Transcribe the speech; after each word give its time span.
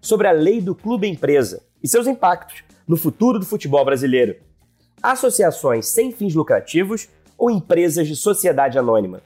sobre 0.00 0.26
a 0.26 0.32
lei 0.32 0.60
do 0.60 0.74
clube 0.74 1.08
empresa 1.08 1.62
e 1.82 1.88
seus 1.88 2.06
impactos 2.06 2.62
no 2.86 2.96
futuro 2.96 3.38
do 3.38 3.46
futebol 3.46 3.84
brasileiro. 3.84 4.36
Associações 5.02 5.88
sem 5.88 6.12
fins 6.12 6.34
lucrativos 6.34 7.08
ou 7.36 7.50
empresas 7.50 8.06
de 8.06 8.16
sociedade 8.16 8.78
anônima. 8.78 9.20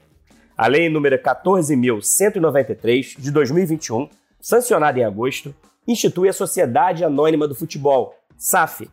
A 0.57 0.67
lei 0.67 0.89
número 0.89 1.17
14.193 1.17 3.19
de 3.19 3.31
2021, 3.31 4.09
sancionada 4.39 4.99
em 4.99 5.03
agosto, 5.03 5.53
institui 5.87 6.29
a 6.29 6.33
Sociedade 6.33 7.03
Anônima 7.03 7.47
do 7.47 7.53
Futebol, 7.53 8.15
SAF, 8.37 8.89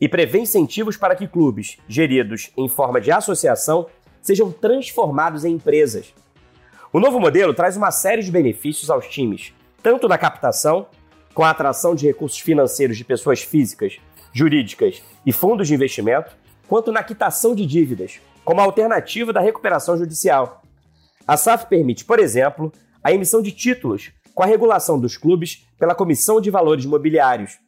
e 0.00 0.08
prevê 0.08 0.40
incentivos 0.40 0.96
para 0.96 1.14
que 1.14 1.28
clubes, 1.28 1.78
geridos 1.88 2.50
em 2.56 2.68
forma 2.68 3.00
de 3.00 3.10
associação, 3.10 3.86
sejam 4.20 4.50
transformados 4.50 5.44
em 5.44 5.54
empresas, 5.54 6.12
o 6.90 6.98
novo 6.98 7.20
modelo 7.20 7.52
traz 7.52 7.76
uma 7.76 7.90
série 7.90 8.22
de 8.22 8.30
benefícios 8.30 8.88
aos 8.88 9.06
times, 9.06 9.52
tanto 9.82 10.08
na 10.08 10.16
captação, 10.16 10.86
com 11.34 11.42
a 11.42 11.50
atração 11.50 11.94
de 11.94 12.06
recursos 12.06 12.38
financeiros 12.38 12.96
de 12.96 13.04
pessoas 13.04 13.42
físicas, 13.42 13.98
jurídicas 14.32 15.02
e 15.24 15.32
fundos 15.32 15.68
de 15.68 15.74
investimento, 15.74 16.36
quanto 16.66 16.92
na 16.92 17.02
quitação 17.02 17.54
de 17.54 17.64
dívidas, 17.64 18.20
como 18.44 18.60
alternativa 18.60 19.32
da 19.32 19.40
recuperação 19.40 19.96
judicial. 19.96 20.62
A 21.26 21.36
SAF 21.36 21.66
permite, 21.66 22.04
por 22.04 22.18
exemplo, 22.18 22.72
a 23.02 23.12
emissão 23.12 23.42
de 23.42 23.52
títulos 23.52 24.10
com 24.34 24.42
a 24.42 24.46
regulação 24.46 24.98
dos 24.98 25.16
clubes 25.16 25.66
pela 25.78 25.94
Comissão 25.94 26.40
de 26.40 26.50
Valores 26.50 26.86
Mobiliários. 26.86 27.58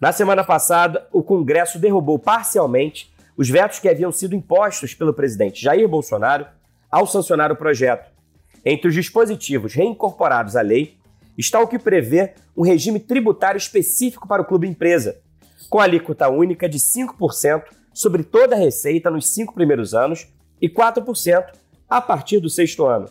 Na 0.00 0.12
semana 0.12 0.44
passada, 0.44 1.08
o 1.12 1.22
Congresso 1.22 1.78
derrubou 1.78 2.18
parcialmente 2.18 3.12
os 3.36 3.48
vetos 3.48 3.78
que 3.78 3.88
haviam 3.88 4.12
sido 4.12 4.34
impostos 4.34 4.94
pelo 4.94 5.14
presidente 5.14 5.62
Jair 5.62 5.88
Bolsonaro 5.88 6.46
ao 6.90 7.06
sancionar 7.06 7.50
o 7.50 7.56
projeto, 7.56 8.10
entre 8.64 8.88
os 8.88 8.94
dispositivos 8.94 9.74
reincorporados 9.74 10.56
à 10.56 10.60
lei 10.60 10.99
está 11.36 11.60
o 11.60 11.66
que 11.66 11.78
prevê 11.78 12.34
um 12.56 12.62
regime 12.62 13.00
tributário 13.00 13.58
específico 13.58 14.28
para 14.28 14.42
o 14.42 14.44
clube 14.44 14.68
empresa, 14.68 15.20
com 15.68 15.80
alíquota 15.80 16.28
única 16.28 16.68
de 16.68 16.78
5% 16.78 17.64
sobre 17.92 18.22
toda 18.22 18.54
a 18.54 18.58
receita 18.58 19.10
nos 19.10 19.28
cinco 19.28 19.54
primeiros 19.54 19.94
anos 19.94 20.26
e 20.60 20.68
4% 20.68 21.44
a 21.88 22.00
partir 22.00 22.40
do 22.40 22.48
sexto 22.48 22.86
ano. 22.86 23.08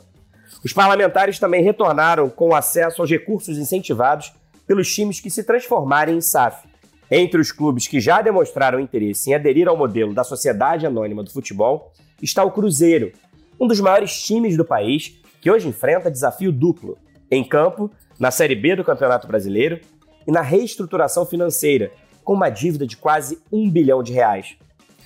Os 0.64 0.74
parlamentares 0.74 1.40
também 1.40 1.64
retornaram 1.64 2.30
com 2.30 2.56
acesso 2.56 3.02
aos 3.02 3.10
recursos 3.10 3.58
incentivados 3.58 4.34
pelos 4.66 4.94
times 4.94 5.20
que 5.20 5.30
se 5.30 5.44
transformarem 5.44 6.18
em 6.18 6.22
SAF. 6.22 6.68
Entre 7.10 7.40
os 7.40 7.52
clubes 7.52 7.88
que 7.88 8.00
já 8.00 8.22
demonstraram 8.22 8.80
interesse 8.80 9.32
em 9.32 9.34
aderir 9.34 9.68
ao 9.68 9.78
modelo 9.78 10.14
da 10.14 10.24
Sociedade 10.24 10.86
Anônima 10.86 11.24
do 11.24 11.32
Futebol 11.32 11.92
está 12.22 12.44
o 12.44 12.52
Cruzeiro, 12.52 13.12
um 13.60 13.68
dos 13.68 13.80
maiores 13.80 14.22
times 14.22 14.56
do 14.56 14.64
país 14.64 15.20
que 15.42 15.50
hoje 15.50 15.68
enfrenta 15.68 16.12
desafio 16.12 16.52
duplo: 16.52 16.98
em 17.32 17.44
campo, 17.44 17.90
na 18.20 18.32
Série 18.32 18.56
B 18.56 18.76
do 18.76 18.84
Campeonato 18.84 19.28
Brasileiro 19.28 19.80
e 20.28 20.32
na 20.32 20.42
reestruturação 20.42 21.26
financeira, 21.26 21.92
com 22.24 22.34
uma 22.34 22.50
dívida 22.50 22.86
de 22.86 22.98
quase 22.98 23.40
um 23.52 23.70
bilhão 23.70 24.04
de 24.04 24.12
reais. 24.12 24.58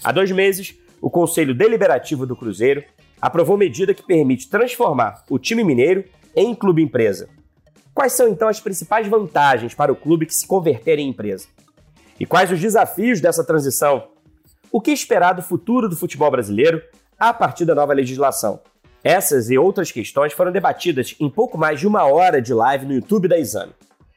Há 0.03 0.11
dois 0.11 0.31
meses, 0.31 0.75
o 0.99 1.09
Conselho 1.09 1.53
Deliberativo 1.53 2.25
do 2.25 2.35
Cruzeiro 2.35 2.83
aprovou 3.21 3.55
medida 3.55 3.93
que 3.93 4.03
permite 4.03 4.49
transformar 4.49 5.23
o 5.29 5.37
time 5.37 5.63
mineiro 5.63 6.03
em 6.35 6.55
clube 6.55 6.81
empresa. 6.81 7.29
Quais 7.93 8.13
são 8.13 8.27
então 8.27 8.47
as 8.47 8.59
principais 8.59 9.07
vantagens 9.07 9.75
para 9.75 9.93
o 9.93 9.95
clube 9.95 10.25
que 10.25 10.33
se 10.33 10.47
converter 10.47 10.97
em 10.97 11.09
empresa? 11.09 11.47
E 12.19 12.25
quais 12.25 12.51
os 12.51 12.59
desafios 12.59 13.21
dessa 13.21 13.43
transição? 13.43 14.07
O 14.71 14.81
que 14.81 14.91
esperar 14.91 15.33
do 15.33 15.43
futuro 15.43 15.87
do 15.87 15.95
futebol 15.95 16.31
brasileiro 16.31 16.81
a 17.19 17.31
partir 17.31 17.63
da 17.63 17.75
nova 17.75 17.93
legislação? 17.93 18.59
Essas 19.03 19.49
e 19.49 19.57
outras 19.57 19.91
questões 19.91 20.31
foram 20.31 20.51
debatidas 20.51 21.13
em 21.19 21.29
pouco 21.29 21.57
mais 21.57 21.77
de 21.77 21.85
uma 21.85 22.05
hora 22.05 22.41
de 22.41 22.53
live 22.53 22.85
no 22.85 22.93
YouTube 22.93 23.27
da 23.27 23.37
Exame. 23.37 23.73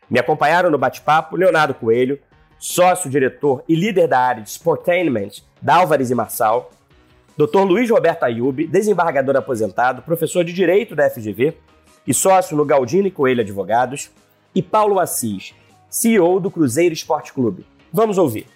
Me 0.09 0.21
acompanharam 0.21 0.71
no 0.71 0.79
bate-papo 0.79 1.35
Leonardo 1.35 1.75
Coelho, 1.75 2.21
sócio-diretor 2.57 3.65
e 3.69 3.75
líder 3.75 4.07
da 4.07 4.21
área 4.21 4.43
de 4.45 4.51
Sportainment 4.51 5.43
da 5.61 5.77
Álvares 5.77 6.11
e 6.11 6.15
Marçal, 6.15 6.71
Dr. 7.37 7.65
Luiz 7.65 7.91
Roberto 7.91 8.23
Ayub, 8.23 8.65
desembargador 8.69 9.37
aposentado, 9.37 10.03
professor 10.03 10.45
de 10.45 10.53
Direito 10.53 10.95
da 10.95 11.11
FGV 11.11 11.57
e 12.07 12.15
sócio 12.15 12.57
no 12.57 12.65
Galdino 12.65 13.09
e 13.09 13.11
Coelho 13.11 13.41
Advogados, 13.41 14.11
e 14.55 14.63
Paulo 14.63 15.01
Assis, 15.01 15.53
CEO 15.91 16.39
do 16.39 16.51
Cruzeiro 16.51 16.95
Esporte 16.95 17.33
Clube. 17.33 17.67
Vamos 17.93 18.19
ouvir. 18.19 18.47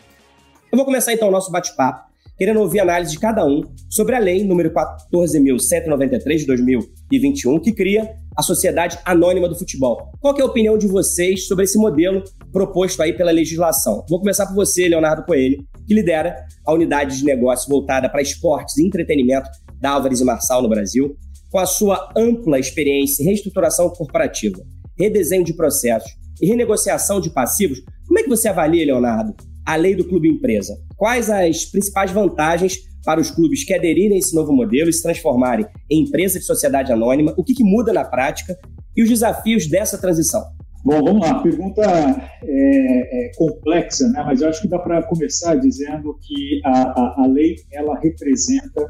Eu 0.71 0.77
vou 0.77 0.85
começar 0.85 1.13
então 1.13 1.29
o 1.29 1.33
nosso 1.33 1.51
bate-papo 1.51 2.10
querendo 2.41 2.61
ouvir 2.61 2.81
a 2.81 2.85
análise 2.85 3.13
de 3.13 3.19
cada 3.19 3.45
um 3.45 3.63
sobre 3.91 4.17
a 4.17 4.19
lei 4.19 4.43
número 4.43 4.73
14.193 4.73 6.39
de 6.39 6.47
2021, 6.47 7.61
que 7.61 7.71
cria 7.71 8.15
a 8.35 8.41
Sociedade 8.41 8.99
Anônima 9.05 9.47
do 9.47 9.55
Futebol. 9.55 10.11
Qual 10.19 10.35
é 10.35 10.41
a 10.41 10.47
opinião 10.47 10.79
de 10.79 10.87
vocês 10.87 11.47
sobre 11.47 11.65
esse 11.65 11.77
modelo 11.77 12.25
proposto 12.51 13.03
aí 13.03 13.13
pela 13.13 13.31
legislação? 13.31 14.07
Vou 14.09 14.21
começar 14.21 14.47
por 14.47 14.55
você, 14.55 14.89
Leonardo 14.89 15.27
Coelho, 15.27 15.63
que 15.87 15.93
lidera 15.93 16.35
a 16.67 16.73
unidade 16.73 17.19
de 17.19 17.27
negócio 17.27 17.69
voltada 17.69 18.09
para 18.09 18.23
esportes 18.23 18.79
e 18.79 18.87
entretenimento 18.87 19.51
da 19.79 19.91
Álvares 19.91 20.21
e 20.23 20.25
Marçal 20.25 20.63
no 20.63 20.69
Brasil, 20.71 21.15
com 21.51 21.59
a 21.59 21.67
sua 21.67 22.11
ampla 22.17 22.59
experiência 22.59 23.23
em 23.23 23.27
reestruturação 23.27 23.91
corporativa, 23.91 24.63
redesenho 24.99 25.45
de 25.45 25.53
processos 25.53 26.11
e 26.41 26.47
renegociação 26.47 27.21
de 27.21 27.29
passivos. 27.29 27.83
Como 28.07 28.19
é 28.19 28.23
que 28.23 28.31
você 28.31 28.49
avalia, 28.49 28.87
Leonardo, 28.87 29.35
a 29.73 29.77
lei 29.77 29.95
do 29.95 30.05
clube 30.05 30.29
empresa? 30.29 30.77
Quais 30.97 31.31
as 31.31 31.65
principais 31.65 32.11
vantagens 32.11 32.79
para 33.05 33.21
os 33.21 33.31
clubes 33.31 33.65
que 33.65 33.73
aderirem 33.73 34.17
a 34.17 34.19
esse 34.19 34.35
novo 34.35 34.53
modelo 34.53 34.91
e 34.91 34.93
se 34.93 35.03
transformarem 35.03 35.65
em 35.89 36.03
empresa 36.03 36.39
de 36.39 36.45
sociedade 36.45 36.93
anônima? 36.93 37.33
O 37.37 37.45
que, 37.45 37.55
que 37.55 37.63
muda 37.63 37.93
na 37.93 38.05
prática 38.05 38.59
e 38.97 39.03
os 39.03 39.09
desafios 39.09 39.69
dessa 39.69 39.97
transição? 39.97 40.43
Bom, 40.85 41.05
vamos 41.05 41.21
lá. 41.21 41.41
Pergunta 41.41 41.83
é, 41.83 43.27
é 43.27 43.33
complexa, 43.37 44.09
né? 44.09 44.23
mas 44.25 44.41
eu 44.41 44.49
acho 44.49 44.63
que 44.63 44.69
dá 44.69 44.79
para 44.79 45.03
começar 45.05 45.55
dizendo 45.55 46.19
que 46.21 46.61
a, 46.65 47.01
a, 47.01 47.23
a, 47.23 47.27
lei 47.27 47.57
ela 47.73 47.97
representa 48.01 48.87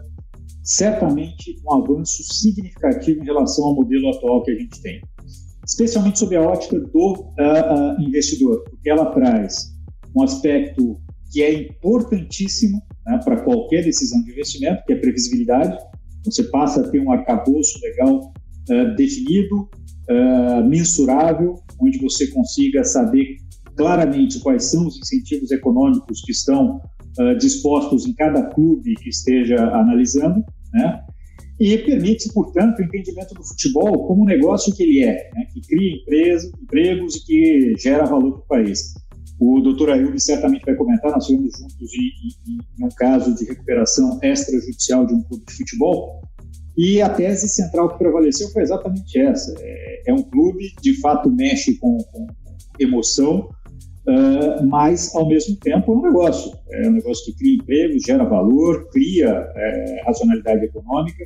certamente 0.63 1.57
um 1.67 1.75
avanço 1.75 2.23
significativo 2.33 3.21
em 3.21 3.25
relação 3.25 3.65
ao 3.67 3.75
modelo 3.75 4.09
atual 4.11 4.43
que 4.45 4.53
a 4.53 4.55
gente 4.55 4.81
tem, 4.81 5.01
especialmente 5.67 6.21
sob 6.21 6.37
a 6.37 6.43
ótica 6.43 6.79
do 6.79 7.13
uh, 7.13 7.99
uh, 7.99 8.01
investidor, 8.01 8.63
porque 8.71 8.89
ela 8.89 9.07
traz 9.07 9.70
um 10.15 10.23
aspecto 10.23 11.01
que 11.31 11.43
é 11.43 11.53
importantíssimo 11.53 12.83
né, 13.07 13.21
para 13.25 13.41
qualquer 13.43 13.85
decisão 13.85 14.23
de 14.23 14.33
investimento, 14.33 14.85
que 14.87 14.93
é 14.93 14.97
previsibilidade. 14.97 15.77
Você 16.25 16.45
passa 16.45 16.81
a 16.81 16.89
ter 16.89 17.01
um 17.01 17.13
arcabouço 17.13 17.81
legal 17.83 18.33
uh, 18.71 18.97
definido, 18.97 19.69
uh, 20.11 20.69
mensurável, 20.69 21.55
onde 21.81 21.99
você 21.99 22.27
consiga 22.29 22.85
saber 22.85 23.37
claramente 23.77 24.41
quais 24.41 24.65
são 24.65 24.87
os 24.87 24.99
incentivos 24.99 25.51
econômicos 25.51 26.21
que 26.23 26.33
estão 26.33 26.81
uh, 27.19 27.39
dispostos 27.39 28.07
em 28.07 28.13
cada 28.15 28.43
clube 28.51 28.95
que 28.97 29.09
esteja 29.09 29.57
analisando, 29.57 30.45
né? 30.73 31.01
E 31.61 31.77
permite, 31.77 32.33
portanto, 32.33 32.79
o 32.79 32.83
entendimento 32.83 33.35
do 33.35 33.45
futebol 33.45 34.07
como 34.07 34.23
um 34.23 34.27
negócio 34.27 34.75
que 34.75 34.83
ele 34.83 35.05
é, 35.05 35.31
né? 35.35 35.45
que 35.53 35.61
cria 35.61 35.95
empresa, 35.95 36.51
empregos 36.63 37.17
e 37.17 37.27
que 37.27 37.75
gera 37.77 38.07
valor 38.07 38.33
para 38.33 38.41
o 38.41 38.47
país. 38.47 38.95
O 39.41 39.61
doutor 39.61 39.91
Ayub 39.91 40.21
certamente 40.21 40.67
vai 40.67 40.75
comentar, 40.75 41.13
nós 41.13 41.25
estivemos 41.25 41.59
juntos 41.59 41.95
em, 41.95 42.53
em, 42.53 42.59
em, 42.79 42.85
um 42.85 42.91
caso 42.91 43.35
de 43.35 43.47
recuperação 43.47 44.21
extrajudicial 44.23 45.07
de 45.07 45.15
um 45.15 45.23
clube 45.23 45.47
de 45.47 45.55
futebol, 45.55 46.21
e 46.77 47.01
a 47.03 47.09
tese 47.09 47.49
central 47.49 47.91
que 47.91 47.99
prevaleceu 47.99 48.49
foi 48.51 48.63
exatamente 48.63 49.19
essa. 49.19 49.55
É, 49.59 50.03
é 50.07 50.15
um 50.15 50.23
clube, 50.23 50.75
de 50.81 51.01
fato, 51.01 51.31
mexe 51.31 51.77
com, 51.79 51.99
com 52.13 52.27
emoção, 52.79 53.51
uh, 54.07 54.67
mas, 54.67 55.15
ao 55.15 55.29
mesmo 55.29 55.57
tempo, 55.57 55.93
é 55.93 55.97
um 55.97 56.03
negócio. 56.03 56.53
É 56.73 56.89
um 56.89 56.93
negócio 56.93 57.25
que 57.27 57.39
cria 57.39 57.55
emprego, 57.57 57.99
gera 57.99 58.25
valor, 58.25 58.89
cria 58.91 59.29
é, 59.29 60.03
racionalidade 60.07 60.65
econômica. 60.65 61.25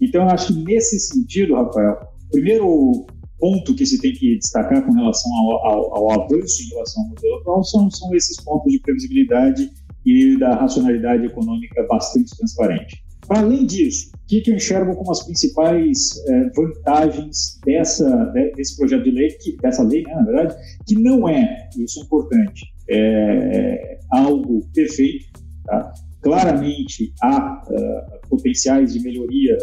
Então, 0.00 0.22
eu 0.22 0.28
acho 0.28 0.54
que, 0.54 0.62
nesse 0.62 1.00
sentido, 1.00 1.54
Rafael, 1.54 1.98
primeiro 2.30 3.06
ponto 3.42 3.74
que 3.74 3.84
se 3.84 4.00
tem 4.00 4.12
que 4.12 4.38
destacar 4.38 4.86
com 4.86 4.92
relação 4.92 5.28
ao, 5.34 5.66
ao, 5.66 5.96
ao 5.96 6.10
avanço 6.12 6.62
em 6.62 6.68
relação 6.68 7.02
ao 7.02 7.08
modelo 7.08 7.34
atual 7.40 7.64
são, 7.64 7.90
são 7.90 8.14
esses 8.14 8.36
pontos 8.44 8.70
de 8.72 8.78
previsibilidade 8.78 9.68
e 10.06 10.38
da 10.38 10.54
racionalidade 10.54 11.26
econômica 11.26 11.84
bastante 11.88 12.36
transparente. 12.36 13.02
Além 13.28 13.66
disso, 13.66 14.12
o 14.14 14.26
que, 14.28 14.48
eu 14.48 14.54
enxergo 14.54 14.94
como 14.94 15.10
as 15.10 15.24
principais 15.24 16.24
é, 16.28 16.50
vantagens 16.50 17.58
dessa, 17.66 18.26
desse 18.54 18.76
projeto 18.76 19.02
de 19.02 19.10
lei, 19.10 19.30
que, 19.32 19.56
dessa 19.56 19.82
lei, 19.82 20.04
né, 20.04 20.14
na 20.14 20.22
verdade, 20.22 20.54
que 20.86 20.94
não 20.94 21.28
é, 21.28 21.68
isso 21.76 22.00
é 22.00 22.04
importante, 22.04 22.62
é, 22.90 23.98
algo 24.12 24.60
perfeito, 24.72 25.26
tá? 25.64 25.92
claramente 26.20 27.12
há 27.20 27.60
uh, 27.66 28.28
potenciais 28.28 28.92
de 28.92 29.00
melhoria 29.00 29.58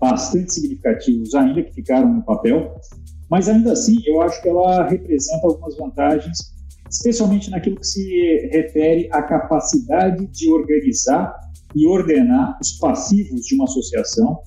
bastante 0.00 0.54
significativos 0.54 1.34
ainda 1.34 1.62
que 1.62 1.72
ficaram 1.74 2.14
no 2.14 2.22
papel, 2.22 2.76
mas 3.30 3.48
ainda 3.48 3.72
assim 3.72 3.96
eu 4.06 4.20
acho 4.22 4.40
que 4.42 4.48
ela 4.48 4.88
representa 4.88 5.46
algumas 5.46 5.76
vantagens, 5.76 6.38
especialmente 6.90 7.50
naquilo 7.50 7.76
que 7.76 7.86
se 7.86 8.48
refere 8.52 9.08
à 9.12 9.22
capacidade 9.22 10.26
de 10.28 10.52
organizar 10.52 11.34
e 11.74 11.86
ordenar 11.86 12.58
os 12.60 12.72
passivos 12.72 13.42
de 13.42 13.54
uma 13.54 13.64
associação 13.64 14.38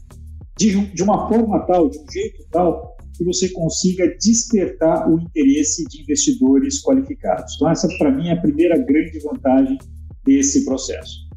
de, 0.57 0.93
de 0.93 1.03
uma 1.03 1.27
forma 1.29 1.65
tal, 1.65 1.89
de 1.89 1.97
um 1.99 2.11
jeito 2.11 2.45
tal, 2.51 2.97
que 3.15 3.23
você 3.23 3.49
consiga 3.49 4.07
despertar 4.17 5.09
o 5.09 5.19
interesse 5.19 5.85
de 5.89 6.01
investidores 6.01 6.81
qualificados. 6.81 7.55
Então, 7.55 7.69
essa, 7.69 7.87
para 7.97 8.11
mim, 8.11 8.27
é 8.27 8.33
a 8.33 8.41
primeira 8.41 8.77
grande 8.77 9.19
vantagem 9.19 9.77
desse 10.25 10.65
processo. 10.65 11.27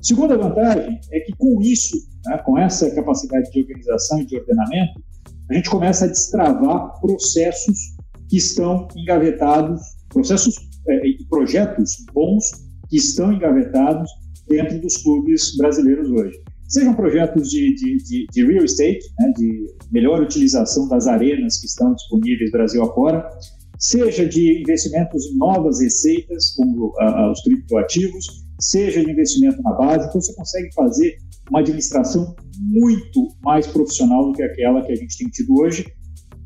Segunda 0.00 0.36
vantagem 0.36 1.00
é 1.12 1.20
que, 1.20 1.32
com 1.36 1.60
isso, 1.60 1.96
né, 2.26 2.38
com 2.38 2.56
essa 2.56 2.92
capacidade 2.94 3.50
de 3.50 3.60
organização 3.60 4.20
e 4.20 4.26
de 4.26 4.36
ordenamento, 4.36 5.02
a 5.50 5.54
gente 5.54 5.70
começa 5.70 6.04
a 6.04 6.08
destravar 6.08 7.00
processos 7.00 7.78
que 8.28 8.36
estão 8.36 8.86
engavetados, 8.96 9.80
processos 10.10 10.54
é, 10.88 11.06
e 11.06 11.24
projetos 11.28 12.04
bons 12.12 12.44
que 12.88 12.96
estão 12.96 13.32
engavetados 13.32 14.10
dentro 14.48 14.80
dos 14.80 14.96
clubes 14.98 15.56
brasileiros 15.56 16.10
hoje. 16.10 16.38
Sejam 16.68 16.94
projetos 16.94 17.48
de, 17.48 17.74
de, 17.74 17.96
de, 18.04 18.26
de 18.30 18.46
real 18.46 18.64
estate, 18.64 19.00
né, 19.18 19.32
de 19.36 19.66
melhor 19.90 20.20
utilização 20.20 20.86
das 20.88 21.06
arenas 21.06 21.58
que 21.60 21.66
estão 21.66 21.94
disponíveis 21.94 22.50
Brasil 22.50 22.82
afora, 22.82 23.26
seja 23.78 24.26
de 24.26 24.60
investimentos 24.60 25.24
em 25.26 25.36
novas 25.38 25.80
receitas, 25.80 26.50
como 26.50 26.88
uh, 26.88 27.30
os 27.30 27.40
criptoativos, 27.42 28.44
seja 28.60 29.02
de 29.02 29.10
investimento 29.10 29.62
na 29.62 29.72
base, 29.72 30.08
então 30.08 30.20
você 30.20 30.34
consegue 30.34 30.74
fazer 30.74 31.16
uma 31.50 31.60
administração 31.60 32.34
muito 32.58 33.28
mais 33.42 33.66
profissional 33.66 34.26
do 34.26 34.32
que 34.32 34.42
aquela 34.42 34.82
que 34.82 34.92
a 34.92 34.96
gente 34.96 35.16
tem 35.16 35.28
tido 35.28 35.60
hoje, 35.60 35.86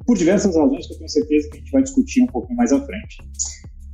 por 0.07 0.17
diversas 0.17 0.57
razões 0.57 0.87
que 0.87 0.95
eu 0.95 0.99
tenho 0.99 1.09
certeza 1.09 1.49
que 1.49 1.57
a 1.57 1.61
gente 1.61 1.71
vai 1.71 1.83
discutir 1.83 2.23
um 2.23 2.27
pouquinho 2.27 2.57
mais 2.57 2.73
à 2.73 2.81
frente. 2.85 3.19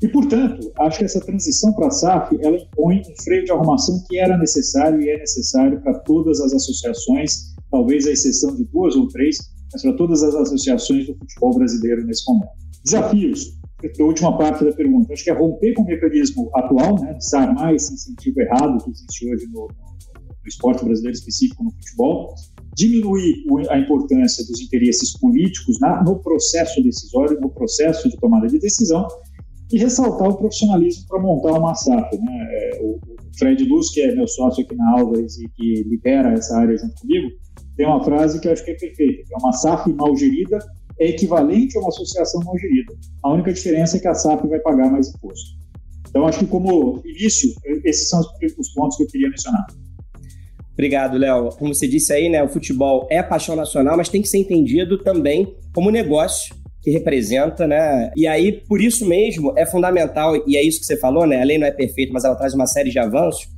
E, 0.01 0.09
portanto, 0.09 0.73
acho 0.79 0.99
que 0.99 1.05
essa 1.05 1.21
transição 1.21 1.73
para 1.73 1.89
a 1.89 1.91
SAF, 1.91 2.39
ela 2.41 2.57
impõe 2.57 3.01
um 3.01 3.23
freio 3.23 3.45
de 3.45 3.51
arrumação 3.51 4.01
que 4.09 4.19
era 4.19 4.39
necessário 4.39 5.01
e 5.01 5.09
é 5.09 5.19
necessário 5.19 5.81
para 5.83 5.99
todas 6.01 6.41
as 6.41 6.53
associações, 6.53 7.55
talvez 7.71 8.07
a 8.07 8.13
exceção 8.13 8.55
de 8.55 8.65
duas 8.67 8.95
ou 8.95 9.09
três, 9.09 9.39
mas 9.73 9.83
para 9.83 9.93
todas 9.95 10.23
as 10.23 10.35
associações 10.35 11.07
do 11.07 11.15
futebol 11.17 11.55
brasileiro 11.55 12.07
nesse 12.07 12.31
momento. 12.31 12.53
Desafios, 12.85 13.59
a 13.99 14.03
última 14.05 14.39
parte 14.39 14.65
da 14.65 14.73
pergunta, 14.73 15.13
acho 15.13 15.25
que 15.25 15.31
é 15.31 15.35
romper 15.35 15.75
com 15.75 15.83
o 15.83 15.87
mecanismo 15.87 16.49
atual, 16.55 17.01
né, 17.01 17.15
desarmar 17.15 17.75
esse 17.75 17.93
incentivo 17.93 18.41
errado 18.41 18.83
que 18.85 18.91
existe 18.91 19.29
hoje 19.29 19.47
no, 19.49 19.69
esporte 20.49 20.85
brasileiro 20.85 21.17
específico 21.17 21.65
no 21.65 21.71
futebol, 21.71 22.35
diminuir 22.75 23.45
a 23.71 23.79
importância 23.79 24.45
dos 24.47 24.61
interesses 24.61 25.17
políticos 25.19 25.79
na, 25.81 26.03
no 26.03 26.19
processo 26.21 26.83
decisório, 26.83 27.41
no 27.41 27.51
processo 27.51 28.09
de 28.09 28.17
tomada 28.17 28.47
de 28.47 28.59
decisão, 28.59 29.07
e 29.73 29.79
ressaltar 29.79 30.29
o 30.29 30.37
profissionalismo 30.37 31.07
para 31.09 31.21
montar 31.21 31.59
uma 31.59 31.75
SAF. 31.75 32.17
Né? 32.17 32.49
É, 32.51 32.81
o 32.83 32.99
Fred 33.39 33.63
Luz, 33.65 33.91
que 33.91 34.01
é 34.01 34.15
meu 34.15 34.27
sócio 34.27 34.65
aqui 34.65 34.75
na 34.75 34.99
Álvares 34.99 35.39
e 35.39 35.49
que 35.49 35.83
lidera 35.85 36.33
essa 36.33 36.57
área 36.57 36.77
junto 36.77 36.95
comigo, 37.01 37.31
tem 37.77 37.87
uma 37.87 38.03
frase 38.03 38.41
que 38.41 38.49
eu 38.49 38.53
acho 38.53 38.65
que 38.65 38.71
é 38.71 38.75
perfeita, 38.75 39.23
é 39.33 39.37
uma 39.39 39.53
SAF 39.53 39.93
mal 39.93 40.17
gerida 40.17 40.59
é 40.99 41.09
equivalente 41.09 41.77
a 41.77 41.81
uma 41.81 41.89
associação 41.89 42.43
mal 42.43 42.59
gerida. 42.59 42.95
A 43.23 43.33
única 43.33 43.53
diferença 43.53 43.97
é 43.97 44.01
que 44.01 44.09
a 44.09 44.15
SAF 44.15 44.47
vai 44.47 44.59
pagar 44.61 44.91
mais 44.91 45.09
imposto. 45.09 45.57
Então, 46.09 46.27
acho 46.27 46.41
que 46.41 46.47
como 46.47 47.01
início, 47.05 47.51
esses 47.85 48.09
são 48.09 48.21
os 48.59 48.69
pontos 48.71 48.97
que 48.97 49.05
eu 49.05 49.07
queria 49.09 49.31
mencionar. 49.31 49.67
Obrigado, 50.79 51.19
Léo. 51.19 51.49
Como 51.59 51.75
você 51.75 51.89
disse 51.89 52.13
aí, 52.13 52.29
né, 52.29 52.41
o 52.41 52.47
futebol 52.47 53.09
é 53.11 53.21
paixão 53.21 53.57
nacional, 53.57 53.97
mas 53.97 54.09
tem 54.09 54.23
que 54.23 54.29
ser 54.29 54.39
entendido 54.39 54.97
também 54.97 55.53
como 55.75 55.91
negócio 55.91 56.55
que 56.81 56.93
representa, 56.93 57.67
né? 57.67 58.13
E 58.17 58.29
aí, 58.29 58.53
por 58.53 58.81
isso 58.81 59.05
mesmo, 59.05 59.53
é 59.57 59.67
fundamental, 59.67 60.37
e 60.47 60.57
é 60.57 60.63
isso 60.63 60.79
que 60.79 60.87
você 60.87 60.97
falou, 60.97 61.27
né? 61.27 61.43
A 61.43 61.45
lei 61.45 61.59
não 61.59 61.67
é 61.67 61.73
perfeita, 61.73 62.13
mas 62.13 62.23
ela 62.23 62.37
traz 62.37 62.55
uma 62.55 62.69
série 62.69 62.91
de 62.91 62.99
avanços. 63.01 63.49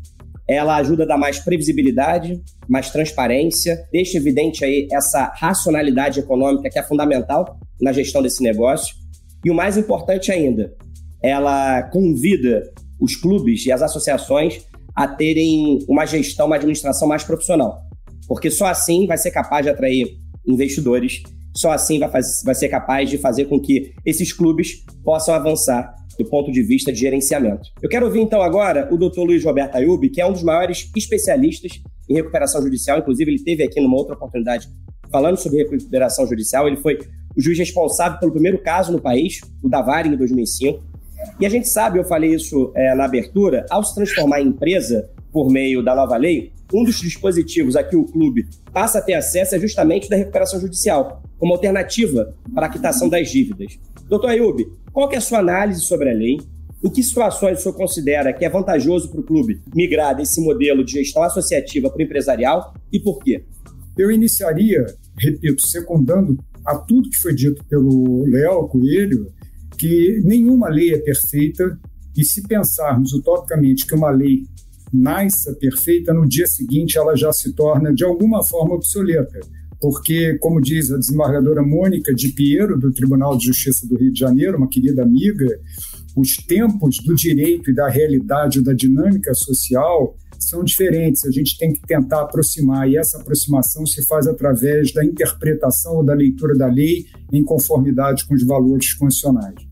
Ela 0.49 0.77
ajuda 0.77 1.03
a 1.03 1.07
dar 1.09 1.19
mais 1.19 1.39
previsibilidade, 1.39 2.41
mais 2.67 2.89
transparência, 2.89 3.87
deixa 3.93 4.17
evidente 4.17 4.65
aí 4.65 4.89
essa 4.91 5.31
racionalidade 5.37 6.21
econômica 6.21 6.71
que 6.71 6.79
é 6.79 6.83
fundamental 6.83 7.61
na 7.79 7.93
gestão 7.93 8.23
desse 8.23 8.43
negócio. 8.43 8.95
E 9.45 9.51
o 9.51 9.55
mais 9.55 9.77
importante 9.77 10.33
ainda, 10.33 10.75
ela 11.23 11.83
convida 11.83 12.63
os 12.99 13.15
clubes 13.15 13.67
e 13.67 13.73
as 13.73 13.83
associações 13.83 14.65
a 14.95 15.07
terem 15.07 15.79
uma 15.89 16.07
gestão, 16.07 16.47
uma 16.47 16.57
administração 16.57 17.09
mais 17.09 17.25
profissional. 17.25 17.81
Porque 18.27 18.51
só 18.51 18.67
assim 18.67 19.07
vai 19.07 19.19
ser 19.19 19.31
capaz 19.31 19.65
de 19.65 19.71
atrair 19.71 20.07
investidores 20.47 21.23
só 21.57 21.73
assim 21.73 21.99
vai, 21.99 22.09
fazer, 22.09 22.45
vai 22.45 22.55
ser 22.55 22.69
capaz 22.69 23.11
de 23.11 23.19
fazer 23.19 23.47
com 23.47 23.61
que 23.61 23.93
esses 24.05 24.33
clubes 24.33 24.85
possam 25.05 25.35
avançar 25.35 25.95
do 26.19 26.25
ponto 26.25 26.53
de 26.53 26.63
vista 26.63 26.93
de 26.93 26.99
gerenciamento. 26.99 27.71
Eu 27.83 27.89
quero 27.89 28.07
ouvir 28.07 28.21
então 28.21 28.43
agora 28.43 28.89
o 28.93 28.97
Dr. 28.97 29.21
Luiz 29.21 29.45
Roberto 29.45 29.77
Ayub, 29.77 30.09
que 30.11 30.21
é 30.21 30.27
um 30.27 30.33
dos 30.33 30.43
maiores 30.43 30.91
especialistas 30.95 31.81
em 32.09 32.15
recuperação 32.15 32.61
judicial, 32.63 32.99
inclusive 32.99 33.31
ele 33.31 33.43
teve 33.43 33.63
aqui 33.63 33.81
numa 33.81 33.97
outra 33.97 34.15
oportunidade 34.15 34.69
falando 35.11 35.37
sobre 35.39 35.59
recuperação 35.59 36.27
judicial, 36.27 36.69
ele 36.69 36.77
foi 36.77 36.99
o 37.37 37.41
juiz 37.41 37.59
responsável 37.59 38.19
pelo 38.19 38.33
primeiro 38.33 38.59
caso 38.63 38.93
no 38.93 39.01
país, 39.01 39.41
o 39.63 39.69
Davari, 39.69 40.09
em 40.09 40.17
2005. 40.17 40.90
E 41.39 41.47
a 41.47 41.49
gente 41.49 41.69
sabe, 41.69 41.99
eu 41.99 42.05
falei 42.05 42.35
isso 42.35 42.73
é, 42.75 42.95
na 42.95 43.05
abertura, 43.05 43.67
ao 43.71 43.83
se 43.83 43.95
transformar 43.95 44.41
em 44.41 44.49
empresa 44.49 45.09
por 45.33 45.51
meio 45.51 45.83
da 45.83 45.95
nova 45.95 46.17
lei, 46.17 46.53
um 46.73 46.85
dos 46.85 47.01
dispositivos 47.01 47.77
a 47.77 47.83
que 47.83 47.97
o 47.97 48.05
clube 48.05 48.47
passa 48.73 48.99
a 48.99 49.03
ter 49.03 49.15
acesso 49.15 49.55
é 49.55 49.59
justamente 49.59 50.09
da 50.09 50.17
recuperação 50.17 50.61
judicial, 50.61 51.23
como 51.39 51.53
alternativa 51.53 52.35
para 52.55 52.67
a 52.67 52.71
quitação 52.71 53.09
das 53.09 53.29
dívidas. 53.29 53.79
Doutor 54.09 54.31
Ayub, 54.31 54.67
qual 54.93 55.11
é 55.11 55.17
a 55.17 55.21
sua 55.21 55.39
análise 55.39 55.81
sobre 55.81 56.11
a 56.11 56.15
lei? 56.15 56.39
Em 56.83 56.91
que 56.91 57.03
situações 57.03 57.59
o 57.59 57.63
senhor 57.63 57.75
considera 57.75 58.33
que 58.33 58.45
é 58.45 58.49
vantajoso 58.49 59.11
para 59.11 59.21
o 59.21 59.23
clube 59.23 59.61
migrar 59.75 60.17
desse 60.17 60.41
modelo 60.41 60.85
de 60.85 60.93
gestão 60.93 61.23
associativa 61.23 61.91
para 61.91 61.99
o 61.99 62.03
empresarial 62.03 62.75
e 62.91 62.99
por 62.99 63.19
quê? 63.23 63.45
Eu 63.99 64.11
iniciaria, 64.11 64.87
repito, 65.19 65.67
secundando 65.67 66.39
a 66.65 66.77
tudo 66.77 67.11
que 67.11 67.21
foi 67.21 67.35
dito 67.35 67.62
pelo 67.65 68.25
Léo 68.27 68.67
Coelho, 68.69 69.31
que 69.81 70.21
nenhuma 70.23 70.69
lei 70.69 70.93
é 70.93 70.99
perfeita 70.99 71.81
e 72.15 72.23
se 72.23 72.47
pensarmos 72.47 73.15
utopicamente 73.15 73.87
que 73.87 73.95
uma 73.95 74.11
lei 74.11 74.45
nasça 74.93 75.55
perfeita, 75.55 76.13
no 76.13 76.29
dia 76.29 76.47
seguinte 76.47 76.99
ela 76.99 77.17
já 77.17 77.33
se 77.33 77.55
torna 77.55 77.95
de 77.95 78.05
alguma 78.05 78.45
forma 78.45 78.75
obsoleta. 78.75 79.41
Porque, 79.81 80.37
como 80.39 80.61
diz 80.61 80.91
a 80.91 80.99
desembargadora 80.99 81.63
Mônica 81.63 82.15
de 82.15 82.29
Piero, 82.29 82.79
do 82.79 82.93
Tribunal 82.93 83.39
de 83.39 83.47
Justiça 83.47 83.89
do 83.89 83.97
Rio 83.97 84.13
de 84.13 84.21
Janeiro, 84.21 84.59
uma 84.59 84.69
querida 84.69 85.03
amiga, 85.03 85.47
os 86.15 86.37
tempos 86.37 86.99
do 86.99 87.15
direito 87.15 87.71
e 87.71 87.75
da 87.75 87.89
realidade, 87.89 88.63
da 88.63 88.75
dinâmica 88.75 89.33
social, 89.33 90.15
são 90.39 90.63
diferentes. 90.63 91.25
A 91.25 91.31
gente 91.31 91.57
tem 91.57 91.73
que 91.73 91.81
tentar 91.87 92.21
aproximar, 92.21 92.87
e 92.91 92.99
essa 92.99 93.19
aproximação 93.19 93.87
se 93.87 94.05
faz 94.07 94.27
através 94.27 94.93
da 94.93 95.03
interpretação 95.03 95.97
ou 95.97 96.05
da 96.05 96.13
leitura 96.13 96.55
da 96.55 96.67
lei 96.67 97.07
em 97.33 97.43
conformidade 97.43 98.27
com 98.27 98.35
os 98.35 98.45
valores 98.45 98.93
constitucionais. 98.93 99.70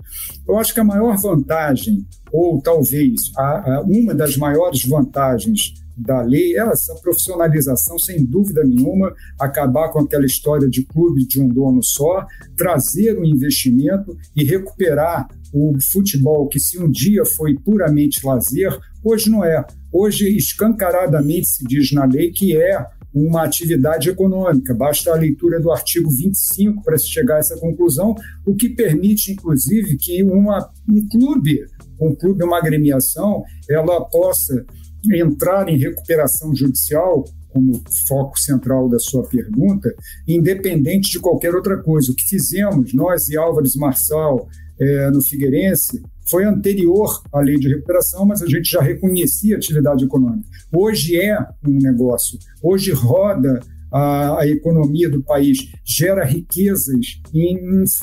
Eu 0.49 0.57
acho 0.57 0.73
que 0.73 0.81
a 0.81 0.85
maior 0.85 1.17
vantagem, 1.19 2.07
ou 2.33 2.61
talvez 2.63 3.31
a, 3.37 3.75
a, 3.75 3.81
uma 3.83 4.15
das 4.15 4.37
maiores 4.37 4.83
vantagens 4.87 5.75
da 5.95 6.23
lei 6.23 6.57
é 6.57 6.61
essa 6.61 6.95
profissionalização, 7.03 7.99
sem 7.99 8.25
dúvida 8.25 8.65
nenhuma, 8.65 9.13
acabar 9.39 9.91
com 9.91 9.99
aquela 9.99 10.25
história 10.25 10.69
de 10.69 10.85
clube 10.85 11.27
de 11.27 11.41
um 11.41 11.49
dono 11.49 11.83
só, 11.83 12.25
trazer 12.57 13.19
o 13.19 13.25
investimento 13.25 14.17
e 14.35 14.45
recuperar 14.45 15.29
o 15.53 15.77
futebol 15.93 16.49
que 16.49 16.61
se 16.61 16.79
um 16.79 16.91
dia 16.91 17.25
foi 17.25 17.55
puramente 17.55 18.25
lazer, 18.25 18.79
hoje 19.05 19.29
não 19.29 19.45
é. 19.45 19.67
Hoje, 19.93 20.29
escancaradamente 20.37 21.49
se 21.49 21.65
diz 21.65 21.93
na 21.93 22.05
lei 22.05 22.31
que 22.31 22.57
é 22.57 22.87
uma 23.15 23.45
atividade 23.45 24.09
econômica. 24.09 24.75
Basta 24.75 25.11
a 25.11 25.17
leitura 25.17 25.61
do 25.61 25.71
artigo 25.71 26.11
25 26.11 26.83
para 26.83 26.99
se 26.99 27.09
chegar 27.09 27.37
a 27.37 27.39
essa 27.39 27.57
conclusão, 27.59 28.15
o 28.47 28.55
que 28.55 28.69
permite, 28.69 29.33
inclusive, 29.33 29.97
que 29.97 30.23
uma, 30.23 30.69
um 30.89 31.07
clube, 31.09 31.65
um 32.01 32.15
clube, 32.15 32.45
uma 32.45 32.59
agremiação, 32.59 33.43
ela 33.69 34.05
possa 34.05 34.65
entrar 35.13 35.69
em 35.69 35.79
recuperação 35.79 36.55
judicial 36.55 37.25
como 37.49 37.83
foco 38.07 38.39
central 38.39 38.89
da 38.89 38.99
sua 38.99 39.27
pergunta, 39.27 39.93
independente 40.27 41.13
de 41.13 41.19
qualquer 41.19 41.55
outra 41.55 41.83
coisa. 41.83 42.13
O 42.13 42.15
que 42.15 42.25
fizemos, 42.25 42.93
nós 42.93 43.29
e 43.29 43.37
Álvares 43.37 43.75
Marçal, 43.75 44.49
é, 44.79 45.11
no 45.11 45.23
Figueirense, 45.23 46.01
foi 46.29 46.45
anterior 46.45 47.23
à 47.33 47.41
lei 47.41 47.57
de 47.57 47.69
recuperação, 47.69 48.27
mas 48.27 48.43
a 48.43 48.47
gente 48.47 48.71
já 48.71 48.81
reconhecia 48.81 49.57
a 49.57 49.59
atividade 49.59 50.05
econômica. 50.05 50.49
Hoje 50.73 51.21
é 51.21 51.39
um 51.67 51.79
negócio, 51.79 52.39
hoje 52.63 52.93
roda 52.93 53.61
a, 53.91 54.41
a, 54.41 54.47
economia 54.47 55.09
do 55.09 55.23
país, 55.23 55.59
gera 55.85 56.25
riquezas 56.25 57.21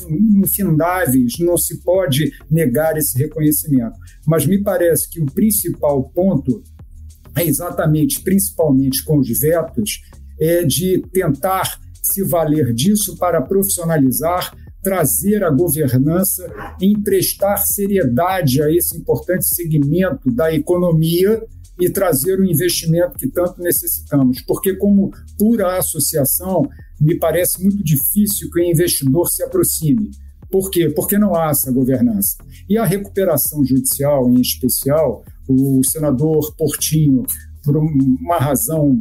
infindáveis, 0.10 1.34
não 1.40 1.58
se 1.58 1.82
pode 1.84 2.32
negar 2.50 2.98
esse 2.98 3.18
reconhecimento. 3.18 3.98
Mas 4.26 4.46
me 4.48 4.62
parece 4.62 5.10
que 5.10 5.22
o 5.22 5.26
principal 5.26 6.10
ponto 6.10 6.64
é 7.36 7.46
exatamente, 7.46 8.22
principalmente 8.22 9.04
com 9.04 9.20
os 9.20 9.28
vetos, 9.40 10.02
é 10.40 10.64
de 10.64 11.04
tentar 11.14 11.80
se 12.02 12.24
valer 12.24 12.74
disso 12.74 13.18
para 13.18 13.42
profissionalizar, 13.42 14.56
trazer 14.86 15.44
a 15.44 15.50
governança, 15.50 16.48
emprestar 16.80 17.58
seriedade 17.58 18.62
a 18.62 18.72
esse 18.72 18.96
importante 18.96 19.44
segmento 19.48 20.30
da 20.30 20.54
economia 20.54 21.44
e 21.82 21.90
trazer 21.90 22.40
o 22.40 22.46
investimento 22.46 23.18
que 23.18 23.28
tanto 23.28 23.60
necessitamos. 23.64 24.44
Porque, 24.44 24.76
como 24.76 25.10
pura 25.40 25.76
associação, 25.80 26.70
me 27.02 27.18
parece 27.18 27.64
muito 27.64 27.84
difícil 27.84 28.48
que 28.52 28.60
o 28.60 28.64
investidor 28.64 29.28
se 29.28 29.42
aproxime. 29.42 30.12
Por 30.52 30.70
quê? 30.70 30.88
Porque 30.96 31.18
não 31.18 31.36
há 31.36 31.50
essa 31.50 31.72
governança. 31.72 32.38
E 32.70 32.78
a 32.78 32.86
recuperação 32.86 33.66
judicial, 33.66 34.30
em 34.30 34.40
especial, 34.40 35.26
o 35.48 35.82
senador 35.84 36.56
Portinho, 36.56 37.24
por 37.64 37.76
uma 37.76 38.38
razão 38.38 38.96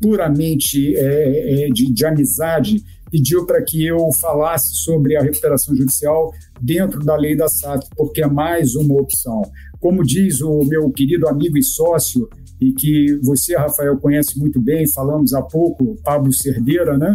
puramente 0.00 0.96
é, 0.96 1.66
é, 1.66 1.68
de, 1.68 1.92
de 1.92 2.06
amizade, 2.06 2.82
pediu 3.10 3.46
para 3.46 3.62
que 3.62 3.86
eu 3.86 3.98
falasse 4.20 4.68
sobre 4.84 5.16
a 5.16 5.22
recuperação 5.22 5.74
judicial 5.74 6.30
dentro 6.60 7.00
da 7.00 7.16
lei 7.16 7.36
da 7.36 7.48
SAF, 7.48 7.86
porque 7.96 8.22
é 8.22 8.26
mais 8.26 8.74
uma 8.74 9.00
opção. 9.00 9.42
Como 9.80 10.04
diz 10.04 10.40
o 10.40 10.64
meu 10.64 10.90
querido 10.90 11.28
amigo 11.28 11.56
e 11.56 11.62
sócio, 11.62 12.28
e 12.60 12.72
que 12.72 13.14
você, 13.22 13.56
Rafael, 13.56 13.96
conhece 13.98 14.38
muito 14.38 14.60
bem, 14.60 14.86
falamos 14.86 15.32
há 15.32 15.40
pouco, 15.40 15.96
Pablo 16.02 16.32
Cerdeira, 16.32 16.98
né? 16.98 17.14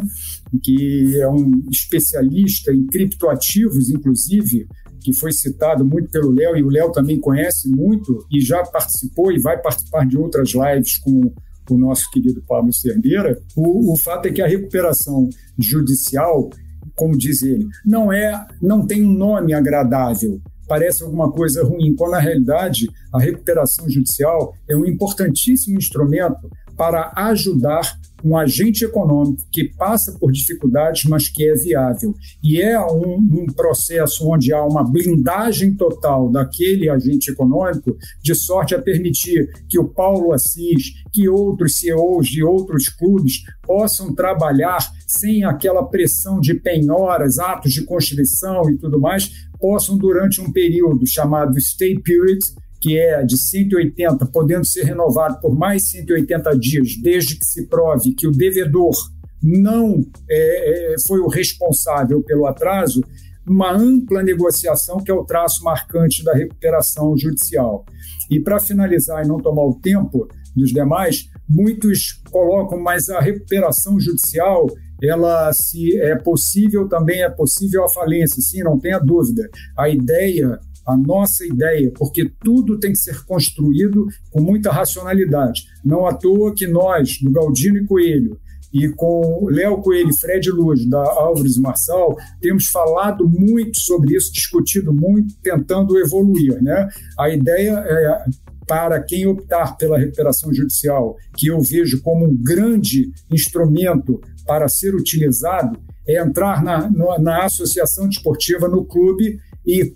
que 0.62 1.20
é 1.20 1.28
um 1.28 1.64
especialista 1.70 2.72
em 2.72 2.86
criptoativos, 2.86 3.90
inclusive, 3.90 4.66
que 5.02 5.12
foi 5.12 5.34
citado 5.34 5.84
muito 5.84 6.10
pelo 6.10 6.32
Léo, 6.32 6.56
e 6.56 6.64
o 6.64 6.70
Léo 6.70 6.92
também 6.92 7.20
conhece 7.20 7.70
muito, 7.70 8.26
e 8.32 8.40
já 8.40 8.64
participou 8.64 9.32
e 9.32 9.40
vai 9.40 9.62
participar 9.62 10.08
de 10.08 10.18
outras 10.18 10.52
lives 10.54 10.98
com 10.98 11.34
o 11.70 11.78
nosso 11.78 12.10
querido 12.12 12.44
Pablo 12.48 12.74
Cerdeira. 12.74 13.40
O, 13.56 13.94
o 13.94 13.98
fato 13.98 14.28
é 14.28 14.32
que 14.32 14.42
a 14.42 14.48
recuperação 14.48 15.30
judicial, 15.58 16.50
como 16.96 17.18
diz 17.18 17.44
ele, 17.44 17.68
não 17.86 18.12
é, 18.12 18.46
não 18.62 18.86
tem 18.86 19.04
um 19.04 19.14
nome 19.14 19.54
agradável 19.54 20.42
parece 20.68 21.04
alguma 21.04 21.32
coisa 21.32 21.64
ruim, 21.64 21.96
quando 21.96 22.12
na 22.12 22.20
realidade 22.20 22.90
a 23.14 23.20
recuperação 23.20 23.90
judicial 23.90 24.54
é 24.68 24.76
um 24.76 24.86
importantíssimo 24.86 25.78
instrumento 25.78 26.50
para 26.76 27.12
ajudar 27.16 27.98
um 28.24 28.38
agente 28.38 28.86
econômico 28.86 29.46
que 29.52 29.66
passa 29.78 30.14
por 30.14 30.32
dificuldades, 30.32 31.04
mas 31.06 31.28
que 31.28 31.48
é 31.48 31.54
viável. 31.56 32.16
E 32.42 32.62
é 32.62 32.80
um, 32.80 33.18
um, 33.18 33.46
processo 33.48 34.30
onde 34.32 34.54
há 34.54 34.64
uma 34.64 34.84
blindagem 34.84 35.74
total 35.76 36.32
daquele 36.32 36.90
agente 36.90 37.32
econômico, 37.32 37.98
de 38.22 38.34
sorte 38.34 38.74
a 38.74 38.82
permitir 38.82 39.52
que 39.68 39.78
o 39.78 39.90
Paulo 39.90 40.32
Assis, 40.32 40.94
que 41.12 41.28
outros 41.28 41.80
CEOs 41.80 42.28
de 42.28 42.44
outros 42.44 42.88
clubes 42.88 43.44
possam 43.62 44.16
trabalhar 44.16 44.80
sem 45.06 45.44
aquela 45.44 45.84
pressão 45.84 46.40
de 46.40 46.54
penhoras, 46.54 47.40
atos 47.40 47.74
de 47.74 47.84
constituição 47.84 48.70
e 48.70 48.78
tudo 48.78 49.00
mais, 49.00 49.30
possam, 49.60 49.98
durante 49.98 50.42
um 50.42 50.52
período 50.52 51.06
chamado 51.06 51.60
stay 51.60 52.00
period, 52.00 52.40
que 52.84 53.00
é 53.00 53.24
de 53.24 53.38
180, 53.38 54.26
podendo 54.26 54.66
ser 54.66 54.84
renovado 54.84 55.40
por 55.40 55.58
mais 55.58 55.88
180 55.88 56.60
dias, 56.60 56.98
desde 57.02 57.40
que 57.40 57.46
se 57.46 57.66
prove 57.68 58.14
que 58.14 58.28
o 58.28 58.32
devedor 58.32 58.94
não 59.42 60.06
é, 60.30 60.94
é, 60.94 60.96
foi 61.08 61.22
o 61.22 61.30
responsável 61.30 62.22
pelo 62.22 62.46
atraso, 62.46 63.02
uma 63.48 63.72
ampla 63.72 64.22
negociação 64.22 64.98
que 64.98 65.10
é 65.10 65.14
o 65.14 65.24
traço 65.24 65.64
marcante 65.64 66.26
da 66.26 66.34
recuperação 66.34 67.18
judicial. 67.18 67.86
E 68.30 68.42
para 68.42 68.60
finalizar 68.60 69.24
e 69.24 69.28
não 69.30 69.38
tomar 69.38 69.64
o 69.64 69.80
tempo 69.80 70.28
dos 70.54 70.72
demais, 70.72 71.30
muitos 71.48 72.22
colocam, 72.30 72.82
mas 72.82 73.10
a 73.10 73.22
recuperação 73.22 73.98
judicial 73.98 74.68
ela 75.02 75.54
se 75.54 75.98
é 76.02 76.18
possível 76.18 76.90
também 76.90 77.24
é 77.24 77.30
possível 77.30 77.86
a 77.86 77.90
falência, 77.90 78.42
sim, 78.42 78.62
não 78.62 78.78
tenha 78.78 79.00
dúvida. 79.00 79.50
A 79.78 79.88
ideia, 79.88 80.60
a 80.86 80.98
nossa 80.98 81.46
ideia, 81.46 81.92
porque 81.98 82.30
tudo 82.44 82.80
tem 82.80 82.92
que 82.92 83.00
ser 83.00 83.24
construído 83.26 84.08
com 84.32 84.42
muita 84.42 84.72
racionalidade. 84.72 85.64
Não 85.84 86.06
à 86.06 86.14
toa 86.14 86.54
que 86.54 86.68
nós, 86.68 87.20
do 87.22 87.32
Galdino 87.32 87.78
e 87.78 87.86
Coelho, 87.86 88.40
e 88.74 88.90
com 88.90 89.48
Léo 89.52 89.78
Coelho 89.78 90.10
e 90.10 90.20
Fred 90.20 90.50
Luz, 90.50 90.86
da 90.90 91.00
Álvares 91.00 91.58
Marçal, 91.58 92.18
temos 92.42 92.68
falado 92.68 93.30
muito 93.30 93.80
sobre 93.80 94.16
isso, 94.16 94.34
discutido 94.34 94.92
muito, 94.92 95.36
tentando 95.44 95.98
evoluir. 96.00 96.62
Né? 96.62 96.90
A 97.20 97.30
ideia 97.30 97.72
é 97.86 98.26
para 98.66 99.02
quem 99.04 99.28
optar 99.28 99.78
pela 99.78 100.00
recuperação 100.00 100.52
judicial, 100.54 101.16
que 101.38 101.48
eu 101.48 101.62
vejo 101.62 102.02
como 102.02 102.26
um 102.26 102.36
grande 102.36 103.12
instrumento 103.30 104.20
para 104.46 104.68
ser 104.68 104.96
utilizado 104.96 105.78
é 106.06 106.22
entrar 106.22 106.64
na, 106.64 106.90
na 107.20 107.46
associação 107.46 108.08
desportiva, 108.10 108.68
no 108.68 108.86
clube 108.86 109.40
e 109.66 109.96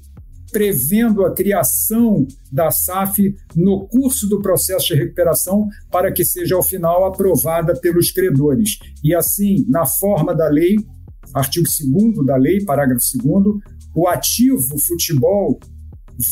prevendo 0.51 1.25
a 1.25 1.34
criação 1.34 2.25
da 2.51 2.72
SAF 2.72 3.36
no 3.56 3.88
curso 3.88 4.27
do 4.27 4.42
processo 4.42 4.88
de 4.88 4.96
recuperação 4.96 5.68
para 5.92 6.12
que 6.12 6.24
seja 6.24 6.56
ao 6.56 6.63
final 6.63 7.06
aprovada 7.06 7.75
pelos 7.80 8.12
credores. 8.12 8.80
E 9.04 9.13
assim, 9.13 9.66
na 9.68 9.86
forma 9.86 10.34
da 10.34 10.48
lei, 10.48 10.77
artigo 11.34 11.66
2 11.66 12.25
da 12.25 12.38
lei, 12.38 12.63
parágrafo 12.63 13.06
2 13.16 13.58
o 13.96 14.08
ativo 14.08 14.77
futebol 14.80 15.60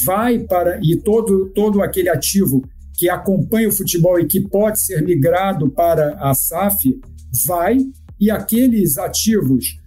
vai 0.06 0.40
para 0.40 0.80
e 0.84 0.98
todo 0.98 1.50
todo 1.50 1.82
aquele 1.82 2.10
ativo 2.10 2.64
que 2.94 3.10
acompanha 3.10 3.68
o 3.68 3.72
futebol 3.72 4.20
e 4.20 4.26
que 4.26 4.40
pode 4.40 4.80
ser 4.80 5.04
migrado 5.04 5.70
para 5.70 6.16
a 6.20 6.34
SAF 6.34 7.00
vai 7.46 7.78
e 8.20 8.32
aqueles 8.32 8.98
ativos 8.98 9.78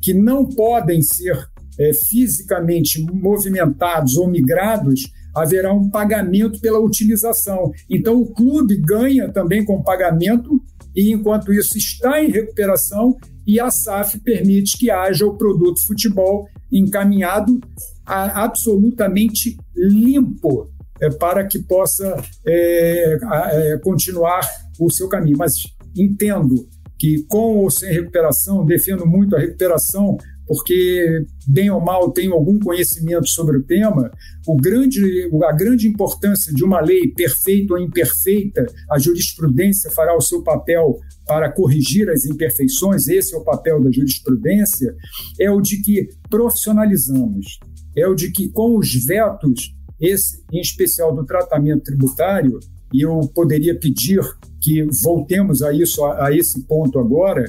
que 0.00 0.14
não 0.14 0.46
podem 0.46 1.02
ser 1.02 1.48
é, 1.78 1.92
fisicamente 1.92 3.02
movimentados 3.02 4.16
ou 4.16 4.28
migrados, 4.28 5.10
haverá 5.34 5.72
um 5.72 5.90
pagamento 5.90 6.60
pela 6.60 6.78
utilização. 6.78 7.72
Então, 7.90 8.20
o 8.20 8.26
clube 8.26 8.76
ganha 8.76 9.28
também 9.30 9.64
com 9.64 9.82
pagamento, 9.82 10.60
e 10.94 11.10
enquanto 11.10 11.52
isso 11.52 11.76
está 11.76 12.22
em 12.22 12.30
recuperação, 12.30 13.16
e 13.46 13.60
a 13.60 13.70
SAF 13.70 14.18
permite 14.20 14.78
que 14.78 14.90
haja 14.90 15.26
o 15.26 15.36
produto 15.36 15.84
futebol 15.86 16.48
encaminhado 16.70 17.60
a, 18.06 18.44
absolutamente 18.44 19.56
limpo 19.76 20.70
é, 21.00 21.10
para 21.10 21.44
que 21.44 21.58
possa 21.58 22.16
é, 22.46 23.18
é, 23.52 23.78
continuar 23.78 24.40
o 24.78 24.90
seu 24.90 25.08
caminho. 25.08 25.36
Mas 25.36 25.54
entendo 25.96 26.68
que 26.98 27.24
com 27.24 27.58
ou 27.58 27.70
sem 27.70 27.92
recuperação, 27.92 28.64
defendo 28.64 29.04
muito 29.04 29.36
a 29.36 29.38
recuperação, 29.38 30.16
porque, 30.46 31.24
bem 31.46 31.70
ou 31.70 31.80
mal, 31.80 32.10
tenho 32.12 32.32
algum 32.32 32.58
conhecimento 32.58 33.28
sobre 33.28 33.58
o 33.58 33.62
tema, 33.62 34.10
o 34.46 34.56
grande, 34.56 35.30
a 35.44 35.52
grande 35.52 35.88
importância 35.88 36.52
de 36.52 36.62
uma 36.62 36.80
lei 36.80 37.08
perfeita 37.08 37.74
ou 37.74 37.80
imperfeita, 37.80 38.66
a 38.90 38.98
jurisprudência 38.98 39.90
fará 39.90 40.16
o 40.16 40.20
seu 40.20 40.42
papel 40.42 40.98
para 41.26 41.50
corrigir 41.50 42.10
as 42.10 42.26
imperfeições, 42.26 43.08
esse 43.08 43.34
é 43.34 43.38
o 43.38 43.44
papel 43.44 43.82
da 43.82 43.90
jurisprudência, 43.90 44.94
é 45.40 45.50
o 45.50 45.60
de 45.60 45.80
que 45.80 46.08
profissionalizamos, 46.28 47.58
é 47.96 48.06
o 48.06 48.14
de 48.14 48.30
que 48.30 48.48
com 48.48 48.76
os 48.76 48.92
vetos, 49.04 49.74
esse 49.98 50.42
em 50.52 50.60
especial 50.60 51.14
do 51.14 51.24
tratamento 51.24 51.84
tributário, 51.84 52.58
e 52.92 53.00
eu 53.00 53.20
poderia 53.34 53.78
pedir 53.78 54.20
que 54.60 54.86
voltemos 55.02 55.62
a 55.62 55.72
isso 55.72 56.04
a, 56.04 56.26
a 56.26 56.36
esse 56.36 56.62
ponto 56.66 56.98
agora 56.98 57.44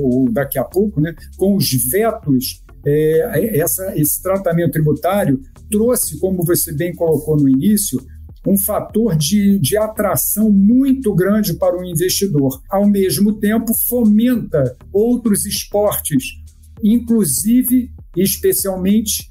ou 0.00 0.30
daqui 0.30 0.58
a 0.58 0.64
pouco, 0.64 1.00
né, 1.00 1.14
com 1.36 1.56
os 1.56 1.70
vetos 1.90 2.62
é, 2.86 3.58
essa, 3.58 3.92
esse 3.96 4.22
tratamento 4.22 4.72
tributário 4.72 5.40
trouxe, 5.70 6.18
como 6.18 6.44
você 6.44 6.72
bem 6.72 6.94
colocou 6.94 7.36
no 7.36 7.48
início, 7.48 8.00
um 8.46 8.56
fator 8.56 9.16
de, 9.16 9.58
de 9.58 9.76
atração 9.76 10.50
muito 10.50 11.14
grande 11.14 11.54
para 11.54 11.76
o 11.76 11.84
investidor. 11.84 12.62
Ao 12.70 12.88
mesmo 12.88 13.34
tempo, 13.38 13.72
fomenta 13.88 14.76
outros 14.92 15.44
esportes, 15.44 16.24
inclusive, 16.82 17.90
especialmente, 18.16 19.30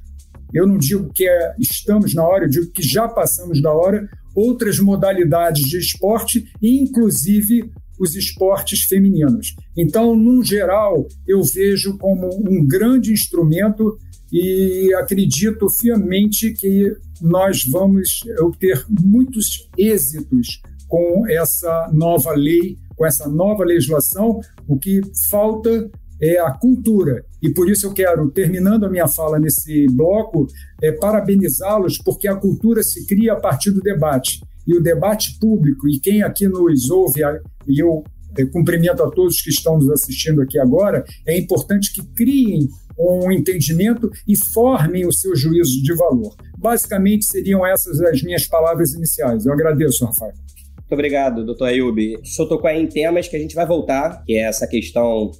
eu 0.53 0.67
não 0.67 0.77
digo 0.77 1.11
que 1.13 1.27
é, 1.27 1.55
estamos 1.59 2.13
na 2.13 2.23
hora, 2.23 2.45
eu 2.45 2.49
digo 2.49 2.71
que 2.71 2.83
já 2.83 3.07
passamos 3.07 3.61
da 3.61 3.71
hora, 3.71 4.07
outras 4.35 4.79
modalidades 4.79 5.65
de 5.65 5.79
esporte, 5.79 6.45
inclusive 6.61 7.71
os 7.99 8.15
esportes 8.15 8.83
femininos. 8.83 9.55
Então, 9.75 10.15
num 10.15 10.43
geral, 10.43 11.07
eu 11.27 11.41
vejo 11.43 11.97
como 11.97 12.29
um 12.47 12.65
grande 12.65 13.11
instrumento 13.11 13.97
e 14.31 14.93
acredito 14.95 15.69
fiamente 15.69 16.53
que 16.53 16.95
nós 17.21 17.63
vamos 17.65 18.19
obter 18.39 18.85
muitos 18.89 19.69
êxitos 19.77 20.61
com 20.87 21.25
essa 21.27 21.89
nova 21.93 22.33
lei, 22.33 22.77
com 22.95 23.05
essa 23.05 23.27
nova 23.27 23.63
legislação. 23.63 24.39
O 24.67 24.77
que 24.77 25.01
falta 25.29 25.89
é 26.21 26.39
a 26.39 26.51
cultura. 26.51 27.23
E 27.41 27.49
por 27.49 27.69
isso 27.69 27.85
eu 27.85 27.93
quero, 27.93 28.29
terminando 28.31 28.85
a 28.85 28.89
minha 28.89 29.07
fala 29.07 29.39
nesse 29.39 29.85
bloco, 29.91 30.47
é, 30.81 30.91
parabenizá-los, 30.91 31.99
porque 31.99 32.27
a 32.27 32.35
cultura 32.35 32.81
se 32.81 33.05
cria 33.05 33.33
a 33.33 33.39
partir 33.39 33.71
do 33.71 33.81
debate. 33.81 34.41
E 34.67 34.75
o 34.75 34.83
debate 34.83 35.39
público, 35.39 35.87
e 35.87 35.97
quem 35.99 36.21
aqui 36.21 36.47
nos 36.47 36.89
ouve, 36.89 37.21
e 37.65 37.81
eu 37.81 38.03
é, 38.37 38.45
cumprimento 38.45 39.01
a 39.01 39.09
todos 39.09 39.41
que 39.41 39.49
estão 39.49 39.77
nos 39.77 39.89
assistindo 39.89 40.41
aqui 40.41 40.59
agora, 40.59 41.05
é 41.25 41.37
importante 41.37 41.93
que 41.93 42.03
criem 42.13 42.67
um 42.99 43.31
entendimento 43.31 44.11
e 44.27 44.35
formem 44.35 45.05
o 45.05 45.11
seu 45.11 45.35
juízo 45.35 45.81
de 45.81 45.93
valor. 45.95 46.35
Basicamente, 46.57 47.25
seriam 47.25 47.65
essas 47.65 48.01
as 48.01 48.21
minhas 48.21 48.45
palavras 48.45 48.93
iniciais. 48.93 49.45
Eu 49.45 49.53
agradeço, 49.53 50.05
Rafael. 50.05 50.33
Muito 50.77 50.93
obrigado, 50.93 51.45
doutor 51.45 51.65
Ayub. 51.65 52.17
O 52.17 52.25
senhor 52.25 52.47
tocou 52.47 52.69
aí 52.69 52.81
em 52.81 52.87
temas 52.87 53.27
que 53.27 53.35
a 53.35 53.39
gente 53.39 53.55
vai 53.55 53.65
voltar, 53.65 54.23
que 54.25 54.33
é 54.33 54.41
essa 54.41 54.67
questão 54.67 55.31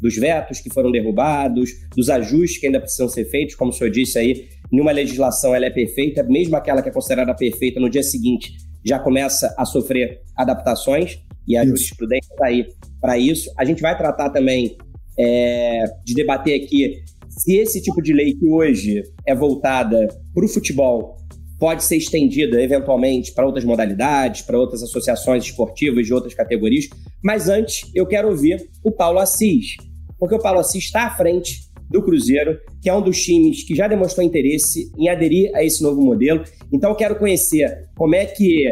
dos 0.00 0.16
vetos 0.16 0.60
que 0.60 0.70
foram 0.70 0.90
derrubados, 0.90 1.70
dos 1.96 2.10
ajustes 2.10 2.58
que 2.58 2.66
ainda 2.66 2.80
precisam 2.80 3.08
ser 3.08 3.24
feitos, 3.26 3.54
como 3.54 3.70
o 3.70 3.72
senhor 3.72 3.90
disse 3.90 4.18
aí, 4.18 4.48
nenhuma 4.70 4.92
legislação 4.92 5.54
ela 5.54 5.66
é 5.66 5.70
perfeita, 5.70 6.22
mesmo 6.24 6.56
aquela 6.56 6.82
que 6.82 6.88
é 6.88 6.92
considerada 6.92 7.34
perfeita, 7.34 7.80
no 7.80 7.88
dia 7.88 8.02
seguinte 8.02 8.52
já 8.84 8.98
começa 8.98 9.54
a 9.56 9.64
sofrer 9.64 10.20
adaptações, 10.36 11.18
e 11.46 11.56
a 11.56 11.64
jurisprudência 11.64 12.32
está 12.32 12.46
aí 12.46 12.66
para 13.00 13.18
isso. 13.18 13.52
A 13.58 13.64
gente 13.64 13.82
vai 13.82 13.96
tratar 13.96 14.30
também 14.30 14.76
é, 15.18 15.84
de 16.04 16.14
debater 16.14 16.62
aqui 16.62 17.02
se 17.28 17.56
esse 17.56 17.82
tipo 17.82 18.00
de 18.00 18.12
lei 18.12 18.34
que 18.34 18.46
hoje 18.46 19.02
é 19.26 19.34
voltada 19.34 20.08
para 20.32 20.44
o 20.44 20.48
futebol 20.48 21.16
pode 21.58 21.84
ser 21.84 21.96
estendida 21.96 22.60
eventualmente 22.60 23.32
para 23.32 23.46
outras 23.46 23.64
modalidades, 23.64 24.42
para 24.42 24.58
outras 24.58 24.82
associações 24.82 25.44
esportivas 25.44 26.06
de 26.06 26.12
outras 26.12 26.34
categorias. 26.34 26.88
Mas 27.22 27.48
antes, 27.48 27.90
eu 27.94 28.06
quero 28.06 28.28
ouvir 28.28 28.68
o 28.82 28.90
Paulo 28.90 29.18
Assis, 29.18 29.76
porque 30.18 30.34
o 30.34 30.38
Paulo 30.38 30.60
Assis 30.60 30.84
está 30.84 31.06
à 31.06 31.10
frente 31.10 31.63
do 31.94 32.02
Cruzeiro, 32.02 32.58
que 32.82 32.90
é 32.90 32.94
um 32.94 33.00
dos 33.00 33.22
times 33.22 33.62
que 33.62 33.74
já 33.74 33.86
demonstrou 33.86 34.26
interesse 34.26 34.90
em 34.98 35.08
aderir 35.08 35.54
a 35.54 35.62
esse 35.62 35.80
novo 35.80 36.02
modelo. 36.02 36.42
Então, 36.72 36.90
eu 36.90 36.96
quero 36.96 37.16
conhecer 37.16 37.88
como 37.96 38.16
é 38.16 38.26
que 38.26 38.66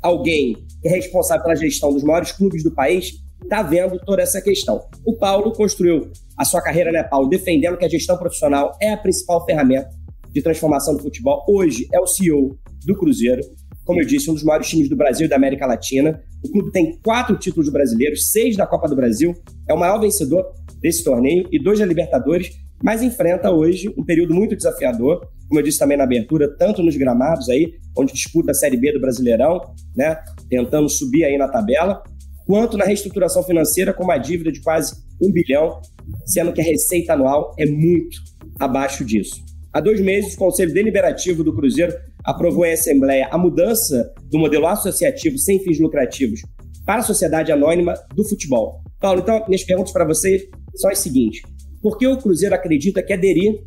alguém 0.00 0.56
que 0.80 0.88
é 0.88 0.92
responsável 0.92 1.42
pela 1.42 1.56
gestão 1.56 1.92
dos 1.92 2.04
maiores 2.04 2.30
clubes 2.30 2.62
do 2.62 2.72
país 2.72 3.14
está 3.42 3.60
vendo 3.60 3.98
toda 4.06 4.22
essa 4.22 4.40
questão. 4.40 4.80
O 5.04 5.16
Paulo 5.16 5.52
construiu 5.52 6.12
a 6.38 6.44
sua 6.44 6.62
carreira, 6.62 6.92
né, 6.92 7.02
Paulo, 7.02 7.28
defendendo 7.28 7.76
que 7.76 7.84
a 7.84 7.88
gestão 7.88 8.16
profissional 8.16 8.70
é 8.80 8.92
a 8.92 8.96
principal 8.96 9.44
ferramenta 9.44 9.90
de 10.30 10.40
transformação 10.40 10.96
do 10.96 11.02
futebol. 11.02 11.44
Hoje 11.48 11.88
é 11.92 11.98
o 11.98 12.06
CEO 12.06 12.56
do 12.86 12.96
Cruzeiro, 12.96 13.42
como 13.84 14.00
eu 14.00 14.06
disse, 14.06 14.30
um 14.30 14.34
dos 14.34 14.44
maiores 14.44 14.68
times 14.68 14.88
do 14.88 14.96
Brasil 14.96 15.26
e 15.26 15.28
da 15.28 15.36
América 15.36 15.66
Latina. 15.66 16.22
O 16.42 16.50
clube 16.50 16.70
tem 16.70 16.98
quatro 17.02 17.36
títulos 17.36 17.68
brasileiros, 17.68 18.30
seis 18.30 18.56
da 18.56 18.66
Copa 18.66 18.88
do 18.88 18.96
Brasil, 18.96 19.34
é 19.68 19.74
o 19.74 19.78
maior 19.78 20.00
vencedor 20.00 20.44
desse 20.84 21.02
torneio 21.02 21.48
e 21.50 21.58
dois 21.58 21.78
da 21.78 21.86
Libertadores, 21.86 22.50
mas 22.82 23.02
enfrenta 23.02 23.50
hoje 23.50 23.88
um 23.96 24.04
período 24.04 24.34
muito 24.34 24.54
desafiador, 24.54 25.26
como 25.48 25.58
eu 25.58 25.64
disse 25.64 25.78
também 25.78 25.96
na 25.96 26.04
abertura, 26.04 26.54
tanto 26.58 26.82
nos 26.82 26.94
gramados 26.94 27.48
aí, 27.48 27.72
onde 27.96 28.12
disputa 28.12 28.50
a 28.50 28.54
Série 28.54 28.76
B 28.76 28.92
do 28.92 29.00
Brasileirão, 29.00 29.62
né, 29.96 30.18
tentando 30.50 30.86
subir 30.90 31.24
aí 31.24 31.38
na 31.38 31.48
tabela, 31.48 32.02
quanto 32.46 32.76
na 32.76 32.84
reestruturação 32.84 33.42
financeira 33.42 33.94
com 33.94 34.04
uma 34.04 34.18
dívida 34.18 34.52
de 34.52 34.60
quase 34.60 34.94
um 35.22 35.32
bilhão, 35.32 35.80
sendo 36.26 36.52
que 36.52 36.60
a 36.60 36.64
receita 36.64 37.14
anual 37.14 37.54
é 37.58 37.64
muito 37.64 38.18
abaixo 38.60 39.06
disso. 39.06 39.42
Há 39.72 39.80
dois 39.80 40.02
meses, 40.02 40.34
o 40.34 40.38
Conselho 40.38 40.74
Deliberativo 40.74 41.42
do 41.42 41.54
Cruzeiro 41.54 41.94
aprovou 42.22 42.66
em 42.66 42.72
Assembleia 42.72 43.26
a 43.30 43.38
mudança 43.38 44.12
do 44.30 44.38
modelo 44.38 44.66
associativo 44.66 45.38
sem 45.38 45.58
fins 45.60 45.80
lucrativos 45.80 46.42
para 46.84 47.00
a 47.00 47.02
sociedade 47.02 47.50
anônima 47.50 47.94
do 48.14 48.22
futebol. 48.28 48.82
Paulo, 49.00 49.20
então, 49.20 49.42
minhas 49.48 49.64
perguntas 49.64 49.92
para 49.92 50.04
você 50.04 50.46
são 50.76 50.90
as 50.90 50.98
seguintes. 50.98 51.42
Por 51.80 51.98
que 51.98 52.06
o 52.06 52.16
Cruzeiro 52.16 52.54
acredita 52.54 53.02
que 53.02 53.12
aderir 53.12 53.62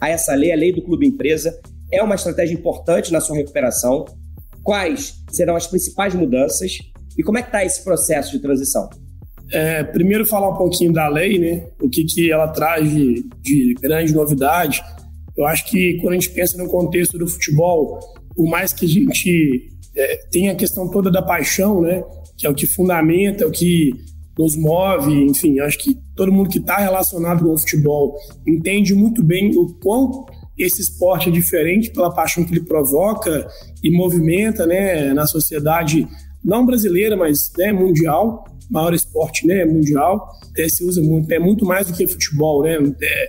a 0.00 0.08
essa 0.08 0.34
lei, 0.34 0.52
a 0.52 0.56
lei 0.56 0.72
do 0.72 0.82
clube 0.82 1.06
empresa, 1.06 1.58
é 1.92 2.02
uma 2.02 2.14
estratégia 2.14 2.54
importante 2.54 3.12
na 3.12 3.20
sua 3.20 3.36
recuperação? 3.36 4.04
Quais 4.62 5.14
serão 5.30 5.56
as 5.56 5.66
principais 5.66 6.14
mudanças 6.14 6.78
e 7.16 7.22
como 7.22 7.38
é 7.38 7.42
que 7.42 7.48
está 7.48 7.64
esse 7.64 7.82
processo 7.82 8.32
de 8.32 8.40
transição? 8.40 8.88
É, 9.52 9.84
primeiro 9.84 10.26
falar 10.26 10.50
um 10.50 10.56
pouquinho 10.56 10.92
da 10.92 11.08
lei, 11.08 11.38
né? 11.38 11.66
O 11.80 11.88
que, 11.88 12.04
que 12.04 12.32
ela 12.32 12.48
traz 12.48 12.90
de, 12.90 13.24
de 13.40 13.74
grande 13.80 14.12
novidade. 14.12 14.82
Eu 15.36 15.46
acho 15.46 15.66
que 15.66 15.98
quando 16.00 16.14
a 16.14 16.14
gente 16.14 16.30
pensa 16.30 16.58
no 16.58 16.68
contexto 16.68 17.16
do 17.16 17.28
futebol, 17.28 18.00
por 18.34 18.48
mais 18.48 18.72
que 18.72 18.86
a 18.86 18.88
gente 18.88 19.70
é, 19.94 20.16
tenha 20.30 20.52
a 20.52 20.56
questão 20.56 20.90
toda 20.90 21.10
da 21.10 21.22
paixão, 21.22 21.80
né? 21.80 22.02
Que 22.36 22.46
é 22.46 22.50
o 22.50 22.54
que 22.54 22.66
fundamenta, 22.66 23.44
é 23.44 23.46
o 23.46 23.50
que 23.50 23.92
nos 24.38 24.56
move, 24.56 25.12
enfim, 25.24 25.60
acho 25.60 25.78
que 25.78 25.98
todo 26.14 26.32
mundo 26.32 26.50
que 26.50 26.58
está 26.58 26.76
relacionado 26.76 27.44
com 27.44 27.52
o 27.52 27.58
futebol 27.58 28.14
entende 28.46 28.94
muito 28.94 29.22
bem 29.22 29.56
o 29.56 29.72
quão 29.82 30.26
esse 30.58 30.80
esporte 30.80 31.28
é 31.28 31.32
diferente 31.32 31.90
pela 31.90 32.12
paixão 32.12 32.44
que 32.44 32.52
ele 32.52 32.64
provoca 32.64 33.46
e 33.82 33.90
movimenta 33.90 34.66
né, 34.66 35.12
na 35.12 35.26
sociedade 35.26 36.06
não 36.42 36.64
brasileira, 36.64 37.16
mas 37.16 37.50
né, 37.58 37.72
mundial, 37.72 38.44
maior 38.70 38.94
esporte 38.94 39.46
né, 39.46 39.64
mundial, 39.64 40.28
é, 40.56 40.68
se 40.68 40.84
usa 40.84 41.02
muito, 41.02 41.30
é 41.30 41.38
muito 41.38 41.64
mais 41.66 41.86
do 41.86 41.92
que 41.92 42.06
futebol, 42.06 42.62
né? 42.62 42.78
É, 43.02 43.28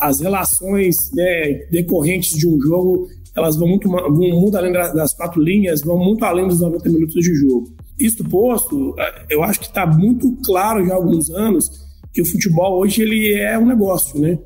as 0.00 0.20
relações 0.20 0.96
né, 1.12 1.66
decorrentes 1.70 2.38
de 2.38 2.48
um 2.48 2.58
jogo, 2.60 3.08
elas 3.36 3.56
vão 3.56 3.68
muito, 3.68 3.88
vão 3.88 4.40
muito 4.40 4.56
além 4.56 4.72
das 4.72 5.12
quatro 5.12 5.42
linhas, 5.42 5.82
vão 5.82 5.98
muito 5.98 6.24
além 6.24 6.46
dos 6.46 6.60
90 6.60 6.88
minutos 6.88 7.14
de 7.14 7.34
jogo. 7.34 7.74
Isto 7.98 8.24
posto, 8.24 8.94
é, 8.98 9.26
eu 9.30 9.42
acho 9.42 9.60
que 9.60 9.66
está 9.66 9.86
muito 9.86 10.36
claro 10.44 10.84
já 10.84 10.92
há 10.92 10.96
alguns 10.96 11.30
anos 11.30 11.68
que 12.12 12.20
o 12.20 12.26
futebol 12.26 12.78
hoje 12.78 13.02
ele 13.02 13.34
é 13.34 13.58
um 13.58 13.66
negócio, 13.66 14.20
né? 14.20 14.38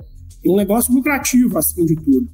Um 0.44 0.56
negócio 0.56 0.94
lucrativo, 0.94 1.58
acima 1.58 1.86
de 1.86 1.96
tudo. 1.96 2.28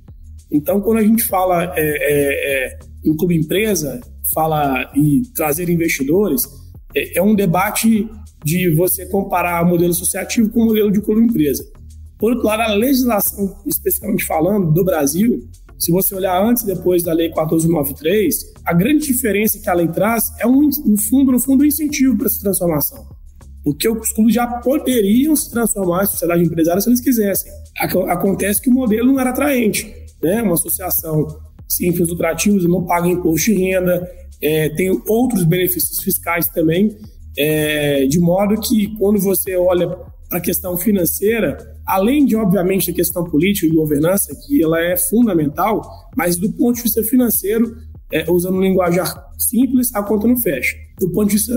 Então, 0.50 0.80
quando 0.80 0.98
a 0.98 1.02
gente 1.02 1.24
fala 1.24 1.72
é, 1.74 1.80
é, 1.80 2.74
é, 2.74 2.78
em 3.04 3.16
clube 3.16 3.36
empresa, 3.36 4.00
fala 4.34 4.90
e 4.94 5.22
trazer 5.34 5.70
investidores, 5.70 6.42
é, 6.94 7.18
é 7.18 7.22
um 7.22 7.34
debate 7.34 8.08
de 8.44 8.74
você 8.74 9.06
comparar 9.06 9.64
o 9.64 9.68
modelo 9.68 9.92
associativo 9.92 10.50
com 10.50 10.60
o 10.60 10.66
modelo 10.66 10.90
de 10.90 11.00
clube 11.00 11.22
empresa. 11.22 11.64
Por 12.18 12.32
outro 12.32 12.46
lado, 12.46 12.62
a 12.62 12.74
legislação, 12.74 13.56
especificamente 13.66 14.24
falando, 14.24 14.70
do 14.72 14.84
Brasil, 14.84 15.48
se 15.82 15.90
você 15.90 16.14
olhar 16.14 16.40
antes 16.40 16.62
e 16.62 16.66
depois 16.66 17.02
da 17.02 17.12
Lei 17.12 17.26
1493, 17.26 18.52
a 18.64 18.72
grande 18.72 19.04
diferença 19.04 19.58
que 19.58 19.68
a 19.68 19.74
lei 19.74 19.88
traz 19.88 20.22
é, 20.38 20.46
um, 20.46 20.68
no 20.86 20.96
fundo, 20.96 21.32
no 21.32 21.40
fundo, 21.40 21.64
um 21.64 21.66
incentivo 21.66 22.16
para 22.16 22.26
essa 22.26 22.40
transformação. 22.40 23.04
Porque 23.64 23.88
os 23.88 24.12
clubes 24.12 24.32
já 24.32 24.46
poderiam 24.46 25.34
se 25.34 25.50
transformar 25.50 26.04
em 26.04 26.06
sociedade 26.06 26.44
empresária 26.44 26.80
se 26.80 26.88
eles 26.88 27.00
quisessem. 27.00 27.50
Acontece 28.08 28.62
que 28.62 28.70
o 28.70 28.72
modelo 28.72 29.08
não 29.12 29.18
era 29.18 29.30
atraente. 29.30 29.92
Né? 30.22 30.40
Uma 30.42 30.54
associação 30.54 31.26
sem 31.68 31.92
fins 31.92 32.08
lucrativos 32.08 32.64
não 32.64 32.84
paga 32.84 33.08
imposto 33.08 33.50
de 33.50 33.54
renda, 33.54 34.08
é, 34.40 34.68
tem 34.68 34.90
outros 35.08 35.42
benefícios 35.42 36.00
fiscais 36.00 36.46
também, 36.48 36.96
é, 37.36 38.06
de 38.06 38.20
modo 38.20 38.60
que 38.60 38.96
quando 38.98 39.18
você 39.18 39.56
olha 39.56 39.88
para 40.28 40.38
a 40.38 40.40
questão 40.40 40.78
financeira, 40.78 41.56
além 41.86 42.24
de, 42.24 42.36
obviamente, 42.36 42.90
a 42.90 42.94
questão 42.94 43.24
política 43.24 43.66
e 43.66 43.74
governança, 43.74 44.34
que 44.46 44.62
ela 44.62 44.80
é 44.80 44.96
fundamental, 44.96 45.82
mas 46.16 46.36
do 46.36 46.52
ponto 46.52 46.76
de 46.76 46.82
vista 46.82 47.02
financeiro, 47.02 47.76
é, 48.12 48.30
usando 48.30 48.56
um 48.56 48.60
linguajar 48.60 49.12
simples, 49.38 49.94
a 49.94 50.02
conta 50.02 50.26
não 50.26 50.36
fecha. 50.36 50.76
Do 51.00 51.10
ponto 51.10 51.28
de 51.28 51.36
vista 51.36 51.54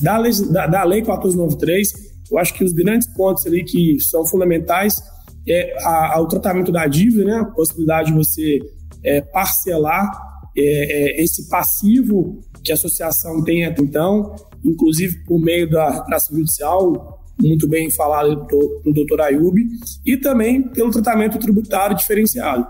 da 0.00 0.16
lei, 0.16 0.32
da, 0.50 0.66
da 0.66 0.84
lei 0.84 1.00
1493, 1.00 1.92
eu 2.30 2.38
acho 2.38 2.54
que 2.54 2.64
os 2.64 2.72
grandes 2.72 3.12
pontos 3.14 3.46
ali 3.46 3.64
que 3.64 3.98
são 4.00 4.24
fundamentais 4.24 5.02
é 5.48 5.76
a, 5.84 6.20
o 6.20 6.26
tratamento 6.26 6.72
da 6.72 6.86
dívida, 6.86 7.24
né? 7.24 7.34
a 7.36 7.44
possibilidade 7.44 8.10
de 8.10 8.16
você 8.16 8.58
é, 9.04 9.20
parcelar 9.20 10.10
é, 10.56 10.62
é, 10.62 11.22
esse 11.22 11.48
passivo 11.48 12.40
que 12.64 12.72
a 12.72 12.74
associação 12.74 13.44
tem 13.44 13.64
até 13.64 13.82
então, 13.82 14.34
inclusive 14.64 15.22
por 15.24 15.38
meio 15.38 15.70
da 15.70 16.02
praça 16.02 16.34
judicial, 16.34 17.15
muito 17.40 17.68
bem 17.68 17.90
falado 17.90 18.46
pelo 18.46 18.82
doutor 18.92 19.20
Ayub, 19.20 19.60
e 20.04 20.16
também 20.16 20.62
pelo 20.62 20.90
tratamento 20.90 21.38
tributário 21.38 21.96
diferenciado. 21.96 22.66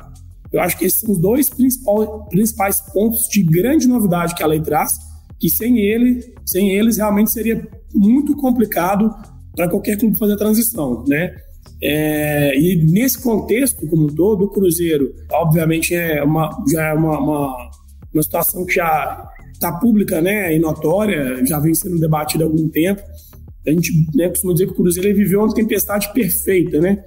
Eu 0.52 0.60
acho 0.60 0.78
que 0.78 0.84
esses 0.84 1.00
são 1.00 1.12
os 1.12 1.18
dois 1.18 1.50
principais 1.50 2.80
pontos 2.92 3.28
de 3.28 3.42
grande 3.42 3.86
novidade 3.86 4.34
que 4.34 4.42
a 4.42 4.46
lei 4.46 4.60
traz, 4.60 4.92
que 5.38 5.50
sem 5.50 5.78
ele, 5.78 6.34
sem 6.44 6.70
eles 6.70 6.96
realmente 6.96 7.30
seria 7.30 7.66
muito 7.94 8.34
complicado 8.36 9.14
para 9.54 9.68
qualquer 9.68 9.98
clube 9.98 10.18
fazer 10.18 10.34
a 10.34 10.38
transição, 10.38 11.04
né? 11.06 11.34
É, 11.82 12.58
e 12.58 12.76
nesse 12.90 13.20
contexto 13.20 13.86
como 13.86 14.04
um 14.04 14.14
todo, 14.14 14.44
o 14.44 14.48
Cruzeiro, 14.48 15.14
obviamente, 15.32 15.94
é 15.94 16.22
uma, 16.22 16.50
já 16.70 16.88
é 16.88 16.92
uma, 16.94 17.18
uma, 17.18 17.70
uma 18.14 18.22
situação 18.22 18.64
que 18.64 18.74
já 18.74 19.30
está 19.52 19.72
pública 19.72 20.20
né, 20.20 20.54
e 20.54 20.58
notória, 20.58 21.44
já 21.44 21.58
vem 21.58 21.74
sendo 21.74 21.98
debatida 21.98 22.44
há 22.44 22.46
algum 22.46 22.68
tempo. 22.68 23.02
A 23.66 23.70
gente 23.70 24.06
né, 24.14 24.28
costuma 24.28 24.52
dizer 24.52 24.66
que 24.66 24.72
o 24.72 24.76
Cruzeiro 24.76 25.16
viveu 25.16 25.40
uma 25.40 25.54
tempestade 25.54 26.12
perfeita, 26.12 26.80
né? 26.80 27.04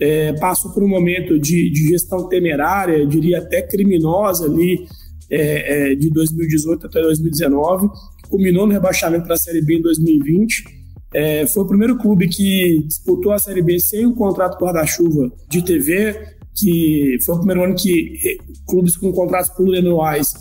é, 0.00 0.32
passou 0.32 0.72
por 0.72 0.82
um 0.82 0.88
momento 0.88 1.38
de, 1.38 1.70
de, 1.70 1.88
gestão 1.88 2.26
temerária, 2.26 3.06
diria 3.06 3.38
até 3.38 3.60
criminosa 3.60 4.46
ali, 4.46 4.86
é, 5.30 5.92
é, 5.92 5.94
de 5.94 6.10
2018 6.10 6.86
até 6.86 7.02
2019, 7.02 7.88
que 8.22 8.30
culminou 8.30 8.66
no 8.66 8.72
rebaixamento 8.72 9.24
para 9.24 9.34
a 9.34 9.38
Série 9.38 9.60
B 9.60 9.76
em 9.76 9.82
2020. 9.82 10.64
É, 11.12 11.46
foi 11.46 11.64
o 11.64 11.66
primeiro 11.66 11.98
clube 11.98 12.28
que 12.28 12.82
disputou 12.86 13.32
a 13.32 13.38
Série 13.38 13.62
B 13.62 13.78
sem 13.78 14.06
um 14.06 14.14
contrato 14.14 14.58
guarda-chuva 14.58 15.30
de 15.50 15.62
TV, 15.62 16.18
que 16.56 17.18
foi 17.24 17.34
o 17.34 17.38
primeiro 17.38 17.64
ano 17.64 17.74
que 17.74 18.18
é, 18.26 18.36
clubes 18.66 18.96
com 18.96 19.12
contratos 19.12 19.50
plurianuais 19.50 20.32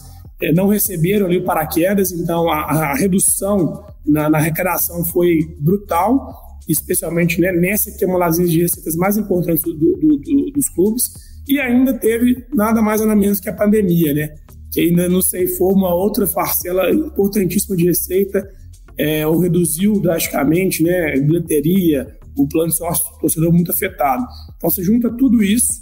é, 0.41 0.53
não 0.53 0.67
receberam 0.67 1.25
ali 1.25 1.37
o 1.37 1.43
paraquedas, 1.43 2.11
então 2.11 2.49
a, 2.49 2.61
a 2.61 2.95
redução 2.95 3.83
na, 4.09 4.29
na 4.29 4.37
arrecadação 4.37 5.03
foi 5.05 5.55
brutal 5.59 6.49
especialmente 6.69 7.41
né, 7.41 7.51
nessa 7.51 7.91
que 7.91 8.05
é 8.05 8.07
uma 8.07 8.19
das 8.19 8.37
de 8.37 8.61
receitas 8.61 8.95
mais 8.95 9.17
importantes 9.17 9.63
do, 9.63 9.73
do, 9.73 10.17
do, 10.17 10.51
dos 10.51 10.69
clubes, 10.69 11.11
e 11.47 11.59
ainda 11.59 11.93
teve 11.93 12.45
nada 12.53 12.79
mais 12.79 13.01
nada 13.01 13.15
menos 13.15 13.39
que 13.39 13.49
a 13.49 13.53
pandemia, 13.53 14.13
né, 14.13 14.35
que 14.71 14.79
ainda 14.79 15.09
não 15.09 15.21
ceifou 15.21 15.73
uma 15.73 15.93
outra 15.93 16.27
parcela 16.27 16.91
importantíssima 16.91 17.75
de 17.75 17.85
receita, 17.85 18.47
é, 18.95 19.25
ou 19.25 19.39
reduziu 19.39 19.99
drasticamente, 19.99 20.83
né, 20.83 21.19
bilheteria, 21.19 22.15
o 22.37 22.47
plano 22.47 22.69
de 22.69 22.77
sócio 22.77 23.03
torcedor 23.19 23.51
muito 23.51 23.71
afetado. 23.71 24.23
Então 24.55 24.69
você 24.69 24.83
junta 24.83 25.09
tudo 25.09 25.41
isso, 25.41 25.81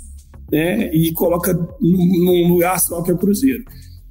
né, 0.50 0.90
e 0.96 1.12
coloca 1.12 1.54
num 1.82 2.48
lugar 2.48 2.80
só 2.80 3.02
que 3.02 3.12
é 3.12 3.13
o 3.13 3.18
Cruzeiro. 3.18 3.66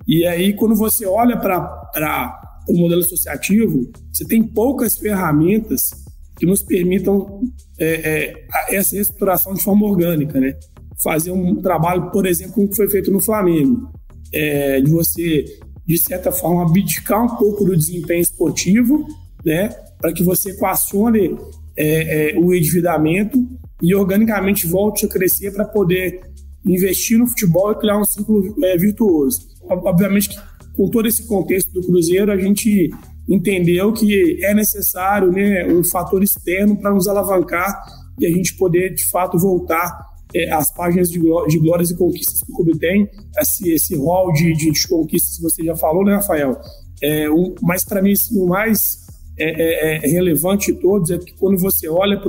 E 0.06 0.26
aí 0.26 0.52
quando 0.52 0.76
você 0.76 1.06
olha 1.06 1.38
para 1.38 2.45
o 2.68 2.76
modelo 2.76 3.02
associativo, 3.02 3.90
você 4.12 4.24
tem 4.24 4.42
poucas 4.42 4.98
ferramentas 4.98 5.90
que 6.38 6.46
nos 6.46 6.62
permitam 6.62 7.40
é, 7.78 8.34
é, 8.68 8.76
essa 8.76 8.94
reestruturação 8.94 9.54
de 9.54 9.62
forma 9.62 9.86
orgânica, 9.86 10.38
né? 10.38 10.54
Fazer 11.02 11.30
um 11.30 11.56
trabalho, 11.56 12.10
por 12.10 12.26
exemplo, 12.26 12.54
como 12.54 12.74
foi 12.74 12.88
feito 12.88 13.10
no 13.10 13.22
Flamengo, 13.22 13.90
é, 14.32 14.80
de 14.80 14.90
você, 14.90 15.44
de 15.86 15.98
certa 15.98 16.30
forma, 16.32 16.62
abdicar 16.62 17.24
um 17.24 17.36
pouco 17.36 17.64
do 17.64 17.76
desempenho 17.76 18.20
esportivo, 18.20 19.06
né? 19.44 19.68
Para 19.98 20.12
que 20.12 20.22
você 20.22 20.50
equacione 20.50 21.38
é, 21.76 22.32
é, 22.34 22.38
o 22.38 22.54
endividamento 22.54 23.38
e 23.82 23.94
organicamente 23.94 24.66
volte 24.66 25.06
a 25.06 25.08
crescer 25.08 25.52
para 25.52 25.64
poder 25.64 26.20
investir 26.64 27.18
no 27.18 27.26
futebol 27.26 27.72
e 27.72 27.76
criar 27.76 27.98
um 27.98 28.04
ciclo 28.04 28.54
é, 28.64 28.76
virtuoso. 28.76 29.48
Obviamente 29.68 30.30
que 30.30 30.36
com 30.76 30.88
todo 30.88 31.06
esse 31.08 31.26
contexto 31.26 31.72
do 31.72 31.80
Cruzeiro, 31.80 32.30
a 32.30 32.36
gente 32.36 32.90
entendeu 33.28 33.92
que 33.92 34.44
é 34.44 34.54
necessário 34.54 35.32
né, 35.32 35.66
um 35.66 35.82
fator 35.82 36.22
externo 36.22 36.76
para 36.76 36.92
nos 36.92 37.08
alavancar 37.08 37.82
e 38.18 38.26
a 38.26 38.30
gente 38.30 38.56
poder, 38.56 38.94
de 38.94 39.08
fato, 39.08 39.38
voltar 39.38 39.90
é, 40.34 40.52
às 40.52 40.72
páginas 40.72 41.08
de, 41.08 41.20
de, 41.20 41.58
glórias 41.58 41.90
e 41.90 41.96
conquistas 41.96 42.42
que 42.42 42.52
o 42.52 42.56
clube 42.56 42.78
tem, 42.78 43.08
esse, 43.38 43.70
esse 43.70 43.96
rol 43.96 44.32
de, 44.32 44.52
de, 44.54 44.88
conquistas 44.88 45.36
que 45.36 45.42
você 45.42 45.64
já 45.64 45.76
falou, 45.76 46.04
né, 46.04 46.14
Rafael? 46.14 46.58
É, 47.02 47.30
um, 47.30 47.54
mas, 47.62 47.84
para 47.84 48.02
mim, 48.02 48.12
assim, 48.12 48.38
o 48.38 48.46
mais 48.46 49.06
é, 49.38 49.44
é, 49.44 49.96
é, 49.96 50.08
relevante 50.08 50.72
de 50.72 50.80
todos 50.80 51.10
é 51.10 51.18
que 51.18 51.34
quando 51.34 51.58
você 51.58 51.88
olha 51.88 52.20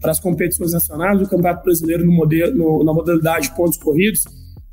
para 0.00 0.10
as 0.10 0.20
competições 0.20 0.72
nacionais, 0.72 1.20
o 1.20 1.28
Campeonato 1.28 1.64
Brasileiro 1.64 2.04
no 2.04 2.12
modelo, 2.12 2.54
no, 2.54 2.84
na 2.84 2.92
modalidade 2.92 3.48
de 3.48 3.56
pontos 3.56 3.78
corridos, 3.78 4.20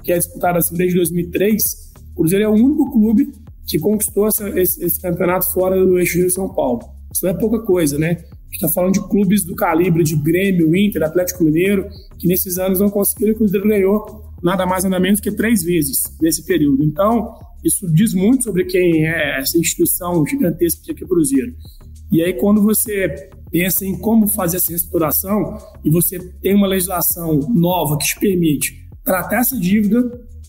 que 0.04 0.12
é 0.12 0.18
disputado 0.18 0.58
assim 0.58 0.76
desde 0.76 0.98
2003, 0.98 1.93
o 2.14 2.22
Cruzeiro 2.22 2.46
é 2.46 2.50
o 2.50 2.54
único 2.54 2.92
clube 2.92 3.32
que 3.66 3.80
conquistou 3.80 4.28
essa, 4.28 4.48
esse, 4.60 4.84
esse, 4.84 5.02
campeonato 5.02 5.52
fora 5.52 5.84
do 5.84 5.98
eixo 5.98 6.18
Rio 6.18 6.30
São 6.30 6.50
Paulo. 6.54 6.82
Isso 7.12 7.26
não 7.26 7.32
é 7.32 7.34
pouca 7.34 7.60
coisa, 7.60 7.98
né? 7.98 8.10
A 8.10 8.46
gente 8.46 8.56
está 8.56 8.70
falando 8.70 8.94
de 8.94 9.08
clubes 9.08 9.44
do 9.44 9.56
calibre 9.56 10.04
de 10.04 10.16
Grêmio, 10.16 10.76
Inter, 10.76 11.04
Atlético 11.04 11.44
Mineiro, 11.44 11.88
que 12.20 12.28
nesses 12.28 12.58
anos 12.58 12.80
não 12.80 12.90
conseguiram 12.90 13.34
o 13.34 13.36
Cruzeiro 13.36 13.68
ganhou 13.68 14.34
nada 14.44 14.66
mais 14.66 14.84
nada 14.84 15.00
menos 15.00 15.20
que 15.20 15.32
três 15.32 15.64
vezes 15.64 16.04
nesse 16.22 16.46
período. 16.46 16.84
Então, 16.84 17.34
isso 17.64 17.92
diz 17.92 18.14
muito 18.14 18.44
sobre 18.44 18.66
quem 18.66 19.08
é 19.08 19.40
essa 19.40 19.58
instituição 19.58 20.26
gigantesca 20.26 20.94
que 20.94 21.04
é 21.04 21.06
o 21.06 21.10
Cruzeiro. 21.10 21.56
E 22.12 22.22
aí, 22.22 22.34
quando 22.34 22.62
você 22.62 23.32
pensa 23.50 23.86
em 23.86 23.98
como 23.98 24.28
fazer 24.28 24.58
essa 24.58 24.72
restauração 24.72 25.58
e 25.84 25.90
você 25.90 26.20
tem 26.42 26.54
uma 26.54 26.68
legislação 26.68 27.40
nova 27.54 27.98
que 27.98 28.06
te 28.06 28.20
permite 28.20 28.88
tratar 29.04 29.40
essa 29.40 29.58
dívida 29.58 30.04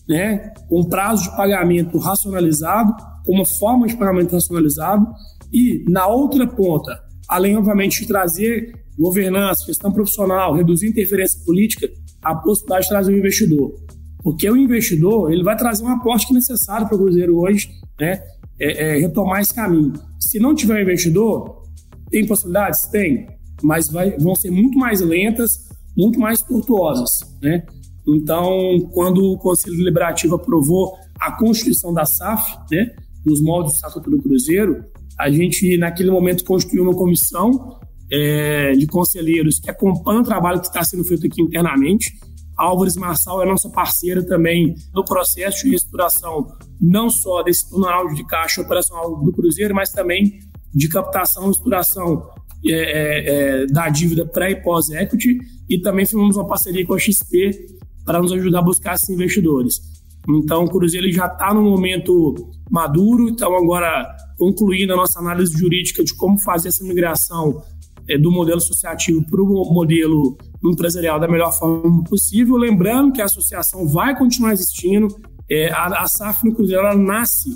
né, 0.07 0.53
com 0.69 0.83
prazo 0.83 1.23
de 1.23 1.35
pagamento 1.35 1.97
racionalizado, 1.97 2.93
com 3.25 3.33
uma 3.33 3.45
forma 3.45 3.87
de 3.87 3.97
pagamento 3.97 4.33
racionalizado, 4.33 5.05
e 5.51 5.83
na 5.87 6.07
outra 6.07 6.47
ponta, 6.47 6.99
além, 7.27 7.55
obviamente, 7.55 8.01
de 8.01 8.07
trazer 8.07 8.73
governança, 8.97 9.65
gestão 9.65 9.91
profissional, 9.91 10.53
reduzir 10.53 10.87
interferência 10.87 11.39
política, 11.45 11.89
a 12.21 12.35
possibilidade 12.35 12.83
de 12.83 12.89
trazer 12.89 13.13
um 13.13 13.17
investidor. 13.17 13.75
Porque 14.23 14.49
o 14.49 14.57
investidor 14.57 15.31
ele 15.31 15.43
vai 15.43 15.55
trazer 15.55 15.83
um 15.83 15.89
aporte 15.89 16.25
que 16.25 16.33
é 16.33 16.35
necessário 16.35 16.87
para 16.87 16.95
o 16.95 16.99
Cruzeiro 16.99 17.37
hoje 17.37 17.69
né, 17.99 18.21
é, 18.59 18.95
é, 18.95 18.99
retomar 18.99 19.41
esse 19.41 19.53
caminho. 19.53 19.93
Se 20.19 20.39
não 20.39 20.55
tiver 20.55 20.81
investidor, 20.81 21.63
tem 22.09 22.25
possibilidades? 22.25 22.81
Tem, 22.87 23.27
mas 23.61 23.89
vai, 23.89 24.17
vão 24.17 24.35
ser 24.35 24.49
muito 24.49 24.77
mais 24.77 25.01
lentas, 25.01 25.69
muito 25.95 26.19
mais 26.19 26.41
tortuosas. 26.41 27.09
Né? 27.41 27.63
Então, 28.07 28.79
quando 28.91 29.31
o 29.31 29.37
Conselho 29.37 29.77
Deliberativo 29.77 30.35
aprovou 30.35 30.95
a 31.19 31.31
constituição 31.31 31.93
da 31.93 32.05
SAF, 32.05 32.55
né, 32.71 32.95
nos 33.25 33.41
moldes 33.41 33.73
do 33.73 33.75
Estatuto 33.75 34.09
do 34.09 34.21
Cruzeiro, 34.21 34.85
a 35.17 35.29
gente, 35.29 35.77
naquele 35.77 36.11
momento, 36.11 36.43
constituiu 36.43 36.83
uma 36.83 36.93
comissão 36.93 37.79
é, 38.11 38.73
de 38.73 38.85
conselheiros 38.85 39.59
que 39.59 39.69
acompanha 39.69 40.21
o 40.21 40.23
trabalho 40.23 40.59
que 40.59 40.67
está 40.67 40.83
sendo 40.83 41.03
feito 41.03 41.25
aqui 41.25 41.41
internamente. 41.41 42.13
Álvares 42.57 42.95
Marçal 42.95 43.41
é 43.41 43.45
nossa 43.45 43.69
parceira 43.69 44.23
também 44.23 44.75
no 44.93 45.03
processo 45.03 45.63
de 45.63 45.71
reestruturação, 45.71 46.47
não 46.79 47.09
só 47.09 47.43
desse 47.43 47.69
túnel 47.69 48.13
de 48.13 48.25
caixa 48.25 48.61
operacional 48.61 49.21
do 49.23 49.31
Cruzeiro, 49.31 49.73
mas 49.73 49.91
também 49.91 50.39
de 50.73 50.87
captação 50.87 51.47
e 51.47 51.51
estruturação 51.51 52.29
é, 52.65 52.71
é, 52.71 53.63
é, 53.63 53.65
da 53.67 53.89
dívida 53.89 54.25
pré 54.25 54.51
e 54.51 54.61
pós-equity. 54.61 55.37
E 55.69 55.79
também 55.81 56.05
fizemos 56.05 56.35
uma 56.35 56.47
parceria 56.47 56.85
com 56.85 56.93
a 56.93 56.99
XP 56.99 57.74
para 58.05 58.21
nos 58.21 58.31
ajudar 58.31 58.59
a 58.59 58.61
buscar 58.61 58.95
esses 58.95 59.09
investidores. 59.09 59.81
Então, 60.27 60.63
o 60.63 60.69
Cruzeiro 60.69 61.11
já 61.11 61.27
está 61.27 61.53
no 61.53 61.61
momento 61.61 62.35
maduro, 62.69 63.29
então 63.29 63.55
agora 63.55 64.15
concluindo 64.37 64.93
a 64.93 64.95
nossa 64.95 65.19
análise 65.19 65.57
jurídica 65.57 66.03
de 66.03 66.15
como 66.15 66.39
fazer 66.39 66.69
essa 66.69 66.83
migração 66.83 67.63
é, 68.07 68.17
do 68.17 68.31
modelo 68.31 68.57
associativo 68.57 69.25
para 69.25 69.41
o 69.41 69.73
modelo 69.73 70.37
empresarial 70.63 71.19
da 71.19 71.27
melhor 71.27 71.51
forma 71.51 72.03
possível. 72.03 72.55
Lembrando 72.57 73.13
que 73.13 73.21
a 73.21 73.25
associação 73.25 73.87
vai 73.87 74.17
continuar 74.17 74.53
existindo, 74.53 75.07
é, 75.49 75.71
a, 75.71 76.03
a 76.03 76.07
SAF 76.07 76.45
no 76.45 76.53
Cruzeiro 76.53 76.81
ela 76.81 76.95
nasce 76.95 77.49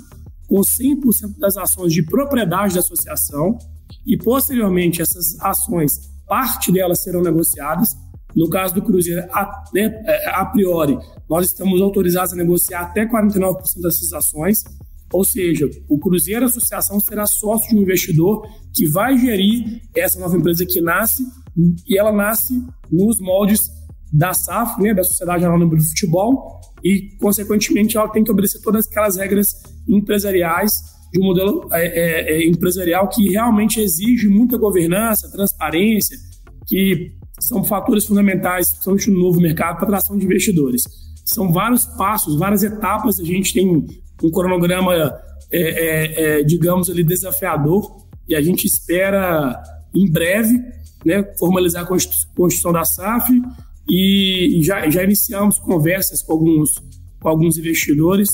com 0.48 0.60
100% 0.60 1.38
das 1.38 1.56
ações 1.56 1.92
de 1.92 2.02
propriedade 2.02 2.74
da 2.74 2.80
associação 2.80 3.56
e, 4.06 4.16
posteriormente, 4.16 5.02
essas 5.02 5.38
ações, 5.40 6.10
parte 6.26 6.72
delas 6.72 7.02
serão 7.02 7.22
negociadas, 7.22 7.96
no 8.34 8.48
caso 8.48 8.74
do 8.74 8.82
Cruzeiro, 8.82 9.22
a, 9.32 9.64
né, 9.74 10.02
é, 10.06 10.30
a 10.30 10.44
priori, 10.44 10.96
nós 11.28 11.46
estamos 11.46 11.80
autorizados 11.80 12.32
a 12.32 12.36
negociar 12.36 12.82
até 12.82 13.06
49% 13.06 13.80
dessas 13.82 14.12
ações, 14.12 14.62
ou 15.12 15.24
seja, 15.24 15.68
o 15.88 15.98
Cruzeiro 15.98 16.46
Associação 16.46 17.00
será 17.00 17.26
sócio 17.26 17.70
de 17.70 17.76
um 17.76 17.82
investidor 17.82 18.46
que 18.72 18.86
vai 18.86 19.18
gerir 19.18 19.82
essa 19.96 20.20
nova 20.20 20.36
empresa 20.36 20.64
que 20.64 20.80
nasce, 20.80 21.24
e 21.88 21.98
ela 21.98 22.12
nasce 22.12 22.62
nos 22.90 23.18
moldes 23.18 23.68
da 24.12 24.32
SAF, 24.32 24.80
né, 24.80 24.94
da 24.94 25.02
Sociedade 25.02 25.44
Anônima 25.44 25.76
do 25.76 25.82
Futebol, 25.82 26.60
e, 26.82 27.16
consequentemente, 27.20 27.96
ela 27.96 28.08
tem 28.08 28.24
que 28.24 28.30
obedecer 28.30 28.60
todas 28.62 28.86
aquelas 28.86 29.16
regras 29.16 29.48
empresariais 29.88 30.72
de 31.12 31.20
um 31.20 31.24
modelo 31.24 31.68
é, 31.72 31.86
é, 31.86 32.32
é 32.38 32.48
empresarial 32.48 33.08
que 33.08 33.28
realmente 33.30 33.80
exige 33.80 34.28
muita 34.28 34.56
governança, 34.56 35.30
transparência, 35.30 36.16
que 36.66 37.12
são 37.40 37.64
fatores 37.64 38.04
fundamentais, 38.04 38.70
principalmente 38.70 39.10
no 39.10 39.20
novo 39.20 39.40
mercado, 39.40 39.76
para 39.76 39.84
atração 39.84 40.16
de 40.16 40.24
investidores. 40.24 40.82
São 41.24 41.52
vários 41.52 41.84
passos, 41.84 42.38
várias 42.38 42.62
etapas. 42.62 43.18
A 43.18 43.24
gente 43.24 43.52
tem 43.54 43.66
um 44.22 44.30
cronograma, 44.30 44.94
é, 44.94 45.10
é, 45.52 46.40
é, 46.40 46.42
digamos, 46.42 46.90
ali, 46.90 47.02
desafiador 47.02 48.00
e 48.28 48.36
a 48.36 48.40
gente 48.40 48.66
espera, 48.66 49.60
em 49.94 50.10
breve, 50.10 50.60
né, 51.04 51.24
formalizar 51.38 51.82
a 51.82 51.86
Constituição 51.86 52.72
da 52.72 52.84
SAF 52.84 53.32
e 53.88 54.60
já, 54.62 54.88
já 54.88 55.02
iniciamos 55.02 55.58
conversas 55.58 56.22
com 56.22 56.34
alguns, 56.34 56.74
com 57.20 57.28
alguns 57.28 57.58
investidores 57.58 58.28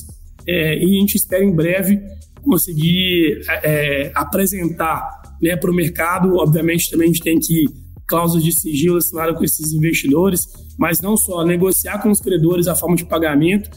é, 0.46 0.78
e 0.78 0.96
a 0.96 1.00
gente 1.00 1.16
espera, 1.16 1.44
em 1.44 1.54
breve, 1.54 2.00
conseguir 2.42 3.40
é, 3.62 4.10
apresentar 4.14 5.22
né, 5.40 5.56
para 5.56 5.70
o 5.70 5.74
mercado. 5.74 6.36
Obviamente, 6.36 6.90
também 6.90 7.08
a 7.08 7.12
gente 7.12 7.22
tem 7.22 7.38
que 7.38 7.64
cláusulas 8.06 8.44
de 8.44 8.52
sigilo 8.52 8.96
assinadas 8.96 9.36
com 9.36 9.44
esses 9.44 9.72
investidores, 9.72 10.46
mas 10.78 11.00
não 11.00 11.16
só 11.16 11.44
negociar 11.44 12.00
com 12.02 12.10
os 12.10 12.20
credores 12.20 12.66
a 12.66 12.74
forma 12.74 12.96
de 12.96 13.04
pagamento 13.04 13.70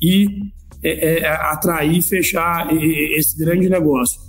e 0.00 0.26
é, 0.82 1.20
é, 1.20 1.26
atrair 1.26 1.98
e 1.98 2.02
fechar 2.02 2.68
esse 2.72 3.36
grande 3.38 3.68
negócio. 3.68 4.20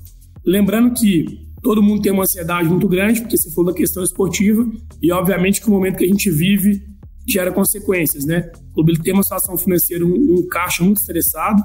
Lembrando 0.45 0.93
que 0.93 1.45
todo 1.61 1.81
mundo 1.81 2.01
tem 2.01 2.11
uma 2.11 2.23
ansiedade 2.23 2.69
muito 2.69 2.87
grande, 2.87 3.21
porque 3.21 3.37
você 3.37 3.49
falou 3.49 3.71
da 3.71 3.77
questão 3.77 4.03
esportiva, 4.03 4.65
e 5.01 5.11
obviamente 5.11 5.59
que 5.59 5.67
o 5.67 5.71
momento 5.71 5.97
que 5.97 6.05
a 6.05 6.07
gente 6.07 6.29
vive 6.29 6.81
gera 7.27 7.51
consequências, 7.51 8.23
né? 8.25 8.51
O 8.71 8.75
clube 8.75 9.01
tem 9.01 9.13
uma 9.13 9.23
situação 9.23 9.57
financeira, 9.57 10.05
um, 10.05 10.13
um 10.13 10.47
caixa 10.47 10.83
muito 10.83 10.97
estressado 10.97 11.61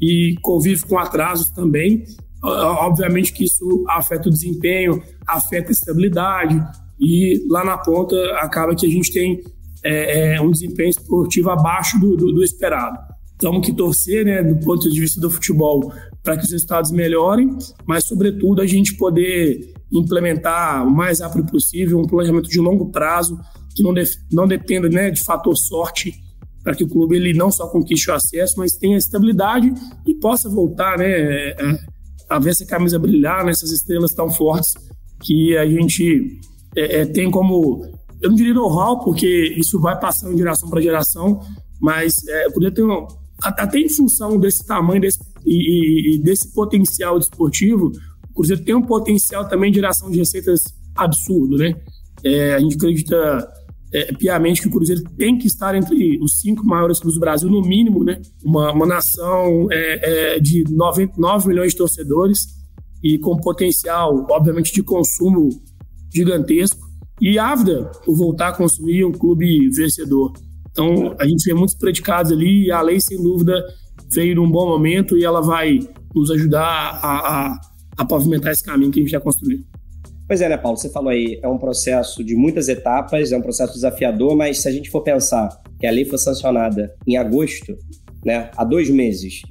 e 0.00 0.34
convive 0.42 0.84
com 0.86 0.98
atrasos 0.98 1.50
também. 1.50 2.04
Obviamente 2.42 3.32
que 3.32 3.44
isso 3.44 3.84
afeta 3.88 4.28
o 4.28 4.32
desempenho, 4.32 5.02
afeta 5.26 5.70
a 5.70 5.72
estabilidade 5.72 6.60
e 6.98 7.44
lá 7.48 7.64
na 7.64 7.78
ponta 7.78 8.16
acaba 8.38 8.74
que 8.74 8.86
a 8.86 8.90
gente 8.90 9.12
tem 9.12 9.42
é, 9.82 10.34
é, 10.34 10.40
um 10.40 10.50
desempenho 10.50 10.90
esportivo 10.90 11.50
abaixo 11.50 11.98
do, 11.98 12.16
do, 12.16 12.32
do 12.32 12.42
esperado. 12.42 12.98
Então, 13.36 13.60
que 13.60 13.72
torcer, 13.72 14.24
né, 14.24 14.42
do 14.42 14.56
ponto 14.64 14.88
de 14.88 15.00
vista 15.00 15.20
do 15.20 15.30
futebol, 15.30 15.92
para 16.22 16.36
que 16.36 16.44
os 16.44 16.50
resultados 16.50 16.90
melhorem, 16.90 17.50
mas, 17.86 18.04
sobretudo, 18.06 18.62
a 18.62 18.66
gente 18.66 18.94
poder 18.94 19.74
implementar 19.92 20.86
o 20.86 20.90
mais 20.90 21.20
rápido 21.20 21.44
possível 21.46 21.98
um 21.98 22.06
planejamento 22.06 22.48
de 22.48 22.58
longo 22.58 22.90
prazo 22.90 23.38
que 23.74 23.82
não, 23.82 23.92
não 24.32 24.46
dependa 24.46 24.88
né, 24.88 25.10
de 25.10 25.22
fator 25.22 25.56
sorte 25.56 26.14
para 26.62 26.74
que 26.74 26.84
o 26.84 26.88
clube 26.88 27.16
ele 27.16 27.34
não 27.34 27.50
só 27.50 27.68
conquiste 27.68 28.10
o 28.10 28.14
acesso, 28.14 28.54
mas 28.56 28.72
tenha 28.72 28.96
estabilidade 28.96 29.70
e 30.06 30.14
possa 30.14 30.48
voltar 30.48 30.96
né, 30.96 31.10
é, 31.10 31.56
a 32.28 32.38
ver 32.38 32.50
essa 32.50 32.64
camisa 32.64 32.98
brilhar, 32.98 33.44
nessas 33.44 33.70
né, 33.70 33.76
estrelas 33.76 34.14
tão 34.14 34.30
fortes 34.30 34.72
que 35.22 35.56
a 35.56 35.66
gente 35.66 36.40
é, 36.76 37.00
é, 37.00 37.06
tem 37.06 37.30
como, 37.30 37.82
eu 38.20 38.30
não 38.30 38.36
diria 38.36 38.54
know-how, 38.54 39.00
porque 39.00 39.54
isso 39.56 39.80
vai 39.80 39.98
passando 39.98 40.32
de 40.32 40.38
geração 40.38 40.68
para 40.68 40.80
geração, 40.80 41.40
mas 41.80 42.16
é, 42.28 42.50
poder 42.50 42.72
ter 42.72 42.84
um, 42.84 43.06
até 43.42 43.78
em 43.78 43.88
função 43.88 44.38
desse 44.38 44.66
tamanho 44.66 45.00
desse, 45.00 45.18
e, 45.44 46.14
e, 46.14 46.18
desse 46.18 46.52
potencial 46.52 47.18
desportivo, 47.18 47.92
o 48.30 48.34
Cruzeiro 48.34 48.64
tem 48.64 48.74
um 48.74 48.82
potencial 48.82 49.46
também 49.48 49.70
de 49.70 49.76
geração 49.76 50.10
de 50.10 50.18
receitas 50.18 50.62
absurdo, 50.96 51.56
né? 51.56 51.74
É, 52.24 52.54
a 52.54 52.58
gente 52.58 52.76
acredita 52.76 53.48
é, 53.92 54.12
piamente 54.14 54.62
que 54.62 54.68
o 54.68 54.70
Cruzeiro 54.70 55.02
tem 55.16 55.36
que 55.38 55.46
estar 55.46 55.74
entre 55.74 56.18
os 56.20 56.40
cinco 56.40 56.64
maiores 56.64 56.98
clubes 56.98 57.14
do 57.14 57.20
Brasil, 57.20 57.50
no 57.50 57.62
mínimo, 57.62 58.02
né? 58.02 58.20
Uma, 58.42 58.72
uma 58.72 58.86
nação 58.86 59.68
é, 59.70 60.34
é 60.36 60.40
de 60.40 60.64
99 60.70 61.48
milhões 61.48 61.72
de 61.72 61.78
torcedores 61.78 62.46
e 63.02 63.18
com 63.18 63.36
potencial, 63.36 64.26
obviamente, 64.30 64.72
de 64.72 64.82
consumo 64.82 65.50
gigantesco. 66.14 66.84
E 67.20 67.38
ávida 67.38 67.90
por 68.04 68.16
voltar 68.16 68.48
a 68.48 68.52
construir 68.52 69.04
um 69.04 69.12
clube 69.12 69.70
vencedor. 69.70 70.32
Então, 70.70 71.14
a 71.18 71.26
gente 71.26 71.44
vê 71.44 71.54
muitos 71.54 71.76
predicados 71.76 72.32
ali 72.32 72.66
e 72.66 72.72
a 72.72 72.82
lei, 72.82 73.00
sem 73.00 73.16
dúvida, 73.22 73.62
veio 74.12 74.34
num 74.34 74.50
bom 74.50 74.66
momento 74.66 75.16
e 75.16 75.24
ela 75.24 75.40
vai 75.40 75.78
nos 76.12 76.30
ajudar 76.32 76.64
a, 76.64 77.52
a, 77.52 77.60
a 77.98 78.04
pavimentar 78.04 78.52
esse 78.52 78.64
caminho 78.64 78.90
que 78.90 78.98
a 78.98 79.02
gente 79.02 79.12
já 79.12 79.20
construiu. 79.20 79.60
Pois 80.26 80.40
é, 80.40 80.48
né, 80.48 80.56
Paulo? 80.56 80.76
Você 80.76 80.88
falou 80.90 81.10
aí, 81.10 81.38
é 81.42 81.48
um 81.48 81.58
processo 81.58 82.24
de 82.24 82.34
muitas 82.34 82.68
etapas, 82.68 83.30
é 83.30 83.36
um 83.36 83.42
processo 83.42 83.74
desafiador, 83.74 84.34
mas 84.36 84.60
se 84.60 84.68
a 84.68 84.72
gente 84.72 84.90
for 84.90 85.02
pensar 85.02 85.48
que 85.78 85.86
a 85.86 85.90
lei 85.90 86.04
foi 86.04 86.18
sancionada 86.18 86.94
em 87.06 87.16
agosto, 87.16 87.76
né, 88.24 88.50
há 88.56 88.64
dois 88.64 88.88
meses, 88.88 89.42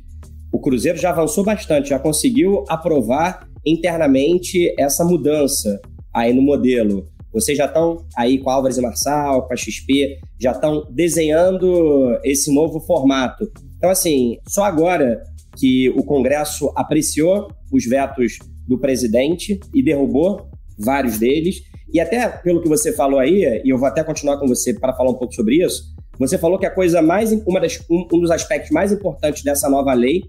o 0.51 0.59
Cruzeiro 0.59 0.97
já 0.97 1.11
avançou 1.11 1.43
bastante, 1.43 1.89
já 1.89 1.99
conseguiu 1.99 2.65
aprovar 2.67 3.47
internamente 3.65 4.73
essa 4.77 5.05
mudança 5.05 5.79
aí 6.13 6.33
no 6.33 6.41
modelo. 6.41 7.05
Vocês 7.33 7.57
já 7.57 7.65
estão 7.65 8.05
aí 8.15 8.37
com 8.37 8.49
a 8.49 8.53
Álvares 8.53 8.77
e 8.77 8.81
Marçal, 8.81 9.47
com 9.47 9.53
a 9.53 9.57
XP, 9.57 10.19
já 10.39 10.51
estão 10.51 10.85
desenhando 10.91 12.19
esse 12.23 12.53
novo 12.53 12.79
formato. 12.79 13.49
Então, 13.77 13.89
assim, 13.89 14.37
só 14.47 14.63
agora 14.63 15.23
que 15.57 15.89
o 15.89 16.03
Congresso 16.03 16.71
apreciou 16.75 17.47
os 17.71 17.85
vetos 17.85 18.37
do 18.67 18.79
presidente 18.79 19.59
e 19.73 19.83
derrubou 19.83 20.47
vários 20.77 21.17
deles. 21.17 21.61
E 21.91 21.99
até 21.99 22.27
pelo 22.27 22.61
que 22.61 22.69
você 22.69 22.93
falou 22.93 23.19
aí, 23.19 23.61
e 23.63 23.69
eu 23.69 23.77
vou 23.77 23.87
até 23.87 24.03
continuar 24.03 24.37
com 24.37 24.47
você 24.47 24.73
para 24.73 24.93
falar 24.93 25.11
um 25.11 25.15
pouco 25.15 25.33
sobre 25.33 25.63
isso, 25.63 25.93
você 26.19 26.37
falou 26.37 26.59
que 26.59 26.65
a 26.65 26.71
coisa 26.71 27.01
mais 27.01 27.31
uma 27.31 27.59
das, 27.59 27.79
um, 27.89 28.07
um 28.13 28.19
dos 28.19 28.31
aspectos 28.31 28.71
mais 28.71 28.91
importantes 28.91 29.43
dessa 29.43 29.69
nova 29.69 29.93
lei 29.93 30.23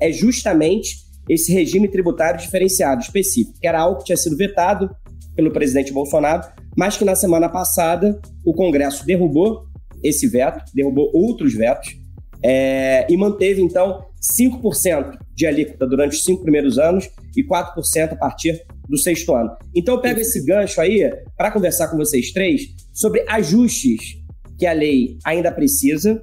é 0.00 0.10
justamente 0.10 0.96
esse 1.28 1.52
regime 1.52 1.88
tributário 1.88 2.40
diferenciado 2.40 3.02
específico, 3.02 3.58
que 3.60 3.66
era 3.66 3.80
algo 3.80 3.98
que 3.98 4.06
tinha 4.06 4.16
sido 4.16 4.36
vetado 4.36 4.90
pelo 5.36 5.52
presidente 5.52 5.92
Bolsonaro, 5.92 6.48
mas 6.76 6.96
que 6.96 7.04
na 7.04 7.14
semana 7.14 7.48
passada 7.48 8.18
o 8.44 8.52
Congresso 8.52 9.06
derrubou 9.06 9.66
esse 10.02 10.26
veto, 10.26 10.64
derrubou 10.74 11.10
outros 11.14 11.54
vetos, 11.54 11.96
é, 12.42 13.06
e 13.08 13.16
manteve 13.16 13.62
então 13.62 14.04
5% 14.38 15.18
de 15.34 15.46
alíquota 15.46 15.86
durante 15.86 16.16
os 16.16 16.24
cinco 16.24 16.42
primeiros 16.42 16.78
anos 16.78 17.08
e 17.36 17.44
4% 17.44 18.12
a 18.12 18.16
partir 18.16 18.62
do 18.88 18.96
sexto 18.96 19.34
ano. 19.34 19.50
Então 19.74 19.94
eu 19.94 20.00
pego 20.00 20.20
esse 20.20 20.44
gancho 20.44 20.80
aí 20.80 21.10
para 21.36 21.50
conversar 21.50 21.88
com 21.88 21.96
vocês 21.96 22.32
três 22.32 22.62
sobre 22.92 23.24
ajustes 23.28 24.16
que 24.58 24.66
a 24.66 24.72
lei 24.72 25.18
ainda 25.24 25.52
precisa 25.52 26.22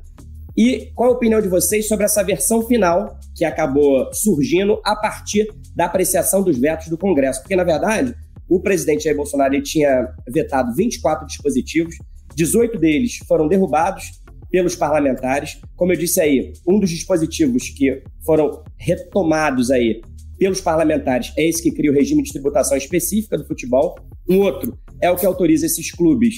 e 0.56 0.91
qual 0.95 1.10
a 1.10 1.13
opinião 1.13 1.41
de 1.41 1.47
vocês 1.47 1.88
sobre 1.88 2.06
essa 2.06 2.23
versão 2.23 2.62
final 2.63 3.17
que 3.36 3.43
acabou 3.43 4.12
surgindo 4.13 4.80
a 4.86 4.95
partir 4.95 5.47
da 5.76 5.86
apreciação 5.86 6.43
dos 6.43 6.58
vetos 6.58 6.88
do 6.88 6.97
Congresso. 6.97 7.41
Porque, 7.41 7.56
na 7.56 7.63
verdade, 7.63 8.15
o 8.49 8.60
presidente 8.60 9.03
Jair 9.06 9.15
Bolsonaro 9.15 9.62
tinha 9.62 10.08
vetado 10.27 10.73
24 10.75 11.25
dispositivos, 11.25 11.95
18 12.36 12.77
deles 12.77 13.17
foram 13.27 13.47
derrubados 13.47 14.03
pelos 14.49 14.75
parlamentares. 14.75 15.60
Como 15.75 15.91
eu 15.91 15.97
disse 15.97 16.21
aí, 16.21 16.53
um 16.67 16.79
dos 16.79 16.89
dispositivos 16.89 17.69
que 17.69 18.03
foram 18.25 18.63
retomados 18.77 19.71
aí 19.71 20.01
pelos 20.38 20.62
parlamentares 20.62 21.32
é 21.38 21.47
esse 21.47 21.62
que 21.62 21.71
cria 21.71 21.91
o 21.91 21.93
regime 21.93 22.23
de 22.23 22.32
tributação 22.32 22.77
específica 22.77 23.38
do 23.38 23.45
futebol. 23.45 23.95
Um 24.29 24.39
outro 24.39 24.77
é 25.01 25.10
o 25.10 25.15
que 25.15 25.25
autoriza 25.25 25.65
esses 25.65 25.91
clubes 25.91 26.38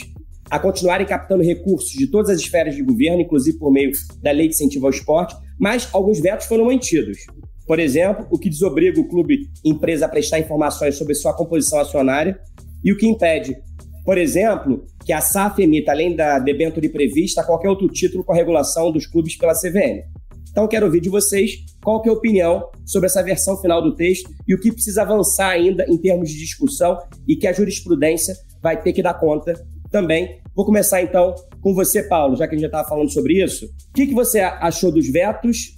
a 0.49 0.59
continuarem 0.59 1.07
captando 1.07 1.43
recursos 1.43 1.91
de 1.91 2.07
todas 2.07 2.29
as 2.29 2.39
esferas 2.39 2.75
de 2.75 2.83
governo, 2.83 3.21
inclusive 3.21 3.57
por 3.57 3.71
meio 3.71 3.91
da 4.21 4.31
lei 4.31 4.47
de 4.47 4.53
incentivo 4.53 4.85
ao 4.85 4.91
esporte, 4.91 5.35
mas 5.59 5.89
alguns 5.91 6.19
vetos 6.19 6.45
foram 6.45 6.65
mantidos. 6.65 7.17
Por 7.65 7.79
exemplo, 7.79 8.27
o 8.29 8.37
que 8.37 8.49
desobriga 8.49 8.99
o 8.99 9.07
clube 9.07 9.49
empresa 9.63 10.05
a 10.05 10.09
prestar 10.09 10.39
informações 10.39 10.95
sobre 10.95 11.15
sua 11.15 11.33
composição 11.33 11.79
acionária 11.79 12.39
e 12.83 12.91
o 12.91 12.97
que 12.97 13.07
impede, 13.07 13.57
por 14.03 14.17
exemplo, 14.19 14.85
que 15.03 15.11
a 15.11 15.19
SAF 15.19 15.61
emita, 15.61 15.91
além 15.91 16.15
da 16.15 16.37
debênture 16.37 16.87
prevista, 16.89 17.43
qualquer 17.43 17.69
outro 17.69 17.87
título 17.87 18.23
com 18.23 18.31
a 18.31 18.35
regulação 18.35 18.91
dos 18.91 19.07
clubes 19.07 19.35
pela 19.35 19.53
CVM. 19.53 20.03
Então, 20.51 20.67
quero 20.67 20.85
ouvir 20.85 21.01
de 21.01 21.09
vocês 21.09 21.65
qual 21.83 22.01
é 22.05 22.09
a 22.09 22.13
opinião 22.13 22.69
sobre 22.85 23.07
essa 23.07 23.21
versão 23.21 23.57
final 23.57 23.81
do 23.81 23.95
texto 23.95 24.29
e 24.47 24.53
o 24.53 24.59
que 24.59 24.71
precisa 24.71 25.01
avançar 25.01 25.49
ainda 25.49 25.85
em 25.89 25.97
termos 25.97 26.29
de 26.29 26.37
discussão 26.37 26.97
e 27.27 27.35
que 27.35 27.47
a 27.47 27.51
jurisprudência 27.51 28.35
vai 28.61 28.79
ter 28.81 28.93
que 28.93 29.01
dar 29.01 29.15
conta 29.15 29.53
também. 29.91 30.39
Vou 30.55 30.65
começar 30.65 31.01
então 31.01 31.35
com 31.59 31.73
você, 31.73 32.03
Paulo, 32.03 32.37
já 32.37 32.47
que 32.47 32.53
a 32.53 32.57
gente 32.57 32.61
já 32.61 32.67
estava 32.67 32.87
falando 32.87 33.11
sobre 33.11 33.43
isso. 33.43 33.65
O 33.65 33.93
que, 33.93 34.07
que 34.07 34.13
você 34.13 34.39
achou 34.39 34.91
dos 34.91 35.09
vetos 35.09 35.74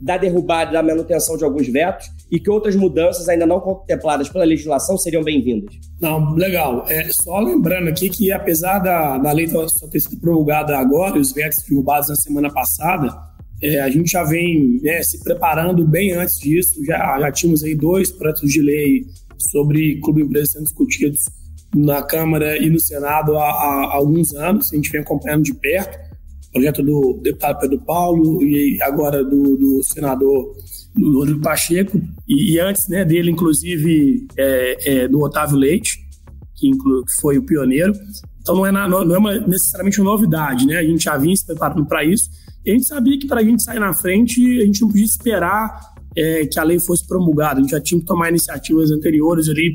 da 0.00 0.16
derrubada, 0.16 0.72
da 0.72 0.82
manutenção 0.82 1.36
de 1.36 1.44
alguns 1.44 1.68
vetos 1.68 2.08
e 2.30 2.40
que 2.40 2.48
outras 2.48 2.74
mudanças 2.74 3.28
ainda 3.28 3.46
não 3.46 3.60
contempladas 3.60 4.28
pela 4.28 4.44
legislação 4.44 4.96
seriam 4.96 5.22
bem-vindas. 5.22 5.74
Não, 6.00 6.34
legal. 6.34 6.84
É, 6.88 7.08
só 7.12 7.38
lembrando 7.40 7.88
aqui 7.88 8.08
que, 8.08 8.32
apesar 8.32 8.78
da, 8.78 9.18
da 9.18 9.32
lei 9.32 9.46
só 9.48 9.66
ter 9.88 10.00
sido 10.00 10.18
promulgada 10.20 10.76
agora 10.78 11.18
e 11.18 11.20
os 11.20 11.32
vetos 11.32 11.62
derrubados 11.68 12.08
na 12.08 12.14
semana 12.16 12.50
passada, 12.50 13.14
é, 13.62 13.80
a 13.80 13.90
gente 13.90 14.10
já 14.10 14.24
vem 14.24 14.80
né, 14.82 15.02
se 15.02 15.22
preparando 15.22 15.86
bem 15.86 16.12
antes 16.12 16.38
disso. 16.38 16.82
Já, 16.84 17.18
já 17.20 17.30
tínhamos 17.30 17.62
aí 17.62 17.74
dois 17.74 18.10
projetos 18.10 18.50
de 18.50 18.62
lei 18.62 19.04
sobre 19.50 20.00
clube 20.00 20.22
empresa 20.22 20.52
sendo 20.52 20.64
discutidos 20.64 21.20
na 21.74 22.02
Câmara 22.02 22.56
e 22.56 22.70
no 22.70 22.80
Senado 22.80 23.36
há, 23.36 23.44
há 23.44 23.94
alguns 23.94 24.34
anos. 24.34 24.72
A 24.72 24.76
gente 24.76 24.90
vem 24.90 25.02
acompanhando 25.02 25.42
de 25.42 25.54
perto 25.54 26.09
projeto 26.52 26.82
do 26.82 27.20
deputado 27.22 27.60
Pedro 27.60 27.80
Paulo 27.80 28.42
e 28.42 28.80
agora 28.82 29.24
do, 29.24 29.56
do 29.56 29.80
senador 29.84 30.54
Rodrigo 30.98 31.40
Pacheco, 31.40 32.00
e, 32.28 32.54
e, 32.54 32.60
antes 32.60 32.88
né, 32.88 33.04
dele, 33.04 33.30
inclusive, 33.30 34.26
é, 34.36 35.02
é, 35.02 35.08
do 35.08 35.20
Otávio 35.20 35.56
Leite, 35.56 35.98
que, 36.56 36.68
inclu, 36.68 37.04
que, 37.04 37.20
foi 37.20 37.38
o 37.38 37.42
pioneiro. 37.42 37.92
Então 38.40 38.56
não 38.56 38.66
é, 38.66 38.72
na, 38.72 38.88
não 38.88 39.14
é 39.14 39.18
uma, 39.18 39.38
necessariamente 39.40 40.00
uma 40.00 40.10
novidade, 40.10 40.66
né? 40.66 40.78
A 40.78 40.82
gente 40.82 41.04
já 41.04 41.16
vinha 41.16 41.36
se 41.36 41.46
preparando 41.46 41.86
para 41.86 42.04
isso. 42.04 42.28
E 42.64 42.70
a 42.70 42.74
gente 42.74 42.86
sabia 42.86 43.18
que 43.18 43.26
para 43.26 43.40
a 43.40 43.44
gente 43.44 43.62
sair 43.62 43.78
na 43.78 43.92
frente, 43.92 44.60
a 44.60 44.64
gente 44.64 44.80
não 44.80 44.88
podia 44.88 45.04
esperar 45.04 45.80
é, 46.16 46.46
que 46.46 46.58
a 46.58 46.64
lei 46.64 46.78
fosse 46.78 47.06
promulgada. 47.06 47.60
A 47.60 47.62
gente 47.62 47.70
já 47.70 47.80
tinha 47.80 48.00
que 48.00 48.06
tomar 48.06 48.28
iniciativas 48.28 48.90
anteriores 48.90 49.48
ali, 49.48 49.72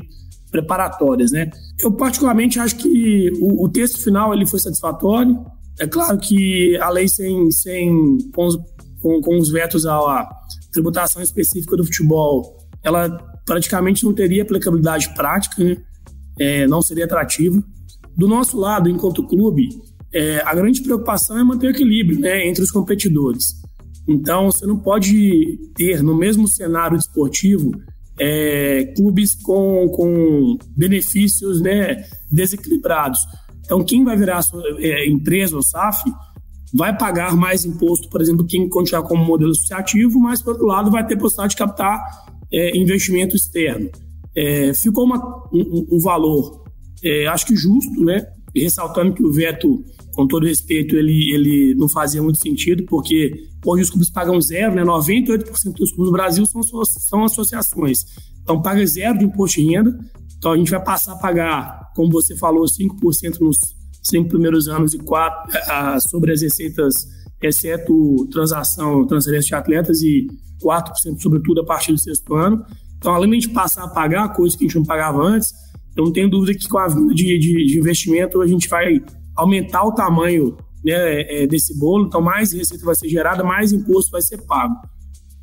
preparatórias, 0.50 1.32
né? 1.32 1.50
Eu 1.80 1.92
particularmente 1.92 2.58
acho 2.58 2.76
que 2.76 3.32
o, 3.40 3.64
o 3.64 3.68
texto 3.68 4.02
final 4.02 4.32
ele 4.32 4.46
foi 4.46 4.58
satisfatório. 4.58 5.36
É 5.78 5.86
claro 5.86 6.18
que 6.18 6.76
a 6.78 6.90
lei 6.90 7.08
sem, 7.08 7.50
sem 7.50 8.18
com, 8.34 8.46
os, 8.46 8.56
com, 9.00 9.20
com 9.20 9.38
os 9.38 9.50
vetos 9.50 9.86
à 9.86 10.28
tributação 10.72 11.22
específica 11.22 11.76
do 11.76 11.84
futebol, 11.84 12.56
ela 12.82 13.10
praticamente 13.44 14.04
não 14.04 14.12
teria 14.12 14.42
aplicabilidade 14.42 15.14
prática, 15.14 15.62
né? 15.62 15.76
é, 16.38 16.66
não 16.66 16.82
seria 16.82 17.04
atrativa. 17.04 17.62
Do 18.16 18.26
nosso 18.26 18.58
lado, 18.58 18.88
enquanto 18.88 19.26
clube, 19.26 19.68
é, 20.12 20.40
a 20.44 20.54
grande 20.54 20.82
preocupação 20.82 21.38
é 21.38 21.44
manter 21.44 21.68
o 21.68 21.70
equilíbrio 21.70 22.18
né, 22.18 22.46
entre 22.46 22.62
os 22.62 22.70
competidores. 22.70 23.44
Então, 24.08 24.46
você 24.50 24.64
não 24.66 24.78
pode 24.78 25.58
ter 25.74 26.02
no 26.02 26.16
mesmo 26.16 26.48
cenário 26.48 26.96
desportivo 26.96 27.72
é, 28.18 28.92
clubes 28.96 29.34
com, 29.34 29.88
com 29.88 30.56
benefícios 30.76 31.60
né, 31.60 32.04
desequilibrados. 32.30 33.20
Então, 33.66 33.84
quem 33.84 34.02
vai 34.02 34.16
virar 34.16 34.40
é, 34.78 35.08
empresa 35.08 35.56
ou 35.56 35.62
SAF 35.62 36.02
vai 36.72 36.96
pagar 36.96 37.36
mais 37.36 37.64
imposto, 37.64 38.08
por 38.08 38.20
exemplo, 38.20 38.46
quem 38.46 38.68
continuar 38.68 39.02
como 39.02 39.24
modelo 39.24 39.50
associativo, 39.50 40.18
mas, 40.18 40.40
por 40.40 40.52
outro 40.52 40.66
lado, 40.66 40.90
vai 40.90 41.06
ter 41.06 41.16
possibilidade 41.16 41.50
de 41.50 41.56
captar 41.58 42.00
é, 42.52 42.76
investimento 42.76 43.36
externo. 43.36 43.90
É, 44.34 44.72
ficou 44.72 45.04
uma, 45.04 45.18
um, 45.52 45.86
um, 45.92 45.98
valor, 46.00 46.64
é, 47.02 47.26
acho 47.26 47.46
que 47.46 47.56
justo, 47.56 48.04
né? 48.04 48.24
ressaltando 48.54 49.12
que 49.12 49.22
o 49.22 49.32
veto, 49.32 49.84
com 50.12 50.26
todo 50.26 50.46
respeito, 50.46 50.96
ele, 50.96 51.32
ele 51.32 51.74
não 51.74 51.88
fazia 51.88 52.22
muito 52.22 52.38
sentido, 52.38 52.84
porque 52.84 53.32
hoje 53.64 53.82
os 53.82 53.90
clubes 53.90 54.10
pagam 54.10 54.40
zero, 54.40 54.74
né? 54.74 54.82
98% 54.82 55.44
dos 55.74 55.92
clubes 55.92 56.06
do 56.06 56.12
Brasil 56.12 56.46
são, 56.46 56.62
são 56.84 57.24
associações. 57.24 57.98
Então, 58.42 58.62
paga 58.62 58.84
zero 58.86 59.18
de 59.18 59.24
imposto 59.24 59.60
de 59.60 59.66
renda. 59.66 59.98
Então, 60.46 60.52
a 60.54 60.58
gente 60.58 60.70
vai 60.70 60.80
passar 60.80 61.14
a 61.14 61.16
pagar, 61.16 61.90
como 61.92 62.08
você 62.08 62.36
falou, 62.36 62.66
5% 62.66 63.40
nos 63.40 63.58
cinco 64.00 64.28
primeiros 64.28 64.68
anos 64.68 64.94
e 64.94 64.98
4% 64.98 65.98
sobre 66.08 66.30
as 66.30 66.40
receitas, 66.40 66.94
exceto 67.42 68.28
transação, 68.30 69.04
transferência 69.08 69.48
de 69.48 69.54
atletas 69.56 70.02
e 70.02 70.28
4% 70.62 71.20
sobretudo 71.20 71.62
a 71.62 71.64
partir 71.64 71.90
do 71.90 71.98
sexto 71.98 72.32
ano. 72.32 72.64
Então, 72.96 73.12
além 73.12 73.40
de 73.40 73.48
passar 73.48 73.86
a 73.86 73.88
pagar 73.88 74.32
coisas 74.34 74.56
que 74.56 74.64
a 74.64 74.68
gente 74.68 74.76
não 74.76 74.84
pagava 74.84 75.20
antes, 75.20 75.52
eu 75.96 76.04
não 76.04 76.12
tenho 76.12 76.30
dúvida 76.30 76.56
que 76.56 76.68
com 76.68 76.78
a 76.78 76.86
vinda 76.86 77.12
de, 77.12 77.24
de, 77.40 77.66
de, 77.66 77.78
investimento 77.80 78.40
a 78.40 78.46
gente 78.46 78.68
vai 78.68 79.00
aumentar 79.34 79.82
o 79.82 79.92
tamanho 79.92 80.56
né, 80.84 81.42
é, 81.42 81.46
desse 81.48 81.76
bolo, 81.76 82.06
então 82.06 82.20
mais 82.20 82.52
receita 82.52 82.84
vai 82.84 82.94
ser 82.94 83.08
gerada, 83.08 83.42
mais 83.42 83.72
imposto 83.72 84.12
vai 84.12 84.22
ser 84.22 84.38
pago. 84.42 84.76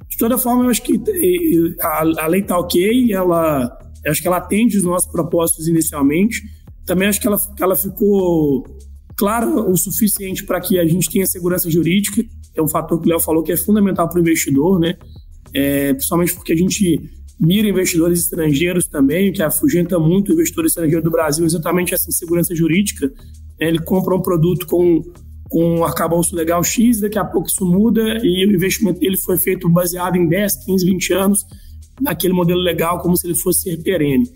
De 0.08 0.18
toda 0.18 0.38
forma, 0.38 0.64
eu 0.64 0.70
acho 0.70 0.82
que 0.82 0.98
a, 1.82 2.24
a 2.24 2.28
lei 2.28 2.40
está 2.40 2.58
ok, 2.58 3.12
ela, 3.12 3.83
eu 4.04 4.12
acho 4.12 4.22
que 4.22 4.28
ela 4.28 4.38
atende 4.38 4.78
os 4.78 4.84
nossos 4.84 5.10
propósitos 5.12 5.68
inicialmente. 5.68 6.42
Também 6.86 7.08
acho 7.08 7.22
que 7.22 7.28
ela, 7.28 7.38
que 7.38 7.64
ela 7.64 7.76
ficou 7.76 8.66
clara 9.16 9.48
o 9.48 9.78
suficiente 9.78 10.44
para 10.46 10.60
que 10.60 10.78
a 10.80 10.86
gente 10.86 11.10
tenha 11.10 11.26
segurança 11.26 11.70
jurídica, 11.70 12.24
é 12.56 12.62
um 12.62 12.68
fator 12.68 13.00
que 13.00 13.08
o 13.08 13.10
Léo 13.10 13.20
falou 13.20 13.44
que 13.44 13.52
é 13.52 13.58
fundamental 13.58 14.10
para 14.10 14.18
o 14.18 14.22
investidor, 14.22 14.80
né? 14.80 14.96
É, 15.54 15.94
principalmente 15.94 16.34
porque 16.34 16.52
a 16.52 16.56
gente 16.56 17.00
mira 17.40 17.68
investidores 17.68 18.20
estrangeiros 18.20 18.88
também, 18.88 19.32
que 19.32 19.42
afugenta 19.42 19.98
muito 20.00 20.30
o 20.30 20.34
investidor 20.34 20.66
estrangeiro 20.66 21.04
do 21.04 21.12
Brasil, 21.12 21.46
exatamente 21.46 21.94
essa 21.94 22.10
insegurança 22.10 22.56
jurídica. 22.56 23.08
Né? 23.60 23.68
Ele 23.68 23.80
compra 23.80 24.16
um 24.16 24.22
produto 24.22 24.68
com, 24.68 25.02
com 25.50 25.78
um 25.78 25.84
arcabouço 25.84 26.36
legal 26.36 26.64
X, 26.64 27.02
daqui 27.02 27.18
a 27.18 27.26
pouco 27.26 27.48
isso 27.48 27.66
muda 27.66 28.02
e 28.24 28.46
o 28.46 28.52
investimento 28.54 29.00
dele 29.00 29.18
foi 29.18 29.38
feito 29.38 29.68
baseado 29.70 30.16
em 30.16 30.28
10, 30.28 30.66
15, 30.66 30.86
20 30.86 31.14
anos 31.14 31.46
naquele 32.02 32.34
modelo 32.34 32.60
legal, 32.60 33.00
como 33.00 33.18
se 33.18 33.28
ele 33.28 33.36
fosse 33.36 33.62
ser 33.62 33.84
perene. 33.84 34.30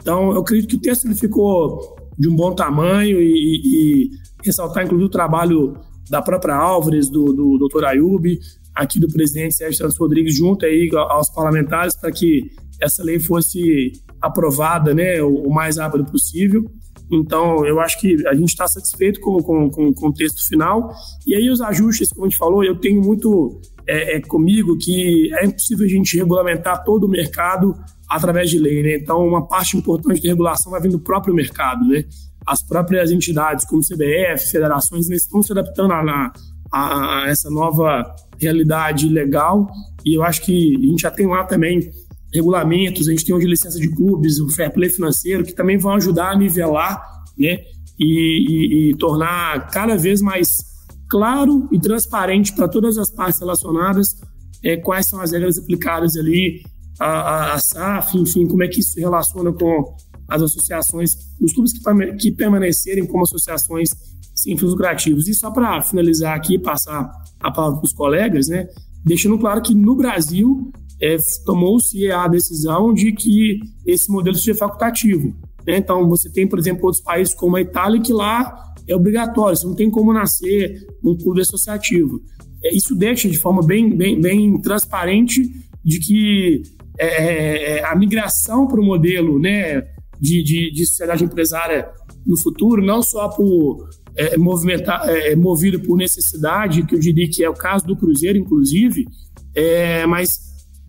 Então, 0.00 0.32
eu 0.32 0.40
acredito 0.40 0.70
que 0.70 0.76
o 0.76 0.80
texto 0.80 1.06
ele 1.06 1.14
ficou 1.14 1.96
de 2.18 2.28
um 2.28 2.34
bom 2.34 2.54
tamanho 2.54 3.20
e, 3.20 3.30
e 3.64 4.10
ressaltar, 4.44 4.84
inclusive, 4.84 5.06
o 5.06 5.10
trabalho 5.10 5.74
da 6.10 6.22
própria 6.22 6.54
Álvares, 6.54 7.08
do, 7.08 7.32
do 7.32 7.68
Dr. 7.68 7.84
Ayub, 7.84 8.38
aqui 8.74 8.98
do 8.98 9.08
presidente 9.08 9.54
Sérgio 9.54 9.78
Santos 9.78 9.98
Rodrigues 9.98 10.36
junto 10.36 10.64
aí 10.64 10.88
aos 10.94 11.28
parlamentares 11.30 11.96
para 11.96 12.10
que 12.10 12.50
essa 12.80 13.02
lei 13.02 13.18
fosse 13.18 13.92
aprovada 14.20 14.94
né, 14.94 15.22
o, 15.22 15.50
mais 15.50 15.76
rápido 15.76 16.04
possível. 16.04 16.64
Então, 17.10 17.64
eu 17.66 17.80
acho 17.80 18.00
que 18.00 18.26
a 18.26 18.34
gente 18.34 18.50
está 18.50 18.68
satisfeito 18.68 19.20
com, 19.20 19.38
com, 19.42 19.70
com, 19.70 19.92
com, 19.92 20.08
o 20.08 20.12
texto 20.12 20.46
final. 20.46 20.92
E 21.26 21.34
aí, 21.34 21.50
os 21.50 21.60
ajustes, 21.60 22.10
como 22.10 22.26
a 22.26 22.28
gente 22.28 22.38
falou, 22.38 22.62
eu 22.62 22.76
tenho 22.76 23.00
muito 23.00 23.60
é, 23.88 24.16
é, 24.16 24.20
comigo 24.20 24.76
que 24.76 25.30
é 25.34 25.46
impossível 25.46 25.86
a 25.86 25.88
gente 25.88 26.16
regulamentar 26.16 26.84
todo 26.84 27.04
o 27.04 27.08
mercado 27.08 27.74
através 28.08 28.50
de 28.50 28.58
lei. 28.58 28.82
Né? 28.82 28.96
Então, 28.96 29.26
uma 29.26 29.48
parte 29.48 29.76
importante 29.76 30.22
da 30.22 30.28
regulação 30.28 30.70
vai 30.72 30.80
vir 30.80 30.90
do 30.90 31.00
próprio 31.00 31.34
mercado. 31.34 31.86
Né? 31.88 32.04
As 32.46 32.62
próprias 32.62 33.10
entidades, 33.10 33.64
como 33.64 33.82
CBF, 33.82 34.50
federações, 34.50 35.08
estão 35.08 35.42
se 35.42 35.52
adaptando 35.52 35.92
a, 35.92 36.32
a, 36.70 37.24
a 37.24 37.28
essa 37.28 37.50
nova 37.50 38.14
realidade 38.38 39.08
legal. 39.08 39.66
E 40.04 40.14
eu 40.14 40.22
acho 40.22 40.42
que 40.42 40.76
a 40.76 40.80
gente 40.80 41.00
já 41.00 41.10
tem 41.10 41.26
lá 41.26 41.44
também 41.44 41.90
regulamentos, 42.32 43.08
a 43.08 43.10
gente 43.10 43.24
tem 43.24 43.34
hoje 43.34 43.46
licença 43.46 43.80
de 43.80 43.88
clubes, 43.88 44.38
o 44.38 44.50
fair 44.50 44.70
play 44.70 44.90
financeiro, 44.90 45.44
que 45.44 45.54
também 45.54 45.78
vão 45.78 45.94
ajudar 45.94 46.32
a 46.32 46.36
nivelar 46.36 47.02
né, 47.38 47.60
e, 47.98 48.88
e, 48.88 48.90
e 48.90 48.96
tornar 48.96 49.70
cada 49.70 49.96
vez 49.96 50.20
mais 50.20 50.67
claro 51.08 51.68
e 51.72 51.78
transparente 51.78 52.52
para 52.52 52.68
todas 52.68 52.98
as 52.98 53.10
partes 53.10 53.40
relacionadas 53.40 54.16
é, 54.62 54.76
quais 54.76 55.06
são 55.06 55.20
as 55.20 55.32
regras 55.32 55.58
aplicadas 55.58 56.16
ali, 56.16 56.62
a, 56.98 57.06
a, 57.06 57.54
a, 57.54 57.58
SAF, 57.58 58.18
enfim, 58.18 58.46
como 58.46 58.62
é 58.62 58.68
que 58.68 58.80
isso 58.80 58.92
se 58.92 59.00
relaciona 59.00 59.52
com 59.52 59.94
as 60.28 60.42
associações, 60.42 61.16
os 61.40 61.52
clubes 61.52 61.72
que, 61.72 62.12
que 62.16 62.32
permanecerem 62.32 63.06
como 63.06 63.22
associações 63.22 63.88
sem 64.34 64.56
fins 64.56 64.70
lucrativos. 64.70 65.28
E 65.28 65.34
só 65.34 65.50
para 65.50 65.80
finalizar 65.82 66.36
aqui, 66.36 66.58
passar 66.58 67.10
a 67.40 67.50
palavra 67.50 67.78
para 67.78 67.86
os 67.86 67.92
colegas, 67.92 68.48
né, 68.48 68.68
deixando 69.04 69.38
claro 69.38 69.62
que 69.62 69.74
no 69.74 69.96
Brasil 69.96 70.70
é, 71.00 71.16
tomou-se 71.46 72.10
a 72.10 72.26
decisão 72.26 72.92
de 72.92 73.12
que 73.12 73.60
esse 73.86 74.10
modelo 74.10 74.36
seja 74.36 74.54
facultativo. 74.54 75.34
Né? 75.66 75.76
Então, 75.76 76.08
você 76.08 76.30
tem, 76.30 76.46
por 76.46 76.58
exemplo, 76.58 76.84
outros 76.84 77.02
países 77.02 77.34
como 77.34 77.56
a 77.56 77.60
Itália, 77.60 78.00
que 78.00 78.12
lá 78.12 78.67
é 78.88 78.96
obrigatório, 78.96 79.56
você 79.56 79.66
não 79.66 79.74
tem 79.74 79.90
como 79.90 80.12
nascer 80.12 80.86
um 81.04 81.16
clube 81.16 81.42
associativo. 81.42 82.20
É, 82.64 82.74
isso 82.74 82.94
deixa 82.94 83.28
de 83.28 83.38
forma 83.38 83.64
bem, 83.64 83.94
bem, 83.96 84.20
bem 84.20 84.60
transparente 84.60 85.42
de 85.84 85.98
que 86.00 86.62
é, 86.98 87.06
é, 87.06 87.78
é 87.78 87.84
a 87.84 87.94
migração 87.94 88.66
para 88.66 88.80
o 88.80 88.84
modelo 88.84 89.38
né, 89.38 89.82
de, 90.20 90.42
de, 90.42 90.72
de 90.72 90.86
sociedade 90.86 91.24
empresária 91.24 91.88
no 92.26 92.36
futuro, 92.36 92.84
não 92.84 93.02
só 93.02 93.28
por 93.28 93.88
é, 94.16 94.36
movimentar, 94.36 95.08
é, 95.08 95.36
movido 95.36 95.80
por 95.80 95.96
necessidade, 95.96 96.84
que 96.84 96.94
eu 96.94 96.98
diria 96.98 97.28
que 97.30 97.44
é 97.44 97.48
o 97.48 97.54
caso 97.54 97.86
do 97.86 97.96
Cruzeiro, 97.96 98.36
inclusive, 98.36 99.06
é, 99.54 100.04
mas 100.06 100.38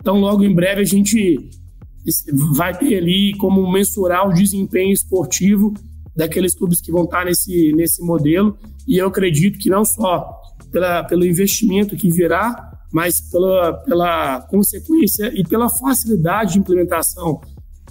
tão 0.02 0.18
logo 0.18 0.42
em 0.42 0.54
breve 0.54 0.80
a 0.80 0.84
gente 0.84 1.38
vai 2.54 2.76
ter 2.76 2.96
ali 2.96 3.34
como 3.36 3.70
mensurar 3.70 4.28
o 4.28 4.32
desempenho 4.32 4.92
esportivo 4.92 5.72
daqueles 6.14 6.54
clubes 6.54 6.80
que 6.80 6.90
vão 6.90 7.04
estar 7.04 7.24
nesse, 7.24 7.72
nesse 7.72 8.02
modelo, 8.02 8.56
e 8.86 8.98
eu 8.98 9.08
acredito 9.08 9.58
que 9.58 9.70
não 9.70 9.84
só 9.84 10.28
pela, 10.70 11.04
pelo 11.04 11.24
investimento 11.24 11.96
que 11.96 12.10
virá, 12.10 12.70
mas 12.92 13.20
pela, 13.30 13.74
pela 13.84 14.40
consequência 14.42 15.32
e 15.34 15.44
pela 15.44 15.68
facilidade 15.68 16.54
de 16.54 16.58
implementação 16.58 17.40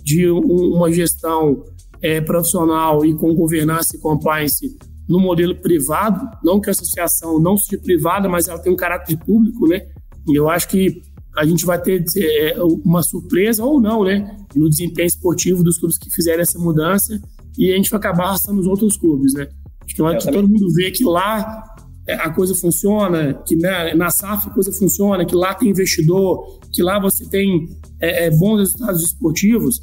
de 0.04 0.30
um, 0.30 0.76
uma 0.76 0.92
gestão 0.92 1.64
é, 2.02 2.20
profissional 2.22 3.06
e 3.06 3.14
com 3.14 3.34
governança 3.34 3.96
e 3.96 4.00
compliance 4.00 4.78
no 5.08 5.20
modelo 5.20 5.56
privado, 5.56 6.30
não 6.44 6.60
que 6.60 6.70
a 6.70 6.72
associação 6.72 7.40
não 7.40 7.58
seja 7.58 7.82
privada, 7.82 8.30
mas 8.30 8.48
ela 8.48 8.60
tem 8.60 8.72
um 8.72 8.76
caráter 8.76 9.18
público, 9.18 9.68
né? 9.68 9.88
Eu 10.28 10.48
acho 10.48 10.68
que 10.68 11.02
a 11.36 11.46
gente 11.46 11.66
vai 11.66 11.82
ter 11.82 12.04
é, 12.18 12.62
uma 12.62 13.02
surpresa 13.02 13.64
ou 13.64 13.80
não, 13.82 14.04
né, 14.04 14.38
no 14.56 14.70
desempenho 14.70 15.08
esportivo 15.08 15.64
dos 15.64 15.78
clubes 15.78 15.98
que 15.98 16.10
fizerem 16.10 16.42
essa 16.42 16.60
mudança 16.60 17.20
e 17.58 17.72
a 17.72 17.76
gente 17.76 17.90
vai 17.90 18.00
acabar 18.00 18.26
arrastando 18.26 18.60
os 18.60 18.68
outros 18.68 18.98
clubes, 18.98 19.34
né? 19.34 19.48
Acho 19.86 19.96
que, 19.96 20.02
é, 20.02 20.18
que 20.18 20.32
todo 20.32 20.48
mundo 20.48 20.74
vê 20.74 20.92
que 20.92 21.04
lá 21.04 21.64
é, 22.08 22.14
a 22.14 22.30
coisa 22.30 22.56
funciona, 22.56 23.34
que 23.46 23.56
na, 23.56 23.96
na 23.96 24.10
SAF 24.10 24.48
a 24.48 24.52
coisa 24.52 24.72
funciona, 24.72 25.26
que 25.26 25.36
lá 25.36 25.54
tem 25.54 25.70
investidor, 25.70 26.60
que 26.72 26.82
lá 26.82 27.00
você 27.00 27.28
tem 27.30 27.68
é, 28.00 28.26
é, 28.26 28.32
bons 28.32 28.60
resultados 28.60 29.04
esportivos, 29.04 29.82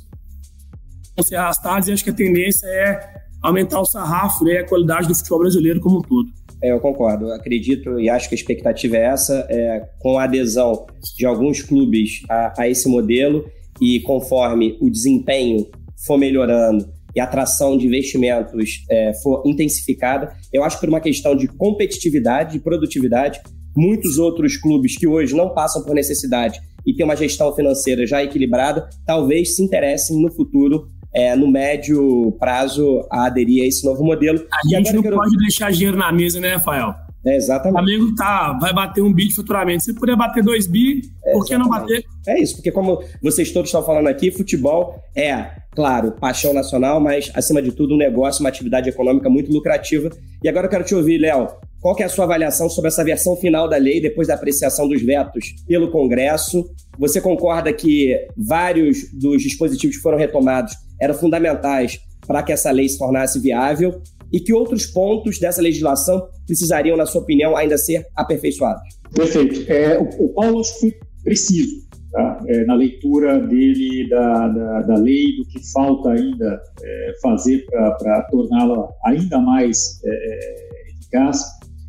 ser 1.22 1.36
arrastados 1.36 1.88
e 1.88 1.92
acho 1.92 2.04
que 2.04 2.10
a 2.10 2.14
tendência 2.14 2.66
é 2.66 3.26
aumentar 3.42 3.80
o 3.80 3.84
sarrafo 3.86 4.44
né, 4.44 4.54
e 4.54 4.58
a 4.58 4.66
qualidade 4.66 5.08
do 5.08 5.14
futebol 5.14 5.40
brasileiro 5.40 5.80
como 5.80 5.98
um 5.98 6.02
todo. 6.02 6.28
É, 6.62 6.72
eu 6.72 6.80
concordo. 6.80 7.26
Eu 7.26 7.34
acredito 7.34 8.00
e 8.00 8.08
acho 8.08 8.28
que 8.28 8.34
a 8.34 8.38
expectativa 8.38 8.96
é 8.96 9.04
essa, 9.04 9.46
é, 9.48 9.88
com 9.98 10.18
a 10.18 10.24
adesão 10.24 10.86
de 11.16 11.24
alguns 11.24 11.62
clubes 11.62 12.22
a, 12.28 12.62
a 12.62 12.68
esse 12.68 12.88
modelo 12.88 13.44
e 13.80 14.00
conforme 14.00 14.76
o 14.80 14.90
desempenho 14.90 15.66
for 16.06 16.18
melhorando 16.18 16.88
e 17.16 17.20
a 17.20 17.24
atração 17.24 17.78
de 17.78 17.86
investimentos 17.86 18.84
é, 18.90 19.14
for 19.22 19.42
intensificada, 19.46 20.36
eu 20.52 20.62
acho 20.62 20.76
que 20.76 20.82
por 20.82 20.90
uma 20.90 21.00
questão 21.00 21.34
de 21.34 21.48
competitividade 21.48 22.58
e 22.58 22.60
produtividade, 22.60 23.40
muitos 23.74 24.18
outros 24.18 24.58
clubes 24.58 24.98
que 24.98 25.06
hoje 25.06 25.34
não 25.34 25.54
passam 25.54 25.82
por 25.82 25.94
necessidade 25.94 26.60
e 26.86 26.94
têm 26.94 27.04
uma 27.04 27.16
gestão 27.16 27.54
financeira 27.54 28.06
já 28.06 28.22
equilibrada, 28.22 28.88
talvez 29.06 29.56
se 29.56 29.62
interessem 29.62 30.20
no 30.20 30.30
futuro 30.30 30.88
é, 31.12 31.34
no 31.34 31.50
médio 31.50 32.32
prazo 32.38 33.06
a 33.10 33.24
aderir 33.24 33.64
a 33.64 33.66
esse 33.66 33.84
novo 33.86 34.04
modelo. 34.04 34.38
A 34.52 34.68
gente 34.68 34.92
não 34.92 35.02
quero... 35.02 35.16
pode 35.16 35.36
deixar 35.38 35.72
dinheiro 35.72 35.96
na 35.96 36.12
mesa, 36.12 36.38
né, 36.38 36.54
Rafael? 36.54 37.05
É, 37.26 37.36
exatamente. 37.36 37.74
O 37.74 37.84
Flamengo 37.84 38.14
tá, 38.14 38.52
vai 38.60 38.72
bater 38.72 39.02
um 39.02 39.12
bi 39.12 39.26
de 39.26 39.34
faturamento. 39.34 39.82
Se 39.82 39.94
puder 39.94 40.16
bater 40.16 40.44
dois 40.44 40.66
bi, 40.68 41.02
é, 41.24 41.32
por 41.32 41.44
que 41.44 41.58
não 41.58 41.68
bater? 41.68 42.04
É 42.26 42.40
isso, 42.40 42.54
porque 42.56 42.70
como 42.70 43.02
vocês 43.20 43.50
todos 43.50 43.68
estão 43.68 43.82
falando 43.82 44.06
aqui, 44.06 44.30
futebol 44.30 45.02
é, 45.14 45.50
claro, 45.72 46.12
paixão 46.12 46.54
nacional, 46.54 47.00
mas 47.00 47.30
acima 47.34 47.60
de 47.60 47.72
tudo 47.72 47.94
um 47.94 47.98
negócio, 47.98 48.40
uma 48.42 48.48
atividade 48.48 48.88
econômica 48.88 49.28
muito 49.28 49.52
lucrativa. 49.52 50.08
E 50.42 50.48
agora 50.48 50.66
eu 50.66 50.70
quero 50.70 50.84
te 50.84 50.94
ouvir, 50.94 51.18
Léo. 51.18 51.48
Qual 51.80 51.94
que 51.94 52.02
é 52.02 52.06
a 52.06 52.08
sua 52.08 52.24
avaliação 52.24 52.68
sobre 52.68 52.88
essa 52.88 53.04
versão 53.04 53.36
final 53.36 53.68
da 53.68 53.76
lei 53.76 54.00
depois 54.00 54.28
da 54.28 54.34
apreciação 54.34 54.88
dos 54.88 55.02
vetos 55.02 55.54
pelo 55.66 55.90
Congresso? 55.90 56.64
Você 56.98 57.20
concorda 57.20 57.72
que 57.72 58.16
vários 58.36 59.12
dos 59.12 59.42
dispositivos 59.42 59.96
que 59.96 60.02
foram 60.02 60.16
retomados 60.16 60.74
eram 61.00 61.14
fundamentais 61.14 62.00
para 62.26 62.42
que 62.42 62.52
essa 62.52 62.70
lei 62.70 62.88
se 62.88 62.98
tornasse 62.98 63.38
viável? 63.38 64.00
E 64.32 64.40
que 64.40 64.52
outros 64.52 64.86
pontos 64.86 65.38
dessa 65.38 65.62
legislação 65.62 66.28
precisariam, 66.46 66.96
na 66.96 67.06
sua 67.06 67.22
opinião, 67.22 67.56
ainda 67.56 67.78
ser 67.78 68.06
aperfeiçoados? 68.14 68.82
Perfeito. 69.14 69.70
É, 69.70 69.98
o, 69.98 70.26
o 70.26 70.28
Paulo 70.34 70.62
foi 70.64 70.94
preciso 71.22 71.86
tá? 72.12 72.40
é, 72.46 72.64
na 72.64 72.74
leitura 72.74 73.40
dele 73.40 74.08
da, 74.08 74.48
da, 74.48 74.82
da, 74.82 74.94
lei, 74.96 75.36
do 75.36 75.44
que 75.46 75.72
falta 75.72 76.10
ainda 76.10 76.60
é, 76.82 77.12
fazer 77.22 77.64
para 77.66 78.22
torná-la 78.30 78.88
ainda 79.04 79.38
mais 79.38 80.00
é, 80.04 80.08
é, 80.08 80.90
eficaz. 80.90 81.44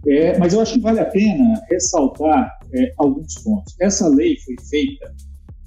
É, 0.07 0.37
mas 0.37 0.53
eu 0.53 0.61
acho 0.61 0.75
que 0.75 0.81
vale 0.81 0.99
a 0.99 1.05
pena 1.05 1.61
ressaltar 1.69 2.57
alguns 2.97 3.33
pontos. 3.43 3.75
Essa 3.79 4.07
lei 4.07 4.37
foi 4.45 4.55
feita, 4.69 5.11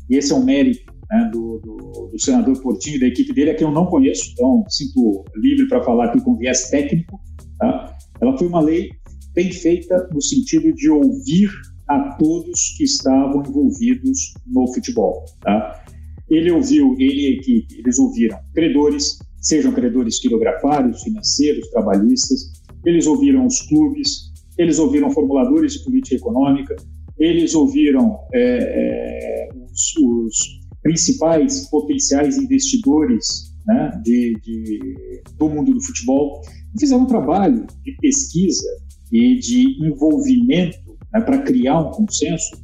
e 0.09 0.17
esse 0.17 0.33
é 0.33 0.37
um 0.37 0.45
mérito 0.45 0.90
né, 1.11 1.29
do, 1.33 1.59
do, 1.59 2.09
do, 2.13 2.19
senador 2.19 2.61
Portinho 2.63 2.97
e 2.97 3.01
da 3.01 3.07
equipe 3.07 3.33
dele, 3.33 3.51
a 3.51 3.55
que 3.55 3.65
eu 3.65 3.71
não 3.71 3.87
conheço, 3.87 4.31
então 4.33 4.65
sinto 4.69 5.25
livre 5.37 5.67
para 5.69 5.83
falar 5.83 6.07
aqui 6.07 6.21
com 6.21 6.37
viés 6.37 6.71
técnico. 6.71 7.21
Tá? 7.59 7.97
Ela 8.21 8.39
foi 8.39 8.47
uma 8.47 8.61
lei 8.61 8.91
bem 9.35 9.51
feita 9.53 10.09
no 10.13 10.23
sentido 10.23 10.73
de 10.73 10.89
ouvir 10.89 11.51
a 11.89 12.17
todos 12.17 12.75
que 12.77 12.85
estavam 12.85 13.43
envolvidos 13.47 14.35
no 14.47 14.73
futebol. 14.73 15.25
Tá? 15.41 15.85
Ele 16.29 16.51
ouviu, 16.53 16.95
ele 16.99 17.23
e 17.23 17.27
a 17.27 17.31
equipe, 17.31 17.81
eles 17.81 17.99
ouviram 17.99 18.39
credores, 18.55 19.19
sejam 19.41 19.73
credores 19.73 20.21
quilografários, 20.21 21.03
financeiros, 21.03 21.69
trabalhistas, 21.71 22.53
eles 22.87 23.07
ouviram 23.07 23.47
os 23.47 23.61
clubes, 23.63 24.31
eles 24.57 24.79
ouviram 24.79 25.11
formuladores 25.11 25.73
de 25.73 25.85
política 25.85 26.17
econômica, 26.17 26.77
eles 27.19 27.55
ouviram 27.55 28.19
é, 28.33 28.41
é, 28.43 29.49
os, 29.53 29.97
os 29.97 30.60
principais 30.83 31.69
potenciais 31.69 32.37
investidores 32.39 33.51
né, 33.67 34.01
de, 34.03 34.35
de, 34.43 35.23
do 35.37 35.49
mundo 35.49 35.73
do 35.73 35.81
futebol, 35.81 36.41
fizeram 36.79 37.03
um 37.03 37.07
trabalho 37.07 37.67
de 37.85 37.93
pesquisa 38.01 38.69
e 39.13 39.37
de 39.39 39.85
envolvimento 39.87 40.79
né, 41.13 41.21
para 41.21 41.43
criar 41.43 41.81
um 41.81 41.91
consenso, 41.91 42.57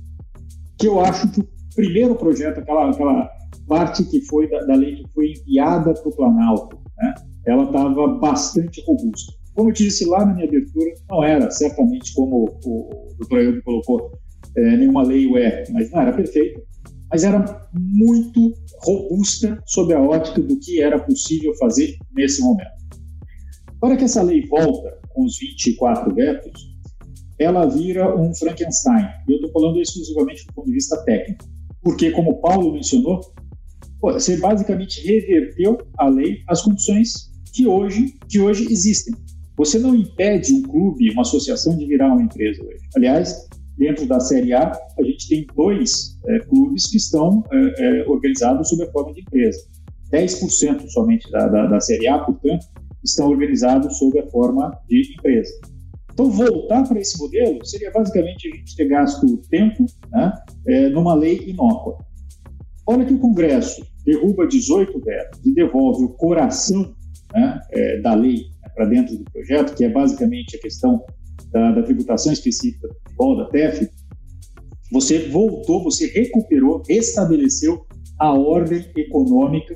que 0.78 0.86
eu 0.86 1.00
acho 1.00 1.30
que 1.30 1.40
o 1.40 1.48
primeiro 1.74 2.14
projeto, 2.14 2.58
aquela, 2.58 2.90
aquela 2.90 3.30
parte 3.66 4.04
que 4.04 4.20
foi 4.22 4.48
da, 4.48 4.60
da 4.64 4.74
lei 4.74 4.96
que 4.96 5.08
foi 5.12 5.32
enviada 5.32 5.92
para 5.94 6.08
o 6.08 6.16
Planalto, 6.16 6.78
né, 6.98 7.14
ela 7.46 7.64
estava 7.64 8.08
bastante 8.18 8.82
robusta. 8.86 9.32
Como 9.54 9.70
eu 9.70 9.72
disse 9.72 10.04
lá 10.06 10.24
na 10.24 10.34
minha 10.34 10.46
abertura, 10.46 10.92
não 11.08 11.24
era 11.24 11.50
certamente 11.50 12.12
como 12.14 12.44
o, 12.64 13.14
doutor 13.18 13.38
Ailton 13.38 13.62
colocou, 13.62 14.10
é, 14.56 14.76
nenhuma 14.76 15.02
lei 15.02 15.26
o 15.26 15.38
é, 15.38 15.64
mas 15.70 15.90
não 15.90 16.02
era 16.02 16.12
perfeita, 16.12 16.60
mas 17.10 17.24
era 17.24 17.68
muito 17.72 18.54
robusta 18.82 19.62
sob 19.66 19.92
a 19.94 20.00
ótica 20.00 20.40
do 20.42 20.58
que 20.58 20.82
era 20.82 20.98
possível 20.98 21.54
fazer 21.56 21.96
nesse 22.14 22.42
momento. 22.42 22.76
Para 23.80 23.96
que 23.96 24.04
essa 24.04 24.22
lei 24.22 24.44
volta 24.46 24.98
com 25.10 25.24
os 25.24 25.38
24 25.38 26.14
vetos, 26.14 26.76
ela 27.38 27.66
vira 27.66 28.16
um 28.18 28.34
Frankenstein. 28.34 29.06
E 29.28 29.32
eu 29.32 29.36
estou 29.36 29.52
falando 29.52 29.80
exclusivamente 29.80 30.46
do 30.46 30.54
ponto 30.54 30.66
de 30.66 30.72
vista 30.72 30.96
técnico. 31.04 31.44
Porque, 31.82 32.10
como 32.10 32.40
Paulo 32.40 32.72
mencionou, 32.72 33.20
você 34.00 34.36
basicamente 34.38 35.06
reverteu 35.06 35.78
a 35.98 36.08
lei 36.08 36.38
às 36.48 36.62
condições 36.62 37.30
que 37.52 37.66
hoje, 37.66 38.14
que 38.28 38.40
hoje 38.40 38.66
existem. 38.70 39.14
Você 39.56 39.78
não 39.78 39.94
impede 39.94 40.52
um 40.52 40.62
clube, 40.62 41.10
uma 41.10 41.22
associação 41.22 41.76
de 41.76 41.86
virar 41.86 42.12
uma 42.12 42.22
empresa 42.22 42.62
hoje. 42.62 42.82
Aliás, 42.94 43.48
dentro 43.76 44.06
da 44.06 44.18
Série 44.20 44.52
A, 44.52 44.72
a 44.98 45.02
gente 45.02 45.28
tem 45.28 45.46
dois 45.54 46.18
é, 46.26 46.38
clubes 46.40 46.86
que 46.86 46.96
estão 46.96 47.44
é, 47.52 48.00
é, 48.00 48.08
organizados 48.08 48.68
sob 48.68 48.82
a 48.82 48.90
forma 48.90 49.12
de 49.12 49.20
empresa. 49.20 49.58
10% 50.12 50.88
somente 50.88 51.30
da, 51.30 51.46
da, 51.48 51.66
da, 51.66 51.80
Série 51.80 52.08
A, 52.08 52.18
portanto, 52.18 52.66
estão 53.04 53.28
organizados 53.28 53.98
sob 53.98 54.18
a 54.18 54.26
forma 54.28 54.78
de 54.88 55.14
empresa. 55.18 55.52
Então, 56.12 56.30
voltar 56.30 56.88
para 56.88 56.98
esse 56.98 57.18
modelo 57.18 57.64
seria 57.64 57.90
basicamente 57.90 58.48
a 58.48 58.56
gente 58.56 58.74
ter 58.74 58.88
gasto 58.88 59.36
tempo 59.50 59.84
né, 60.10 60.32
é, 60.66 60.88
numa 60.88 61.14
lei 61.14 61.44
inócua. 61.46 61.98
Olha 62.86 63.04
que 63.04 63.12
o 63.12 63.18
Congresso 63.18 63.84
derruba 64.04 64.46
18 64.46 64.98
vetos 65.00 65.40
e 65.44 65.52
devolve 65.52 66.04
o 66.04 66.08
coração 66.10 66.94
né, 67.34 67.60
é, 67.70 68.00
da 68.00 68.14
lei 68.14 68.46
né, 68.62 68.68
para 68.74 68.86
dentro 68.86 69.16
do 69.16 69.24
projeto, 69.24 69.74
que 69.74 69.84
é 69.84 69.88
basicamente 69.90 70.56
a 70.56 70.60
questão 70.60 71.04
da, 71.50 71.72
da 71.72 71.82
tributação 71.82 72.32
específica 72.32 72.88
futebol, 73.16 73.36
da 73.36 73.46
TEF, 73.46 73.88
você 74.92 75.28
voltou, 75.28 75.82
você 75.82 76.06
recuperou, 76.06 76.82
estabeleceu 76.88 77.86
a 78.18 78.32
ordem 78.32 78.84
econômica 78.96 79.74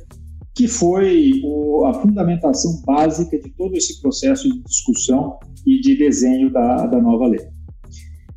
que 0.55 0.69
foi 0.69 1.41
o, 1.45 1.87
a 1.87 1.95
fundamentação 1.95 2.83
básica 2.85 3.39
de 3.39 3.51
todo 3.51 3.75
esse 3.77 4.01
processo 4.01 4.49
de 4.49 4.63
discussão 4.63 5.39
e 5.67 5.81
de 5.81 5.97
desenho 5.97 6.53
da, 6.53 6.87
da 6.87 7.01
nova 7.01 7.27
lei. 7.29 7.41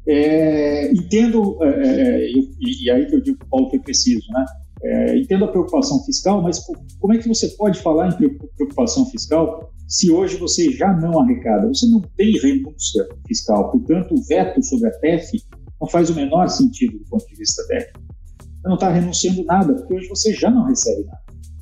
É, 0.08 0.92
entendo, 0.92 1.58
é, 1.62 1.68
é, 1.68 2.26
é 2.26 2.30
e, 2.30 2.86
e, 2.86 2.90
aí 2.90 3.06
que 3.08 3.16
eu 3.16 3.22
digo 3.22 3.38
que 3.38 3.46
o 3.46 3.50
Paulo 3.50 3.70
preciso, 3.84 4.26
né? 4.32 4.46
É, 4.86 5.18
entendo 5.18 5.46
a 5.46 5.48
preocupação 5.48 6.04
fiscal, 6.04 6.42
mas 6.42 6.62
como 7.00 7.14
é 7.14 7.18
que 7.18 7.28
você 7.28 7.48
pode 7.50 7.80
falar 7.80 8.10
em 8.10 8.38
preocupação 8.58 9.06
fiscal 9.06 9.73
se 9.94 10.10
hoje 10.10 10.38
você 10.38 10.72
já 10.72 10.92
não 10.92 11.20
arrecada? 11.20 11.68
Você 11.68 11.86
não 11.86 12.02
tem 12.18 12.32
renúncia 12.40 13.08
fiscal, 13.28 13.72
portanto, 13.72 14.16
o 14.16 14.24
veto 14.24 14.64
sobre 14.64 14.88
a 14.88 14.92
TEF 15.00 15.40
não 15.80 15.88
faz 15.88 16.10
o 16.10 16.16
menor 16.16 16.50
sentido 16.50 16.98
do 16.98 17.06
ponto 17.06 17.28
de 17.28 17.36
vista 17.36 17.64
técnico. 17.68 18.00
Você 18.40 18.68
não 18.68 18.74
está 18.74 18.90
renunciando 18.90 19.44
nada, 19.44 19.72
porque 19.76 19.94
hoje 19.94 20.08
você 20.10 20.34
já 20.34 20.50
não 20.50 20.66
recebe 20.66 21.04
nada. 21.04 21.22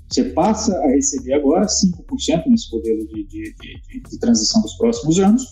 Você 0.09 0.23
passa 0.29 0.73
a 0.77 0.87
receber 0.91 1.33
agora 1.33 1.65
5% 1.65 2.43
nesse 2.47 2.71
modelo 2.71 3.05
de, 3.07 3.27
de, 3.27 3.53
de, 3.53 4.01
de, 4.09 4.19
transição 4.19 4.61
dos 4.61 4.75
próximos 4.75 5.19
anos, 5.19 5.43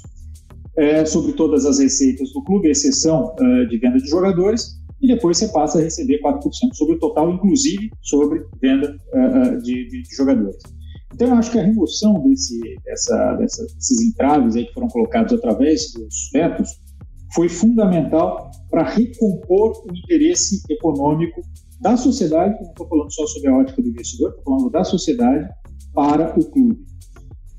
é, 0.78 1.06
sobre 1.06 1.34
todas 1.34 1.66
as 1.66 1.80
receitas 1.80 2.32
do 2.32 2.42
clube, 2.46 2.70
exceção 2.70 3.36
uh, 3.42 3.68
de 3.68 3.78
venda 3.78 3.98
de 3.98 4.08
jogadores, 4.08 4.80
e 5.02 5.08
depois 5.08 5.38
você 5.38 5.50
passa 5.50 5.80
a 5.80 5.82
receber 5.82 6.22
4% 6.22 6.42
sobre 6.74 6.96
o 6.96 7.00
total, 7.00 7.30
inclusive 7.34 7.92
sobre 8.02 8.46
venda 8.62 8.96
uh, 9.14 9.62
de, 9.62 9.90
de, 9.90 10.02
de, 10.04 10.16
jogadores. 10.16 10.62
Então, 11.14 11.30
eu 11.30 11.36
acho 11.36 11.52
que 11.52 11.60
a 11.60 11.64
remoção 11.64 12.22
desse, 12.28 12.60
dessa, 12.86 13.34
dessa, 13.36 13.64
desses 13.64 14.02
entraves 14.02 14.56
aí 14.56 14.66
que 14.66 14.74
foram 14.74 14.88
colocados 14.88 15.34
através 15.34 15.92
dos 15.94 16.30
vetos 16.32 16.70
foi 17.34 17.50
fundamental 17.50 18.52
para 18.70 18.84
recompor 18.84 19.84
o 19.86 19.96
interesse 19.96 20.62
econômico 20.70 21.42
da 21.82 21.96
sociedade, 21.96 22.56
não 22.62 22.70
estou 22.70 22.88
falando 22.88 23.14
só 23.14 23.26
sobre 23.28 23.50
a 23.50 23.58
ótica 23.58 23.82
do 23.82 23.88
investidor, 23.88 24.30
estou 24.30 24.44
falando 24.44 24.70
da 24.70 24.84
sociedade 24.84 25.50
para 25.94 26.38
o 26.40 26.46
clube. 26.46 26.86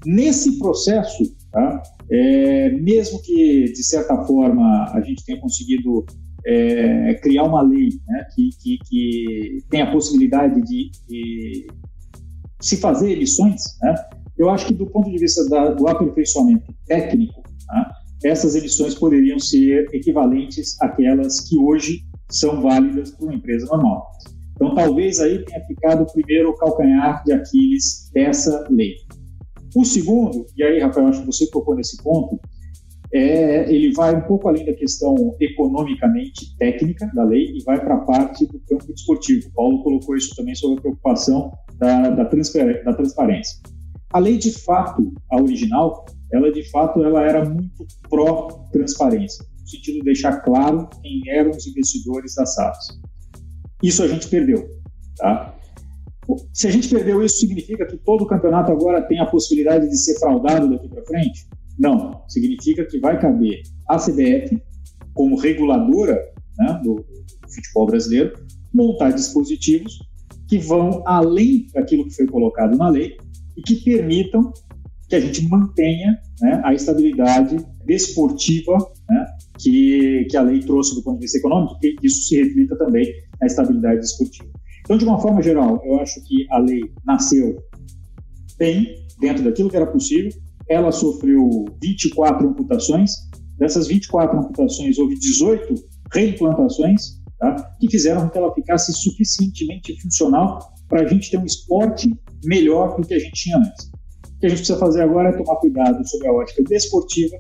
Nesse 0.05 0.59
processo, 0.59 1.25
tá, 1.51 1.83
é, 2.11 2.71
mesmo 2.71 3.21
que, 3.23 3.65
de 3.65 3.83
certa 3.83 4.25
forma, 4.25 4.91
a 4.93 5.01
gente 5.01 5.25
tenha 5.25 5.41
conseguido 5.41 6.05
é, 6.47 7.15
criar 7.15 7.45
uma 7.45 7.63
lei 7.63 7.89
né, 8.07 8.27
que, 8.35 8.51
que, 8.61 8.79
que 8.89 9.59
tem 9.69 9.83
a 9.83 9.91
possibilidade 9.91 10.61
de, 10.63 10.91
de 11.09 11.67
se 12.61 12.77
fazer 12.77 13.13
eleições, 13.13 13.63
né, 13.83 13.95
eu 14.39 14.49
acho 14.51 14.67
que 14.67 14.75
do 14.75 14.87
ponto 14.87 15.11
de 15.11 15.19
vista 15.19 15.49
da, 15.49 15.71
do 15.71 15.87
aperfeiçoamento 15.89 16.75
técnico, 16.87 17.43
tá, 17.67 17.93
essas 18.25 18.55
emissões 18.55 18.95
poderiam 18.95 19.39
ser 19.39 19.87
equivalentes 19.93 20.81
àquelas 20.81 21.41
que 21.41 21.59
hoje 21.59 22.03
são 22.31 22.63
válidas 22.63 23.11
para 23.11 23.27
uma 23.27 23.35
empresa 23.35 23.67
normal. 23.67 24.11
Então, 24.55 24.75
talvez 24.75 25.21
aí 25.21 25.45
tenha 25.45 25.65
ficado 25.67 26.03
o 26.03 26.13
primeiro 26.13 26.55
calcanhar 26.55 27.23
de 27.25 27.33
Aquiles 27.33 28.11
dessa 28.13 28.67
lei. 28.71 28.95
O 29.75 29.85
segundo, 29.85 30.47
e 30.57 30.63
aí, 30.63 30.81
Rafael, 30.81 31.09
acho 31.09 31.21
que 31.21 31.27
você 31.27 31.51
tocou 31.51 31.75
nesse 31.75 32.03
ponto, 32.03 32.39
é, 33.13 33.73
ele 33.73 33.93
vai 33.93 34.15
um 34.15 34.21
pouco 34.23 34.49
além 34.49 34.65
da 34.65 34.73
questão 34.73 35.35
economicamente 35.41 36.57
técnica 36.59 37.11
da 37.15 37.25
lei 37.25 37.47
e 37.57 37.65
vai 37.65 37.81
para 37.81 37.95
a 37.95 38.01
parte 38.01 38.47
do 38.47 38.61
campo 38.61 38.87
desportivo. 38.93 39.49
O 39.49 39.53
Paulo 39.53 39.83
colocou 39.83 40.17
isso 40.17 40.35
também 40.37 40.55
sobre 40.55 40.79
a 40.79 40.83
preocupação 40.83 41.53
da, 41.81 42.11
da, 42.11 42.25
da 42.25 42.95
transparência. 42.95 43.59
A 44.13 44.19
lei, 44.19 44.37
de 44.37 44.53
fato, 44.53 45.13
a 45.31 45.41
original, 45.41 46.05
ela 46.33 46.53
de 46.53 46.69
fato 46.71 47.03
ela 47.03 47.23
era 47.23 47.45
muito 47.49 47.87
pró-transparência, 48.09 49.45
no 49.61 49.69
sentido 49.69 49.95
de 49.97 50.05
deixar 50.05 50.41
claro 50.43 50.89
quem 51.03 51.23
eram 51.29 51.51
os 51.51 51.67
investidores 51.67 52.35
das 52.35 52.55
SAFs. 52.55 53.01
Isso 53.83 54.03
a 54.03 54.09
gente 54.09 54.29
perdeu. 54.29 54.69
Tá? 55.17 55.57
Se 56.53 56.69
a 56.69 56.71
gente 56.71 56.89
perdeu 56.89 57.25
isso, 57.25 57.39
significa 57.39 57.87
que 57.87 57.97
todo 57.97 58.23
o 58.23 58.27
campeonato 58.27 58.71
agora 58.71 59.03
tem 59.03 59.19
a 59.19 59.27
possibilidade 59.27 59.89
de 59.89 59.97
ser 59.97 60.19
fraudado 60.19 60.69
daqui 60.69 60.89
para 60.89 61.05
frente? 61.05 61.49
Não. 61.79 62.23
Significa 62.29 62.85
que 62.85 63.01
vai 63.01 63.19
caber 63.19 63.63
a 63.89 63.97
CBF, 63.97 64.61
como 65.15 65.37
reguladora 65.37 66.21
né, 66.59 66.81
do, 66.85 66.97
do 66.97 67.53
futebol 67.53 67.87
brasileiro, 67.87 68.33
montar 68.73 69.11
dispositivos 69.11 69.99
que 70.51 70.59
vão 70.59 71.05
além 71.07 71.69
daquilo 71.73 72.05
que 72.05 72.17
foi 72.17 72.27
colocado 72.27 72.77
na 72.77 72.89
lei 72.89 73.17
e 73.57 73.63
que 73.63 73.77
permitam 73.77 74.53
que 75.09 75.15
a 75.15 75.21
gente 75.21 75.49
mantenha 75.49 76.19
né, 76.41 76.61
a 76.65 76.75
estabilidade 76.75 77.57
desportiva 77.87 78.77
né, 79.09 79.27
que, 79.61 80.27
que 80.29 80.37
a 80.37 80.43
lei 80.43 80.59
trouxe 80.59 80.97
do 80.97 81.05
ponto 81.05 81.19
de 81.19 81.23
vista 81.23 81.39
econômico, 81.39 81.79
que 81.79 81.95
isso 82.03 82.27
se 82.27 82.43
reflita 82.43 82.77
também 82.77 83.07
na 83.41 83.47
estabilidade 83.47 84.01
desportiva. 84.01 84.51
Então, 84.81 84.99
de 84.99 85.05
uma 85.05 85.21
forma 85.21 85.41
geral, 85.41 85.81
eu 85.85 86.01
acho 86.01 86.21
que 86.25 86.45
a 86.51 86.59
lei 86.59 86.81
nasceu 87.05 87.57
bem, 88.59 88.97
dentro 89.21 89.45
daquilo 89.45 89.71
que 89.71 89.77
era 89.77 89.87
possível, 89.87 90.33
ela 90.69 90.91
sofreu 90.91 91.65
24 91.81 92.49
amputações. 92.49 93.13
Dessas 93.57 93.87
24 93.87 94.37
amputações, 94.37 94.99
houve 94.99 95.17
18 95.17 95.75
reimplantações, 96.13 97.20
tá? 97.41 97.75
que 97.81 97.91
fizeram 97.91 98.23
com 98.23 98.31
que 98.31 98.39
ela 98.39 98.55
ficasse 98.55 98.93
suficientemente 98.93 100.01
funcional 100.01 100.73
para 100.89 101.03
a 101.03 101.07
gente 101.07 101.31
ter 101.31 101.39
um 101.39 101.45
esporte 101.45 102.13
melhor 102.45 102.97
do 102.97 103.07
que 103.07 103.15
a 103.15 103.19
gente 103.19 103.33
tinha 103.33 103.57
antes. 103.57 103.87
O 103.87 104.39
que 104.39 104.47
a 104.47 104.49
gente 104.49 104.59
precisa 104.59 104.79
fazer 104.79 105.03
agora 105.03 105.31
é 105.31 105.33
tomar 105.33 105.57
cuidado 105.57 106.07
sobre 106.07 106.29
a 106.29 106.33
ótica 106.33 106.63
desportiva, 106.65 107.37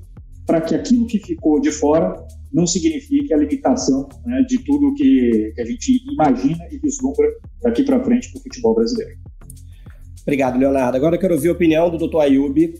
para 0.46 0.61
que 0.61 0.74
aquilo 0.74 1.07
que 1.07 1.18
ficou 1.18 1.61
de 1.61 1.70
fora 1.70 2.16
não 2.53 2.66
signifique 2.66 3.32
a 3.32 3.36
limitação 3.36 4.09
né, 4.24 4.42
de 4.48 4.59
tudo 4.64 4.92
que, 4.94 5.53
que 5.55 5.61
a 5.61 5.64
gente 5.64 6.03
imagina 6.12 6.66
e 6.70 6.78
vislumbra 6.78 7.28
daqui 7.62 7.84
para 7.84 8.03
frente 8.03 8.30
para 8.32 8.40
o 8.40 8.42
futebol 8.42 8.74
brasileiro. 8.74 9.16
Obrigado, 10.22 10.59
Leonardo. 10.59 10.96
Agora 10.96 11.16
eu 11.16 11.20
quero 11.20 11.34
ouvir 11.34 11.48
a 11.48 11.53
opinião 11.53 11.90
do 11.90 12.09
Dr. 12.09 12.18
Ayub. 12.18 12.74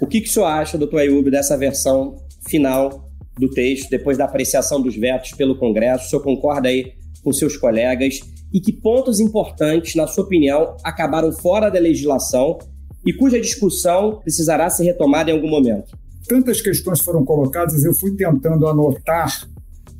O 0.00 0.06
que, 0.06 0.20
que 0.20 0.28
o 0.28 0.32
senhor 0.32 0.46
acha, 0.46 0.78
Dr. 0.78 0.98
Ayub, 0.98 1.30
dessa 1.30 1.56
versão 1.56 2.16
final 2.48 3.07
do 3.38 3.48
texto, 3.50 3.90
depois 3.90 4.18
da 4.18 4.24
apreciação 4.24 4.80
dos 4.80 4.96
vetos 4.96 5.32
pelo 5.32 5.56
Congresso? 5.58 6.06
O 6.06 6.08
senhor 6.10 6.22
concorda 6.22 6.68
aí 6.68 6.92
com 7.22 7.32
seus 7.32 7.56
colegas? 7.56 8.20
E 8.52 8.60
que 8.60 8.72
pontos 8.72 9.20
importantes, 9.20 9.94
na 9.94 10.06
sua 10.06 10.24
opinião, 10.24 10.76
acabaram 10.82 11.30
fora 11.32 11.70
da 11.70 11.78
legislação 11.78 12.58
e 13.06 13.12
cuja 13.12 13.40
discussão 13.40 14.18
precisará 14.20 14.68
ser 14.70 14.84
retomada 14.84 15.30
em 15.30 15.34
algum 15.34 15.48
momento? 15.48 15.96
tantas 16.28 16.60
questões 16.60 17.00
foram 17.00 17.24
colocadas, 17.24 17.82
eu 17.82 17.94
fui 17.94 18.14
tentando 18.14 18.66
anotar 18.66 19.48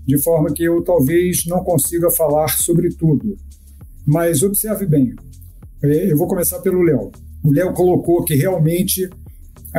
de 0.07 0.23
forma 0.23 0.53
que 0.53 0.63
eu 0.63 0.83
talvez 0.85 1.45
não 1.47 1.65
consiga 1.65 2.11
falar 2.11 2.49
sobre 2.49 2.91
tudo. 2.91 3.37
Mas 4.07 4.43
observe 4.43 4.87
bem, 4.87 5.15
é, 5.83 6.13
eu 6.13 6.17
vou 6.17 6.29
começar 6.29 6.61
pelo 6.61 6.83
Léo. 6.83 7.11
O 7.43 7.53
Léo 7.53 7.73
colocou 7.73 8.23
que 8.25 8.35
realmente 8.35 9.09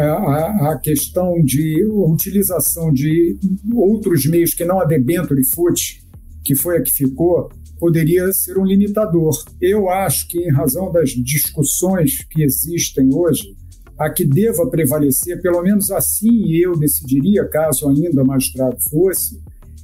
a, 0.08 0.72
a, 0.72 0.80
questão 0.80 1.42
de 1.44 1.86
utilização 1.86 2.92
de 2.92 3.38
outros 3.74 4.26
meios 4.26 4.54
que 4.54 4.66
não 4.66 4.80
a 4.80 4.86
debenture 4.86 5.44
fute, 5.54 6.04
que 6.44 6.56
foi 6.56 6.78
a 6.78 6.82
que 6.82 6.92
ficou, 6.92 7.50
poderia 7.80 8.32
ser 8.34 8.58
um 8.58 8.66
limitador. 8.66 9.34
Eu 9.62 9.90
acho 9.90 10.28
que, 10.28 10.40
em 10.40 10.52
razão 10.52 10.92
das 10.92 11.10
discussões 11.12 12.24
que 12.30 12.44
existem 12.44 13.10
hoje, 13.14 13.56
a 13.98 14.10
que 14.10 14.26
deva 14.26 14.70
prevalecer, 14.70 15.42
pelo 15.42 15.62
menos 15.62 15.92
assim 15.92 16.52
eu 16.54 16.78
decidiria, 16.78 17.46
caso 17.46 17.88
ainda 17.90 18.24
magistrado 18.24 18.78
fosse, 18.90 19.42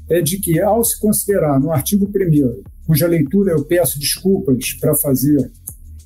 é 0.10 0.22
de 0.22 0.40
que, 0.40 0.60
ao 0.60 0.84
se 0.84 1.00
considerar 1.00 1.60
no 1.60 1.72
artigo 1.72 2.06
1, 2.06 2.64
cuja 2.86 3.08
leitura 3.08 3.52
eu 3.52 3.66
peço 3.66 4.00
desculpas 4.00 4.74
para 4.80 4.96
fazer, 4.96 5.52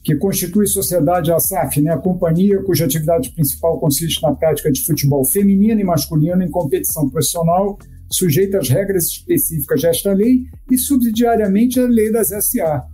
que 0.03 0.15
constitui 0.15 0.67
sociedade 0.67 1.31
ASAF, 1.31 1.81
né, 1.81 1.91
a 1.91 1.97
companhia 1.97 2.61
cuja 2.63 2.85
atividade 2.85 3.31
principal 3.31 3.79
consiste 3.79 4.21
na 4.21 4.33
prática 4.33 4.71
de 4.71 4.83
futebol 4.85 5.25
feminino 5.25 5.79
e 5.79 5.83
masculino 5.83 6.41
em 6.41 6.49
competição 6.49 7.09
profissional, 7.09 7.77
sujeita 8.11 8.57
às 8.57 8.69
regras 8.69 9.05
específicas 9.05 9.81
desta 9.81 10.13
lei 10.13 10.45
e 10.71 10.77
subsidiariamente 10.77 11.79
à 11.79 11.85
lei 11.85 12.11
das 12.11 12.29
SA, 12.29 12.87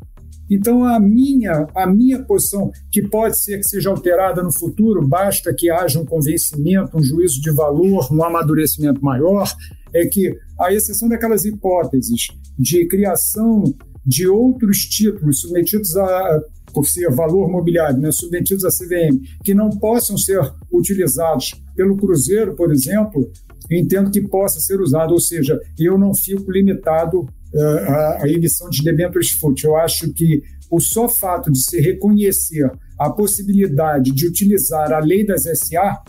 então, 0.50 0.84
a 0.84 1.00
minha, 1.00 1.68
a 1.76 1.88
minha 1.88 2.24
posição, 2.24 2.72
que 2.92 3.02
pode 3.02 3.40
ser 3.40 3.58
que 3.58 3.68
seja 3.68 3.90
alterada 3.90 4.44
no 4.44 4.54
futuro, 4.54 5.06
basta 5.08 5.54
que 5.54 5.70
haja 5.72 6.00
um 6.00 6.06
convencimento, 6.06 6.96
um 6.96 7.04
juízo 7.04 7.42
de 7.42 7.52
valor, 7.52 8.08
um 8.12 8.24
amadurecimento 8.24 9.04
maior, 9.04 9.52
é 9.94 10.06
que, 10.06 10.38
a 10.60 10.72
exceção 10.72 11.10
daquelas 11.10 11.46
hipóteses 11.46 12.28
de 12.58 12.86
criação 12.88 13.64
de 14.06 14.28
outros 14.28 14.80
títulos 14.86 15.40
submetidos 15.42 15.98
a, 15.98 16.42
por 16.76 16.86
ser 16.86 17.10
valor 17.10 17.50
mobiliário, 17.50 17.98
né, 17.98 18.10
submetidos 18.12 18.66
à 18.66 18.68
CVM, 18.68 19.18
que 19.46 19.54
não 19.54 19.70
possam 19.70 20.18
ser 20.18 20.42
utilizados 20.70 21.56
pelo 21.74 21.96
Cruzeiro, 21.96 22.54
por 22.54 22.70
exemplo, 22.70 23.32
entendo 23.72 24.12
que 24.12 24.20
possa 24.20 24.60
ser 24.60 24.82
usado, 24.82 25.14
ou 25.14 25.20
seja, 25.22 25.58
eu 25.80 25.98
não 25.98 26.14
fico 26.14 26.52
limitado 26.52 27.26
a, 27.56 28.24
a 28.24 28.30
emissão 28.30 28.70
de 28.70 28.84
debêntures 28.84 29.32
FUT. 29.32 29.64
Eu 29.64 29.78
acho 29.78 30.12
que 30.12 30.44
o 30.70 30.82
só 30.82 31.08
fato 31.08 31.50
de 31.50 31.64
se 31.64 31.80
reconhecer 31.80 32.70
a 33.00 33.10
possibilidade 33.10 34.12
de 34.12 34.28
utilizar 34.28 34.92
a 34.92 35.00
lei 35.00 35.26
das 35.26 35.44
SA, 35.44 36.02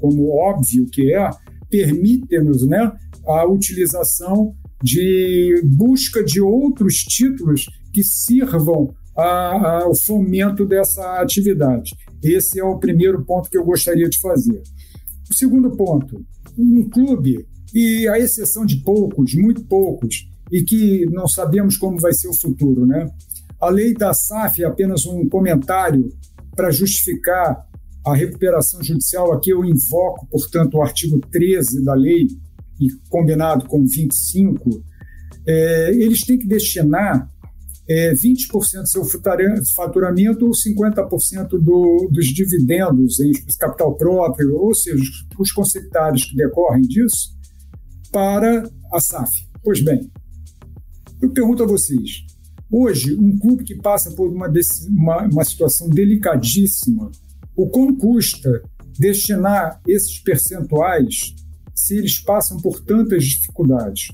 como 0.00 0.30
óbvio 0.30 0.88
que 0.90 1.14
é, 1.14 1.30
permite-nos 1.70 2.66
né, 2.66 2.90
a 3.24 3.46
utilização 3.46 4.52
de 4.82 5.60
busca 5.64 6.24
de 6.24 6.40
outros 6.40 6.96
títulos 6.96 7.66
que 7.92 8.02
sirvam 8.02 8.94
ao 9.18 9.94
fomento 9.96 10.64
dessa 10.64 11.20
atividade. 11.20 11.94
Esse 12.22 12.60
é 12.60 12.64
o 12.64 12.78
primeiro 12.78 13.24
ponto 13.24 13.50
que 13.50 13.58
eu 13.58 13.64
gostaria 13.64 14.08
de 14.08 14.18
fazer. 14.20 14.62
O 15.28 15.34
segundo 15.34 15.70
ponto, 15.76 16.24
um 16.56 16.88
clube, 16.88 17.46
e 17.74 18.08
a 18.08 18.18
exceção 18.18 18.64
de 18.64 18.76
poucos, 18.76 19.34
muito 19.34 19.64
poucos, 19.64 20.28
e 20.50 20.62
que 20.62 21.04
não 21.06 21.26
sabemos 21.26 21.76
como 21.76 22.00
vai 22.00 22.14
ser 22.14 22.28
o 22.28 22.32
futuro. 22.32 22.86
Né? 22.86 23.06
A 23.60 23.68
lei 23.68 23.92
da 23.92 24.14
SAF 24.14 24.62
é 24.62 24.66
apenas 24.66 25.04
um 25.04 25.28
comentário 25.28 26.08
para 26.54 26.70
justificar 26.70 27.66
a 28.06 28.14
recuperação 28.14 28.82
judicial. 28.82 29.32
Aqui 29.32 29.50
eu 29.50 29.64
invoco, 29.64 30.26
portanto, 30.30 30.76
o 30.76 30.82
artigo 30.82 31.20
13 31.30 31.84
da 31.84 31.94
lei, 31.94 32.28
e 32.80 32.88
combinado 33.10 33.66
com 33.66 33.84
25, 33.84 34.82
é, 35.46 35.90
eles 35.92 36.22
têm 36.22 36.38
que 36.38 36.46
destinar 36.46 37.28
é, 37.88 38.12
20% 38.12 38.82
do 38.82 38.86
seu 38.86 39.04
faturamento 39.74 40.44
ou 40.44 40.52
50% 40.52 41.48
do, 41.58 42.08
dos 42.12 42.26
dividendos 42.26 43.18
em 43.18 43.32
capital 43.58 43.96
próprio, 43.96 44.56
ou 44.56 44.74
seja, 44.74 45.02
os 45.38 45.50
conceitários 45.50 46.24
que 46.24 46.36
decorrem 46.36 46.82
disso, 46.82 47.34
para 48.12 48.68
a 48.92 49.00
SAF. 49.00 49.30
Pois 49.62 49.80
bem, 49.80 50.10
eu 51.22 51.30
pergunto 51.30 51.62
a 51.62 51.66
vocês: 51.66 52.26
hoje, 52.70 53.14
um 53.14 53.38
clube 53.38 53.64
que 53.64 53.74
passa 53.76 54.10
por 54.10 54.28
uma, 54.28 54.52
uma, 54.88 55.22
uma 55.22 55.44
situação 55.44 55.88
delicadíssima, 55.88 57.10
o 57.56 57.68
quão 57.68 57.94
custa 57.96 58.62
destinar 58.98 59.80
esses 59.86 60.18
percentuais 60.18 61.34
se 61.74 61.96
eles 61.96 62.20
passam 62.20 62.58
por 62.58 62.80
tantas 62.80 63.24
dificuldades? 63.24 64.08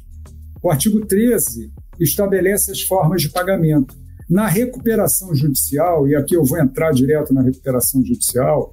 O 0.62 0.70
artigo 0.70 1.04
13 1.04 1.72
estabelece 2.00 2.70
as 2.70 2.82
formas 2.82 3.22
de 3.22 3.30
pagamento. 3.30 3.94
Na 4.28 4.46
recuperação 4.46 5.34
judicial, 5.34 6.08
e 6.08 6.14
aqui 6.14 6.34
eu 6.34 6.44
vou 6.44 6.58
entrar 6.58 6.92
direto 6.92 7.34
na 7.34 7.42
recuperação 7.42 8.04
judicial, 8.04 8.72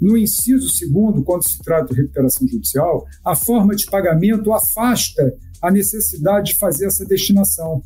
no 0.00 0.16
inciso 0.16 0.68
segundo, 0.68 1.22
quando 1.22 1.46
se 1.46 1.58
trata 1.58 1.92
de 1.92 2.00
recuperação 2.00 2.46
judicial, 2.46 3.04
a 3.24 3.34
forma 3.34 3.74
de 3.74 3.86
pagamento 3.86 4.52
afasta 4.52 5.34
a 5.60 5.70
necessidade 5.70 6.52
de 6.52 6.58
fazer 6.58 6.86
essa 6.86 7.04
destinação. 7.04 7.82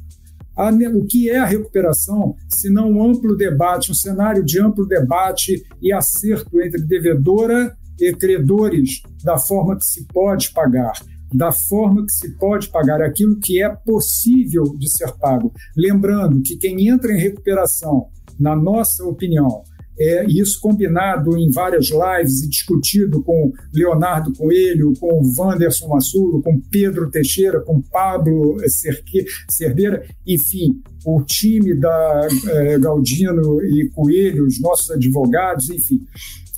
O 0.95 1.07
que 1.07 1.31
é 1.31 1.39
a 1.39 1.47
recuperação, 1.47 2.37
se 2.49 2.69
não 2.69 2.91
um 2.91 3.11
amplo 3.11 3.35
debate, 3.35 3.91
um 3.91 3.95
cenário 3.95 4.45
de 4.45 4.61
amplo 4.61 4.87
debate 4.87 5.65
e 5.81 5.91
acerto 5.93 6.61
entre 6.61 6.83
devedora 6.83 7.75
e 7.99 8.13
credores 8.13 9.03
da 9.25 9.39
forma 9.39 9.77
que 9.77 9.87
se 9.87 10.05
pode 10.13 10.53
pagar, 10.53 10.93
da 11.33 11.53
forma 11.53 12.05
que 12.05 12.13
se 12.13 12.31
pode 12.37 12.69
pagar 12.69 13.01
aquilo 13.01 13.39
que 13.39 13.63
é 13.63 13.69
possível 13.69 14.65
de 14.79 14.91
ser 14.91 15.13
pago. 15.19 15.53
Lembrando 15.77 16.43
que 16.43 16.57
quem 16.57 16.89
entra 16.89 17.13
em 17.13 17.21
recuperação, 17.21 18.09
na 18.39 18.57
nossa 18.57 19.05
opinião, 19.05 19.63
é, 19.99 20.25
isso 20.27 20.61
combinado 20.61 21.37
em 21.37 21.51
várias 21.51 21.91
lives 21.91 22.43
e 22.43 22.49
discutido 22.49 23.23
com 23.23 23.53
Leonardo 23.73 24.33
Coelho, 24.33 24.95
com 24.99 25.21
Wanderson 25.39 25.89
Massulo, 25.89 26.43
com 26.43 26.61
Pedro 26.61 27.11
Teixeira, 27.11 27.61
com 27.61 27.81
Pablo 27.81 28.57
Cerdeira, 29.49 30.05
enfim, 30.27 30.83
o 31.05 31.23
time 31.23 31.75
da 31.75 32.29
é, 32.49 32.79
Galdino 32.79 33.63
e 33.63 33.91
Coelho, 33.91 34.47
os 34.47 34.61
nossos 34.61 34.91
advogados, 34.91 35.69
enfim. 35.69 36.01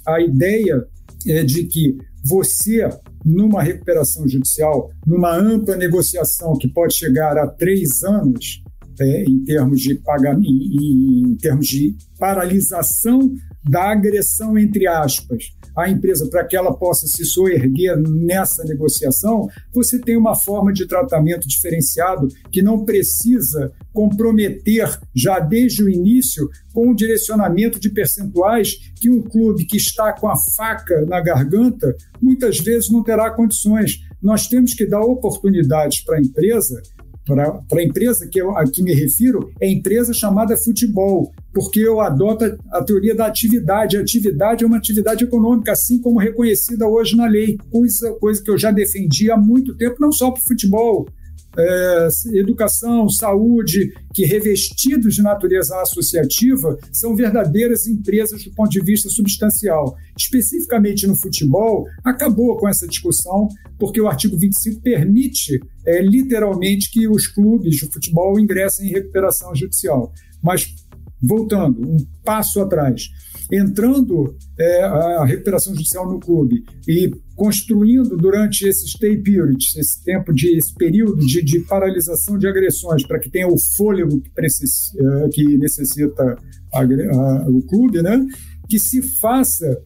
A 0.07 0.21
ideia 0.21 0.87
é 1.27 1.43
de 1.43 1.65
que 1.65 1.97
você, 2.25 2.89
numa 3.25 3.63
recuperação 3.63 4.29
judicial, 4.29 4.91
numa 5.07 5.35
ampla 5.35 5.77
negociação 5.77 6.57
que 6.59 6.69
pode 6.69 6.95
chegar 6.95 7.39
a 7.39 7.47
três 7.47 8.03
anos, 8.03 8.63
é, 9.01 9.25
em 9.25 9.43
termos 9.45 9.81
de 9.81 9.95
pagamento, 9.97 10.47
em 10.47 11.37
termos 11.41 11.67
de 11.67 11.97
paralisação 12.19 13.35
da 13.69 13.91
agressão 13.91 14.59
entre 14.59 14.87
aspas 14.87 15.53
à 15.77 15.89
empresa 15.89 16.29
para 16.29 16.45
que 16.45 16.57
ela 16.57 16.75
possa 16.75 17.07
se 17.07 17.25
soerguer 17.25 17.97
nessa 17.97 18.65
negociação, 18.65 19.49
você 19.73 19.99
tem 19.99 20.17
uma 20.17 20.35
forma 20.35 20.73
de 20.73 20.87
tratamento 20.87 21.49
diferenciado 21.49 22.29
que 22.51 22.63
não 22.63 22.85
precisa 22.85 23.73
comprometer 23.93 24.99
já 25.15 25.39
desde 25.39 25.83
o 25.83 25.91
início 25.91 26.49
com 26.73 26.91
o 26.91 26.95
direcionamento 26.95 27.79
de 27.79 27.91
percentuais 27.91 28.93
que 28.97 29.11
um 29.11 29.23
clube 29.23 29.65
que 29.65 29.77
está 29.77 30.13
com 30.13 30.29
a 30.29 30.35
faca 30.57 31.05
na 31.07 31.21
garganta 31.21 31.95
muitas 32.21 32.59
vezes 32.59 32.91
não 32.91 33.03
terá 33.03 33.31
condições. 33.31 34.01
Nós 34.23 34.49
temos 34.49 34.73
que 34.73 34.87
dar 34.87 35.01
oportunidades 35.01 36.03
para 36.03 36.17
a 36.17 36.21
empresa 36.21 36.83
para 37.25 37.63
a 37.73 37.83
empresa 37.83 38.29
que 38.29 38.41
eu, 38.41 38.57
a 38.57 38.65
que 38.65 38.83
me 38.83 38.93
refiro, 38.93 39.51
é 39.61 39.71
empresa 39.71 40.13
chamada 40.13 40.57
futebol, 40.57 41.33
porque 41.53 41.81
eu 41.81 42.01
adoto 42.01 42.45
a, 42.45 42.79
a 42.79 42.85
teoria 42.85 43.15
da 43.15 43.27
atividade. 43.27 43.97
A 43.97 44.01
atividade 44.01 44.65
é 44.65 44.67
uma 44.67 44.77
atividade 44.77 45.25
econômica, 45.25 45.73
assim 45.73 46.01
como 46.01 46.19
reconhecida 46.19 46.87
hoje 46.87 47.17
na 47.17 47.27
lei, 47.27 47.59
coisa, 47.71 48.13
coisa 48.15 48.43
que 48.43 48.51
eu 48.51 48.59
já 48.59 48.71
defendi 48.71 49.31
há 49.31 49.37
muito 49.37 49.75
tempo, 49.77 49.97
não 49.99 50.13
só 50.13 50.31
para 50.31 50.41
o 50.41 50.45
futebol, 50.45 51.09
é, 51.57 52.09
educação, 52.39 53.09
saúde, 53.09 53.93
que 54.13 54.25
revestidos 54.25 55.15
de 55.15 55.23
natureza 55.23 55.81
associativa, 55.81 56.79
são 56.93 57.15
verdadeiras 57.17 57.87
empresas 57.87 58.45
do 58.45 58.53
ponto 58.53 58.71
de 58.71 58.81
vista 58.81 59.09
substancial. 59.09 59.97
Especificamente 60.17 61.07
no 61.07 61.17
futebol, 61.17 61.87
acabou 62.05 62.57
com 62.57 62.69
essa 62.69 62.87
discussão, 62.87 63.49
porque 63.79 64.01
o 64.01 64.09
artigo 64.09 64.39
25 64.39 64.81
permite 64.81 65.61
é, 65.87 66.03
literalmente 66.03 66.91
que 66.91 67.09
os 67.09 67.27
clubes 67.27 67.77
de 67.77 67.87
futebol 67.87 68.39
ingressem 68.39 68.89
em 68.89 68.93
recuperação 68.93 69.55
judicial. 69.55 70.13
Mas, 70.43 70.75
voltando, 71.21 71.81
um 71.81 71.97
passo 72.25 72.61
atrás 72.61 73.09
entrando 73.51 74.37
é, 74.59 74.83
a 74.83 75.25
recuperação 75.25 75.75
judicial 75.75 76.11
no 76.11 76.21
clube 76.21 76.65
e 76.89 77.11
construindo 77.37 78.17
durante 78.17 78.67
esse 78.67 78.89
stay 78.89 79.17
period, 79.17 79.59
esse 79.77 80.03
tempo 80.05 80.33
de 80.33 80.57
esse 80.57 80.73
período 80.75 81.25
de, 81.25 81.43
de 81.43 81.61
paralisação 81.61 82.39
de 82.39 82.47
agressões, 82.47 83.07
para 83.07 83.19
que 83.19 83.31
tenha 83.31 83.49
o 83.49 83.59
fôlego 83.77 84.21
que, 84.21 84.31
precis, 84.31 84.95
é, 84.97 85.29
que 85.31 85.59
necessita 85.59 86.37
a, 86.73 86.81
a, 86.81 87.49
o 87.49 87.63
clube, 87.63 88.03
né? 88.03 88.25
que 88.69 88.79
se 88.79 89.03
faça 89.03 89.81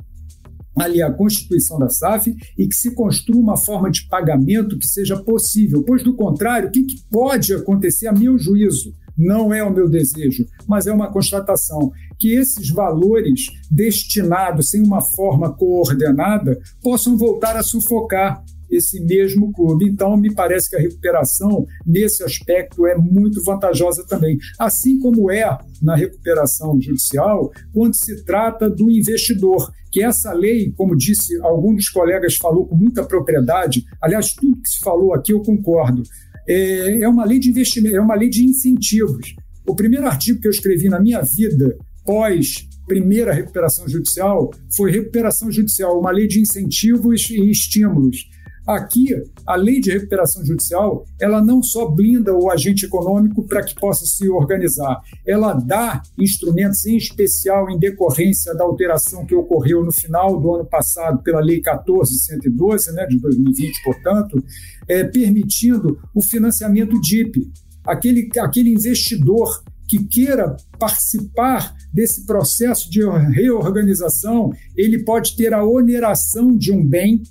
ali 0.77 1.03
a 1.03 1.13
constituição 1.13 1.79
da 1.79 1.89
SAF 1.89 2.35
e 2.57 2.69
que 2.69 2.75
se 2.75 2.95
construa 2.95 3.41
uma 3.41 3.57
forma 3.57 3.91
de 3.91 4.07
pagamento 4.09 4.79
que 4.79 4.87
seja 4.87 5.17
possível, 5.17 5.83
pois 5.83 6.03
do 6.03 6.15
contrário, 6.15 6.69
o 6.69 6.73
que, 6.73 6.85
que 6.85 7.03
pode 7.11 7.53
acontecer 7.53 8.07
a 8.07 8.13
meu 8.13 8.39
juízo? 8.39 8.93
Não 9.17 9.53
é 9.53 9.65
o 9.65 9.73
meu 9.73 9.89
desejo, 9.89 10.47
mas 10.69 10.87
é 10.87 10.93
uma 10.93 11.11
constatação 11.11 11.91
que 12.19 12.35
esses 12.35 12.71
valores 12.71 13.47
destinados 13.71 14.75
em 14.75 14.83
uma 14.83 15.01
forma 15.01 15.53
coordenada 15.55 16.59
possam 16.83 17.17
voltar 17.17 17.57
a 17.57 17.63
sufocar 17.63 18.43
esse 18.71 19.01
mesmo 19.01 19.53
clube. 19.53 19.87
Então, 19.87 20.17
me 20.17 20.33
parece 20.33 20.69
que 20.69 20.77
a 20.77 20.81
recuperação, 20.81 21.67
nesse 21.87 22.23
aspecto, 22.23 22.87
é 22.87 22.97
muito 22.97 23.43
vantajosa 23.43 24.05
também. 24.07 24.37
Assim 24.59 24.99
como 24.99 25.31
é 25.31 25.59
na 25.81 25.97
recuperação 25.97 26.81
judicial, 26.81 27.51
quando 27.73 27.95
se 27.95 28.25
trata 28.25 28.69
do 28.69 28.91
investidor, 28.91 29.73
que 29.91 30.03
essa 30.03 30.33
lei, 30.33 30.71
como 30.77 30.97
disse 30.97 31.41
algum 31.41 31.75
dos 31.75 31.89
colegas, 31.89 32.37
falou 32.37 32.67
com 32.67 32.77
muita 32.77 33.05
propriedade, 33.05 33.85
aliás, 34.03 34.35
tudo 34.35 34.61
que 34.61 34.69
se 34.69 34.81
falou 34.81 35.15
aqui 35.15 35.33
eu 35.33 35.41
concordo, 35.41 36.03
é, 36.47 37.01
é 37.01 37.09
uma 37.09 37.25
lei 37.25 37.39
de 37.39 37.49
investimento, 37.49 37.97
é 37.97 38.01
uma 38.01 38.15
lei 38.15 38.29
de 38.29 38.45
incentivos. 38.45 39.35
O 39.67 39.75
primeiro 39.75 40.07
artigo 40.07 40.41
que 40.41 40.47
eu 40.47 40.51
escrevi 40.51 40.89
na 40.89 41.01
minha 41.01 41.21
vida 41.23 41.77
pós 42.09 42.67
primeira 42.87 43.35
recuperação 43.35 43.87
judicial 43.87 44.51
foi 44.75 44.91
recuperação 44.91 45.53
judicial, 45.53 46.01
uma 46.01 46.11
lei 46.11 46.27
de 46.27 46.41
incentivos 46.41 47.29
e 47.29 47.51
estímulos. 47.51 48.31
Aqui, 48.67 49.09
a 49.47 49.57
lei 49.57 49.79
de 49.79 49.91
recuperação 49.91 50.43
judicial, 50.45 51.05
ela 51.21 51.43
não 51.43 51.63
só 51.63 51.87
blinda 51.87 52.35
o 52.35 52.51
agente 52.51 52.87
econômico 52.87 53.47
para 53.47 53.63
que 53.63 53.75
possa 53.75 54.07
se 54.07 54.27
organizar, 54.29 55.03
ela 55.27 55.53
dá 55.53 56.03
instrumentos, 56.19 56.87
em 56.87 56.97
especial 56.97 57.71
em 57.71 57.79
decorrência 57.79 58.55
da 58.55 58.65
alteração 58.65 59.27
que 59.27 59.35
ocorreu 59.35 59.85
no 59.85 59.93
final 59.93 60.41
do 60.41 60.55
ano 60.55 60.65
passado 60.65 61.23
pela 61.23 61.41
Lei 61.41 61.61
14.112, 61.61 62.93
né, 62.93 63.07
de 63.07 63.19
2020, 63.19 63.83
portanto, 63.83 64.43
é, 64.87 65.05
permitindo 65.05 65.99
o 66.15 66.23
financiamento 66.23 66.99
DIP. 67.01 67.51
Aquele, 67.85 68.29
aquele 68.39 68.71
investidor 68.71 69.63
que 69.89 70.05
queira 70.05 70.57
participar 70.79 71.75
desse 71.93 72.27
processo 72.27 72.91
de 72.91 73.01
reorganização, 73.33 74.53
ele 74.77 75.03
pode 75.03 75.35
ter 75.35 75.55
a 75.55 75.65
oneração 75.65 76.57
de 76.57 76.71
um 76.71 76.85
bem 76.85 77.23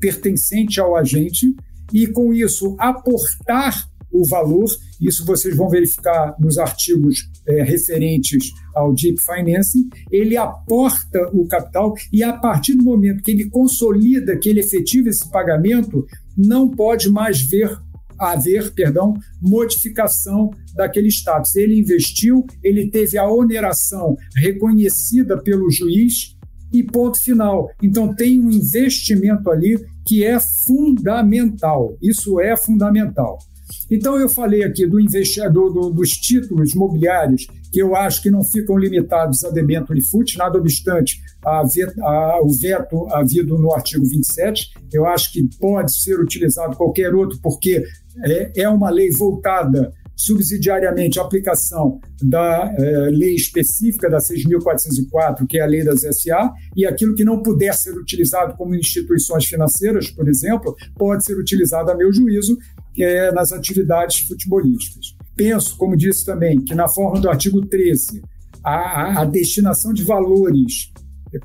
pertencente 0.00 0.80
ao 0.80 0.96
agente 0.96 1.54
e, 1.92 2.06
com 2.06 2.34
isso, 2.34 2.74
aportar 2.78 3.88
o 4.10 4.26
valor. 4.26 4.66
Isso 5.00 5.24
vocês 5.24 5.56
vão 5.56 5.68
verificar 5.68 6.34
nos 6.38 6.58
artigos 6.58 7.30
é, 7.46 7.62
referentes 7.62 8.50
ao 8.74 8.92
Deep 8.92 9.20
Financing. 9.20 9.88
Ele 10.10 10.36
aporta 10.36 11.30
o 11.32 11.46
capital 11.46 11.94
e, 12.12 12.22
a 12.24 12.32
partir 12.32 12.74
do 12.74 12.84
momento 12.84 13.22
que 13.22 13.30
ele 13.30 13.48
consolida, 13.48 14.36
que 14.36 14.48
ele 14.48 14.60
efetiva 14.60 15.08
esse 15.08 15.30
pagamento, 15.30 16.04
não 16.36 16.68
pode 16.68 17.08
mais 17.08 17.40
ver 17.40 17.78
haver, 18.20 18.70
perdão, 18.72 19.14
modificação 19.40 20.50
daquele 20.74 21.08
status. 21.08 21.54
Ele 21.56 21.78
investiu, 21.78 22.44
ele 22.62 22.90
teve 22.90 23.18
a 23.18 23.30
oneração 23.30 24.16
reconhecida 24.36 25.36
pelo 25.38 25.70
juiz 25.70 26.36
e 26.72 26.82
ponto 26.82 27.20
final. 27.20 27.68
Então 27.82 28.14
tem 28.14 28.40
um 28.40 28.50
investimento 28.50 29.50
ali 29.50 29.78
que 30.06 30.24
é 30.24 30.38
fundamental. 30.66 31.96
Isso 32.00 32.40
é 32.40 32.56
fundamental. 32.56 33.38
Então 33.90 34.18
eu 34.18 34.28
falei 34.28 34.62
aqui 34.62 34.86
do 34.86 35.00
investidor 35.00 35.72
do, 35.72 35.90
dos 35.90 36.10
títulos 36.10 36.74
imobiliários 36.74 37.46
que 37.72 37.80
eu 37.80 37.94
acho 37.94 38.22
que 38.22 38.30
não 38.30 38.42
ficam 38.42 38.76
limitados 38.76 39.44
a 39.44 39.50
debênture 39.50 39.98
e 39.98 40.02
FUT, 40.02 40.36
nada 40.36 40.58
obstante 40.58 41.20
a 41.44 41.62
a, 42.02 42.40
o 42.42 42.52
veto 42.52 43.06
havido 43.12 43.56
no 43.56 43.72
artigo 43.72 44.04
27. 44.04 44.72
Eu 44.92 45.06
acho 45.06 45.32
que 45.32 45.48
pode 45.58 45.96
ser 45.96 46.18
utilizado 46.20 46.76
qualquer 46.76 47.14
outro, 47.14 47.38
porque 47.40 47.84
é, 48.24 48.62
é 48.62 48.68
uma 48.68 48.90
lei 48.90 49.10
voltada 49.10 49.92
subsidiariamente 50.20 51.18
à 51.18 51.22
aplicação 51.22 51.98
da 52.22 52.74
é, 52.76 53.10
lei 53.10 53.34
específica 53.34 54.10
da 54.10 54.18
6.404, 54.18 55.46
que 55.48 55.58
é 55.58 55.62
a 55.62 55.66
lei 55.66 55.82
das 55.82 56.00
SA, 56.00 56.52
e 56.76 56.84
aquilo 56.84 57.14
que 57.14 57.24
não 57.24 57.42
puder 57.42 57.72
ser 57.74 57.96
utilizado 57.96 58.54
como 58.56 58.74
instituições 58.74 59.46
financeiras, 59.46 60.10
por 60.10 60.28
exemplo, 60.28 60.76
pode 60.98 61.24
ser 61.24 61.38
utilizado, 61.38 61.90
a 61.90 61.96
meu 61.96 62.12
juízo, 62.12 62.58
é, 62.98 63.32
nas 63.32 63.50
atividades 63.50 64.26
futebolísticas. 64.26 65.16
Penso, 65.34 65.76
como 65.78 65.96
disse 65.96 66.26
também, 66.26 66.60
que 66.60 66.74
na 66.74 66.86
forma 66.86 67.18
do 67.18 67.30
artigo 67.30 67.64
13, 67.66 68.22
a, 68.62 69.22
a 69.22 69.24
destinação 69.24 69.92
de 69.94 70.04
valores 70.04 70.92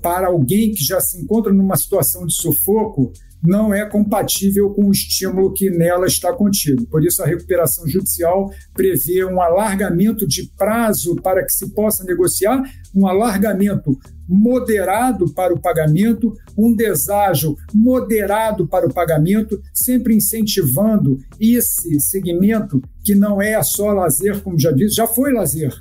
para 0.01 0.27
alguém 0.27 0.73
que 0.73 0.83
já 0.83 0.99
se 0.99 1.17
encontra 1.21 1.53
numa 1.53 1.77
situação 1.77 2.25
de 2.25 2.33
sufoco 2.33 3.13
não 3.45 3.73
é 3.73 3.85
compatível 3.85 4.69
com 4.71 4.85
o 4.85 4.91
estímulo 4.91 5.53
que 5.53 5.69
nela 5.69 6.05
está 6.05 6.33
contido. 6.33 6.85
Por 6.87 7.03
isso, 7.03 7.21
a 7.21 7.25
recuperação 7.25 7.87
judicial 7.87 8.49
prevê 8.73 9.25
um 9.25 9.41
alargamento 9.41 10.27
de 10.27 10.49
prazo 10.57 11.15
para 11.17 11.43
que 11.43 11.51
se 11.51 11.69
possa 11.73 12.03
negociar, 12.03 12.63
um 12.93 13.07
alargamento 13.07 13.97
moderado 14.27 15.33
para 15.33 15.53
o 15.53 15.59
pagamento, 15.59 16.33
um 16.57 16.75
deságio 16.75 17.55
moderado 17.73 18.67
para 18.67 18.87
o 18.87 18.93
pagamento, 18.93 19.61
sempre 19.73 20.15
incentivando 20.15 21.19
esse 21.39 21.99
segmento 21.99 22.81
que 23.03 23.13
não 23.13 23.41
é 23.41 23.61
só 23.61 23.91
lazer, 23.91 24.41
como 24.41 24.59
já 24.59 24.71
disse, 24.71 24.95
já 24.95 25.05
foi 25.05 25.31
lazer, 25.31 25.73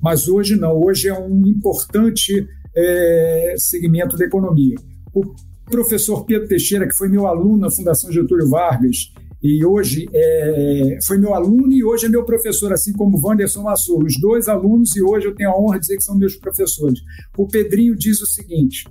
mas 0.00 0.28
hoje 0.28 0.56
não, 0.56 0.80
hoje 0.80 1.08
é 1.08 1.18
um 1.18 1.46
importante 1.46 2.46
é, 2.74 3.54
segmento 3.58 4.16
da 4.16 4.24
economia. 4.24 4.76
O 5.12 5.34
professor 5.70 6.24
Pedro 6.24 6.48
Teixeira, 6.48 6.86
que 6.86 6.94
foi 6.94 7.08
meu 7.08 7.26
aluno 7.26 7.56
na 7.56 7.70
Fundação 7.70 8.12
Getúlio 8.12 8.48
Vargas, 8.48 9.12
e 9.42 9.64
hoje 9.64 10.06
é, 10.12 10.98
foi 11.06 11.16
meu 11.16 11.32
aluno 11.32 11.72
e 11.72 11.82
hoje 11.82 12.04
é 12.04 12.08
meu 12.08 12.24
professor, 12.24 12.72
assim 12.74 12.92
como 12.92 13.18
Wanderson 13.26 13.62
Massur. 13.62 14.04
Os 14.04 14.20
dois 14.20 14.48
alunos, 14.48 14.94
e 14.94 15.02
hoje 15.02 15.26
eu 15.26 15.34
tenho 15.34 15.50
a 15.50 15.58
honra 15.58 15.76
de 15.76 15.80
dizer 15.80 15.96
que 15.96 16.02
são 16.02 16.18
meus 16.18 16.36
professores. 16.36 17.00
O 17.38 17.48
Pedrinho 17.48 17.96
diz 17.96 18.20
o 18.20 18.26
seguinte, 18.26 18.84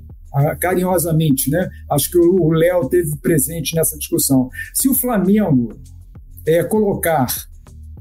carinhosamente, 0.59 1.51
né? 1.51 1.69
Acho 1.91 2.09
que 2.09 2.17
o 2.17 2.51
Léo 2.51 2.89
teve 2.89 3.15
presente 3.17 3.75
nessa 3.75 3.95
discussão. 3.97 4.49
Se 4.73 4.89
o 4.89 4.95
Flamengo 4.95 5.69
é, 6.47 6.63
colocar 6.63 7.27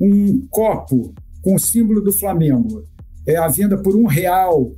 um 0.00 0.46
copo 0.48 1.12
com 1.42 1.54
o 1.54 1.58
símbolo 1.58 2.00
do 2.00 2.12
Flamengo 2.12 2.82
é, 3.26 3.36
à 3.36 3.48
venda 3.48 3.76
por 3.76 3.94
um 3.94 4.06
real 4.06 4.72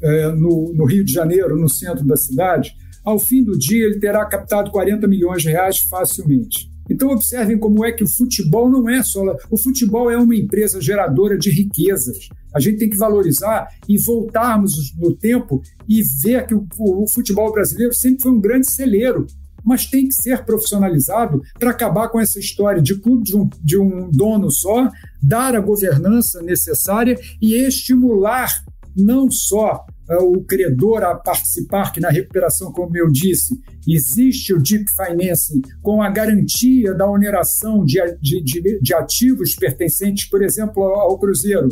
é, 0.00 0.28
no, 0.28 0.72
no 0.72 0.84
Rio 0.84 1.04
de 1.04 1.12
Janeiro, 1.12 1.58
no 1.58 1.68
centro 1.68 2.06
da 2.06 2.16
cidade, 2.16 2.76
ao 3.06 3.20
fim 3.20 3.44
do 3.44 3.56
dia 3.56 3.86
ele 3.86 4.00
terá 4.00 4.26
captado 4.26 4.72
40 4.72 5.06
milhões 5.06 5.40
de 5.40 5.48
reais 5.48 5.78
facilmente. 5.88 6.68
Então 6.90 7.10
observem 7.10 7.58
como 7.58 7.84
é 7.84 7.92
que 7.92 8.02
o 8.02 8.08
futebol 8.08 8.68
não 8.68 8.88
é 8.88 9.02
só. 9.02 9.22
O 9.50 9.56
futebol 9.56 10.10
é 10.10 10.16
uma 10.16 10.34
empresa 10.34 10.80
geradora 10.80 11.38
de 11.38 11.50
riquezas. 11.50 12.28
A 12.52 12.60
gente 12.60 12.78
tem 12.78 12.90
que 12.90 12.96
valorizar 12.96 13.68
e 13.88 13.96
voltarmos 13.98 14.94
no 14.96 15.14
tempo 15.14 15.62
e 15.88 16.02
ver 16.02 16.46
que 16.46 16.54
o, 16.54 17.06
futebol 17.12 17.52
brasileiro 17.52 17.94
sempre 17.94 18.22
foi 18.22 18.32
um 18.32 18.40
grande 18.40 18.70
celeiro 18.70 19.26
mas 19.64 19.84
tem 19.84 20.06
que 20.06 20.14
ser 20.14 20.44
profissionalizado 20.44 21.42
para 21.58 21.72
acabar 21.72 22.08
com 22.08 22.20
essa 22.20 22.38
história 22.38 22.80
de 22.80 22.94
clube 22.94 23.24
de 23.24 23.36
um, 23.36 23.50
de 23.60 23.76
um 23.76 24.08
dono 24.12 24.48
só, 24.48 24.88
dar 25.20 25.56
a 25.56 25.60
governança 25.60 26.40
necessária 26.40 27.18
e 27.42 27.56
estimular 27.56 28.48
não 28.96 29.28
só 29.28 29.84
o 30.08 30.42
credor 30.44 31.02
a 31.02 31.14
participar, 31.14 31.92
que 31.92 32.00
na 32.00 32.10
recuperação, 32.10 32.72
como 32.72 32.96
eu 32.96 33.10
disse, 33.10 33.58
existe 33.86 34.54
o 34.54 34.62
deep 34.62 34.84
financing 34.94 35.60
com 35.82 36.00
a 36.02 36.08
garantia 36.08 36.94
da 36.94 37.10
oneração 37.10 37.84
de, 37.84 37.98
de, 38.20 38.42
de, 38.42 38.80
de 38.80 38.94
ativos 38.94 39.54
pertencentes, 39.54 40.28
por 40.28 40.42
exemplo, 40.42 40.82
ao 40.82 41.18
Cruzeiro. 41.18 41.68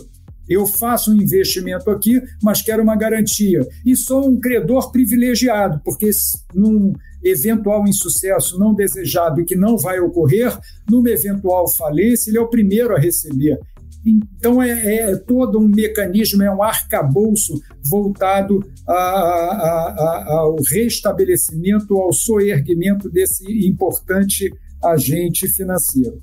Eu 0.48 0.66
faço 0.66 1.10
um 1.10 1.14
investimento 1.14 1.90
aqui, 1.90 2.20
mas 2.42 2.60
quero 2.60 2.82
uma 2.82 2.96
garantia. 2.96 3.66
E 3.84 3.96
sou 3.96 4.28
um 4.28 4.38
credor 4.38 4.92
privilegiado, 4.92 5.80
porque 5.82 6.10
num 6.54 6.92
eventual 7.22 7.88
insucesso 7.88 8.58
não 8.58 8.74
desejado 8.74 9.40
e 9.40 9.44
que 9.44 9.56
não 9.56 9.78
vai 9.78 9.98
ocorrer, 9.98 10.56
numa 10.90 11.08
eventual 11.08 11.64
falência, 11.74 12.30
ele 12.30 12.36
é 12.36 12.40
o 12.40 12.48
primeiro 12.48 12.94
a 12.94 12.98
receber. 12.98 13.58
Então, 14.04 14.62
é, 14.62 14.96
é 14.96 15.16
todo 15.16 15.58
um 15.58 15.68
mecanismo, 15.68 16.42
é 16.42 16.54
um 16.54 16.62
arcabouço 16.62 17.60
voltado 17.88 18.60
a, 18.86 18.92
a, 18.92 19.94
a, 19.98 20.32
ao 20.40 20.56
restabelecimento, 20.70 21.96
ao 21.96 22.12
soerguimento 22.12 23.08
desse 23.08 23.44
importante 23.66 24.52
agente 24.82 25.48
financeiro. 25.48 26.18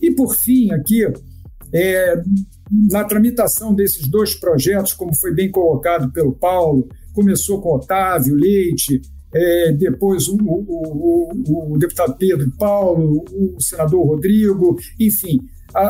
E, 0.00 0.10
por 0.12 0.36
fim, 0.36 0.70
aqui, 0.70 1.04
é, 1.72 2.22
na 2.90 3.04
tramitação 3.04 3.74
desses 3.74 4.06
dois 4.06 4.34
projetos, 4.34 4.92
como 4.92 5.14
foi 5.16 5.34
bem 5.34 5.50
colocado 5.50 6.12
pelo 6.12 6.32
Paulo, 6.32 6.88
começou 7.12 7.60
com 7.60 7.74
Otávio 7.74 8.34
Leite, 8.34 9.02
é, 9.34 9.72
depois 9.72 10.28
o, 10.28 10.36
o, 10.36 11.32
o, 11.48 11.72
o, 11.74 11.78
deputado 11.78 12.16
Pedro 12.16 12.52
Paulo, 12.56 13.24
o 13.32 13.60
senador 13.60 14.06
Rodrigo, 14.06 14.78
enfim, 14.98 15.40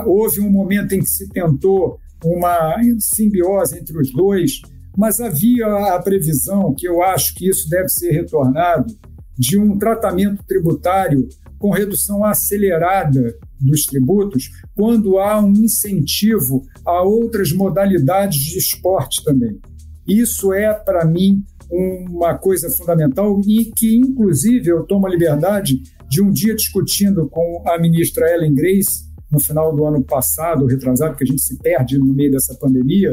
houve 0.07 0.41
um 0.41 0.51
momento 0.51 0.93
em 0.93 1.01
que 1.01 1.09
se 1.09 1.28
tentou 1.28 1.99
uma 2.24 2.76
simbiose 2.99 3.78
entre 3.78 3.99
os 3.99 4.11
dois, 4.11 4.61
mas 4.97 5.20
havia 5.20 5.66
a 5.66 6.01
previsão, 6.01 6.74
que 6.74 6.87
eu 6.87 7.03
acho 7.03 7.35
que 7.35 7.49
isso 7.49 7.68
deve 7.68 7.89
ser 7.89 8.12
retornado, 8.12 8.95
de 9.37 9.59
um 9.59 9.76
tratamento 9.76 10.45
tributário 10.47 11.28
com 11.59 11.70
redução 11.70 12.24
acelerada 12.24 13.37
dos 13.61 13.85
tributos, 13.85 14.51
quando 14.76 15.18
há 15.18 15.41
um 15.41 15.53
incentivo 15.53 16.62
a 16.87 17.03
outras 17.03 17.53
modalidades 17.53 18.39
de 18.39 18.59
esporte 18.59 19.24
também. 19.24 19.59
Isso 20.07 20.53
é, 20.53 20.72
para 20.72 21.05
mim, 21.05 21.43
uma 21.70 22.37
coisa 22.37 22.68
fundamental 22.70 23.41
e 23.47 23.72
que, 23.74 23.97
inclusive, 23.97 24.68
eu 24.68 24.85
tomo 24.85 25.07
a 25.07 25.11
liberdade 25.11 25.82
de 26.09 26.22
um 26.22 26.30
dia 26.30 26.55
discutindo 26.55 27.28
com 27.28 27.62
a 27.66 27.78
ministra 27.78 28.30
Ellen 28.32 28.55
Grace, 28.55 29.05
no 29.35 29.41
final 29.41 29.74
do 29.74 29.85
ano 29.85 30.03
passado, 30.03 30.66
retrasado, 30.66 31.16
que 31.16 31.24
a 31.24 31.26
gente 31.26 31.43
se 31.43 31.59
perde 31.59 31.99
no 31.99 32.07
meio 32.07 32.30
dessa 32.30 32.55
pandemia, 32.55 33.11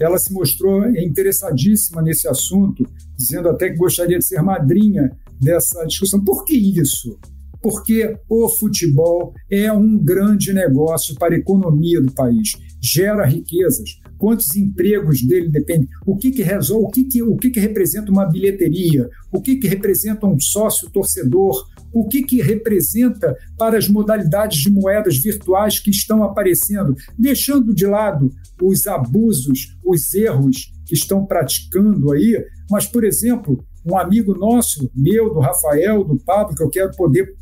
ela 0.00 0.16
se 0.16 0.32
mostrou 0.32 0.88
interessadíssima 0.96 2.00
nesse 2.00 2.28
assunto, 2.28 2.86
dizendo 3.16 3.48
até 3.48 3.68
que 3.68 3.76
gostaria 3.76 4.18
de 4.18 4.24
ser 4.24 4.40
madrinha 4.40 5.10
dessa 5.40 5.84
discussão. 5.84 6.22
Por 6.22 6.44
que 6.44 6.56
isso? 6.56 7.18
Porque 7.60 8.16
o 8.28 8.48
futebol 8.48 9.34
é 9.50 9.72
um 9.72 9.98
grande 9.98 10.52
negócio 10.52 11.16
para 11.16 11.34
a 11.34 11.38
economia 11.38 12.00
do 12.00 12.12
país, 12.12 12.52
gera 12.80 13.26
riquezas. 13.26 13.98
Quantos 14.16 14.54
empregos 14.56 15.22
dele 15.22 15.48
dependem? 15.48 15.88
O 16.06 16.16
que, 16.16 16.30
que 16.30 16.42
resolve? 16.42 16.86
O 16.86 16.90
que, 16.90 17.04
que, 17.04 17.22
o 17.22 17.36
que, 17.36 17.50
que 17.50 17.60
representa 17.60 18.10
uma 18.10 18.26
bilheteria? 18.26 19.08
O 19.32 19.40
que, 19.40 19.56
que 19.56 19.66
representa 19.66 20.26
um 20.26 20.38
sócio 20.38 20.88
torcedor? 20.90 21.66
O 21.92 22.06
que, 22.06 22.22
que 22.22 22.42
representa 22.42 23.36
para 23.56 23.78
as 23.78 23.88
modalidades 23.88 24.60
de 24.60 24.70
moedas 24.70 25.18
virtuais 25.18 25.78
que 25.78 25.90
estão 25.90 26.22
aparecendo, 26.22 26.94
deixando 27.18 27.74
de 27.74 27.86
lado 27.86 28.30
os 28.60 28.86
abusos, 28.86 29.76
os 29.84 30.12
erros 30.14 30.72
que 30.86 30.94
estão 30.94 31.24
praticando 31.24 32.12
aí, 32.12 32.44
mas, 32.70 32.86
por 32.86 33.04
exemplo, 33.04 33.64
um 33.84 33.96
amigo 33.96 34.34
nosso, 34.34 34.90
meu, 34.94 35.32
do 35.32 35.40
Rafael, 35.40 36.04
do 36.04 36.16
Pablo, 36.18 36.54
que 36.54 36.62
eu 36.62 36.70
quero 36.70 36.90
poder 36.96 37.34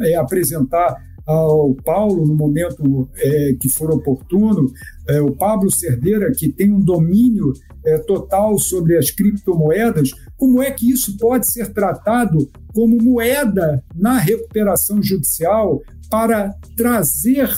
é, 0.00 0.16
apresentar 0.16 0.96
ao 1.26 1.74
Paulo 1.84 2.26
no 2.26 2.34
momento 2.34 3.08
é, 3.16 3.54
que 3.60 3.68
for 3.70 3.90
oportuno, 3.90 4.70
é, 5.08 5.20
o 5.20 5.32
Pablo 5.32 5.70
Cerdeira, 5.70 6.32
que 6.32 6.48
tem 6.50 6.72
um 6.72 6.80
domínio 6.80 7.52
é, 7.84 7.98
total 7.98 8.58
sobre 8.58 8.96
as 8.96 9.10
criptomoedas, 9.10 10.10
como 10.36 10.62
é 10.62 10.70
que 10.70 10.90
isso 10.90 11.16
pode 11.16 11.50
ser 11.50 11.72
tratado 11.72 12.50
como 12.74 13.02
moeda 13.02 13.82
na 13.94 14.18
recuperação 14.18 15.02
judicial 15.02 15.80
para 16.10 16.54
trazer 16.76 17.48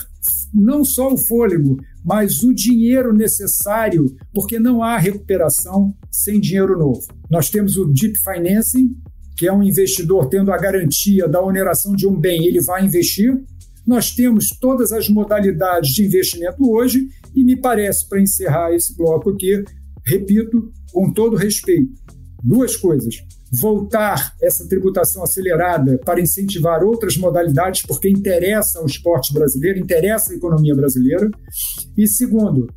não 0.53 0.83
só 0.83 1.13
o 1.13 1.17
fôlego, 1.17 1.77
mas 2.03 2.41
o 2.43 2.53
dinheiro 2.53 3.13
necessário, 3.13 4.15
porque 4.33 4.59
não 4.59 4.81
há 4.81 4.97
recuperação 4.97 5.93
sem 6.09 6.39
dinheiro 6.39 6.77
novo. 6.77 7.01
Nós 7.29 7.49
temos 7.49 7.77
o 7.77 7.85
Deep 7.85 8.17
Financing, 8.19 8.95
que 9.35 9.47
é 9.47 9.51
um 9.51 9.63
investidor 9.63 10.29
tendo 10.29 10.51
a 10.51 10.57
garantia 10.57 11.27
da 11.27 11.43
oneração 11.43 11.93
de 11.93 12.07
um 12.07 12.17
bem, 12.17 12.45
ele 12.45 12.61
vai 12.61 12.85
investir. 12.85 13.33
Nós 13.85 14.11
temos 14.11 14.49
todas 14.59 14.91
as 14.91 15.07
modalidades 15.09 15.91
de 15.93 16.05
investimento 16.05 16.69
hoje, 16.71 17.07
e 17.35 17.43
me 17.43 17.55
parece, 17.55 18.07
para 18.07 18.21
encerrar 18.21 18.73
esse 18.73 18.95
bloco 18.95 19.29
aqui, 19.29 19.63
repito, 20.05 20.71
com 20.91 21.11
todo 21.11 21.35
respeito, 21.35 21.93
duas 22.43 22.75
coisas. 22.75 23.15
Voltar 23.51 24.33
essa 24.41 24.67
tributação 24.67 25.23
acelerada 25.23 25.99
para 25.99 26.19
incentivar 26.19 26.83
outras 26.83 27.15
modalidades, 27.15 27.83
porque 27.83 28.09
interessa 28.09 28.79
ao 28.79 28.85
esporte 28.85 29.33
brasileiro, 29.33 29.79
interessa 29.79 30.33
à 30.33 30.35
economia 30.35 30.75
brasileira. 30.75 31.29
E 31.97 32.07
segundo, 32.07 32.67